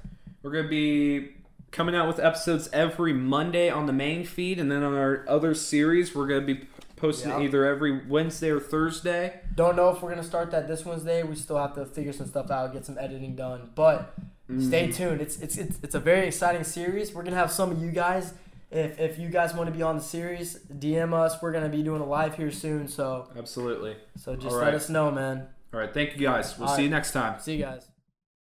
We're 0.43 0.51
gonna 0.53 0.69
be 0.69 1.33
coming 1.71 1.95
out 1.95 2.09
with 2.09 2.19
episodes 2.19 2.69
every 2.73 3.13
Monday 3.13 3.71
on 3.71 3.87
the 3.87 3.93
main 3.93 4.25
feed, 4.25 4.59
and 4.59 4.71
then 4.71 4.83
on 4.83 4.95
our 4.95 5.25
other 5.29 5.55
series, 5.55 6.15
we're 6.15 6.27
gonna 6.27 6.41
be 6.47 6.67
posting 6.97 7.33
either 7.33 7.65
every 7.67 8.07
Wednesday 8.07 8.51
or 8.51 8.61
Thursday. 8.61 9.41
Don't 9.55 9.77
know 9.77 9.91
if 9.91 10.03
we're 10.03 10.11
gonna 10.11 10.23
start 10.25 10.51
that 10.53 10.67
this 10.69 10.85
Wednesday. 10.85 11.23
We 11.23 11.35
still 11.37 11.59
have 11.59 11.75
to 11.75 11.85
figure 11.87 12.13
some 12.13 12.27
stuff 12.27 12.51
out, 12.51 12.73
get 12.73 12.85
some 12.87 12.99
editing 12.99 13.35
done. 13.37 13.71
But 13.75 14.15
stay 14.61 14.89
Mhm. 14.89 14.95
tuned. 14.97 15.21
It's, 15.21 15.39
it's 15.41 15.57
it's 15.57 15.79
it's 15.83 15.95
a 15.95 16.01
very 16.01 16.27
exciting 16.27 16.65
series. 16.65 17.15
We're 17.15 17.23
gonna 17.23 17.37
have 17.37 17.53
some 17.53 17.71
of 17.71 17.83
you 17.83 17.91
guys. 17.91 18.35
If 18.71 18.99
if 18.99 19.19
you 19.19 19.29
guys 19.29 19.55
want 19.55 19.69
to 19.71 19.77
be 19.77 19.83
on 19.83 19.97
the 19.97 20.03
series, 20.03 20.59
DM 20.79 21.13
us. 21.15 21.41
We're 21.43 21.53
gonna 21.53 21.69
be 21.69 21.83
doing 21.83 22.01
a 22.01 22.07
live 22.07 22.35
here 22.37 22.51
soon. 22.51 22.89
So 22.89 23.29
Absolutely. 23.37 23.97
so 24.17 24.35
just 24.37 24.55
All 24.55 24.61
let 24.63 24.75
us 24.75 24.89
know, 24.89 25.11
man. 25.11 25.47
All 25.75 25.81
right. 25.81 25.93
Thank 25.93 26.15
you 26.17 26.27
guys. 26.27 26.59
We'll 26.59 26.69
All 26.69 26.77
see 26.77 26.83
you 26.85 26.91
next 26.91 27.13
time. 27.13 27.39
See 27.41 27.57
you 27.57 27.65
guys. 27.65 27.87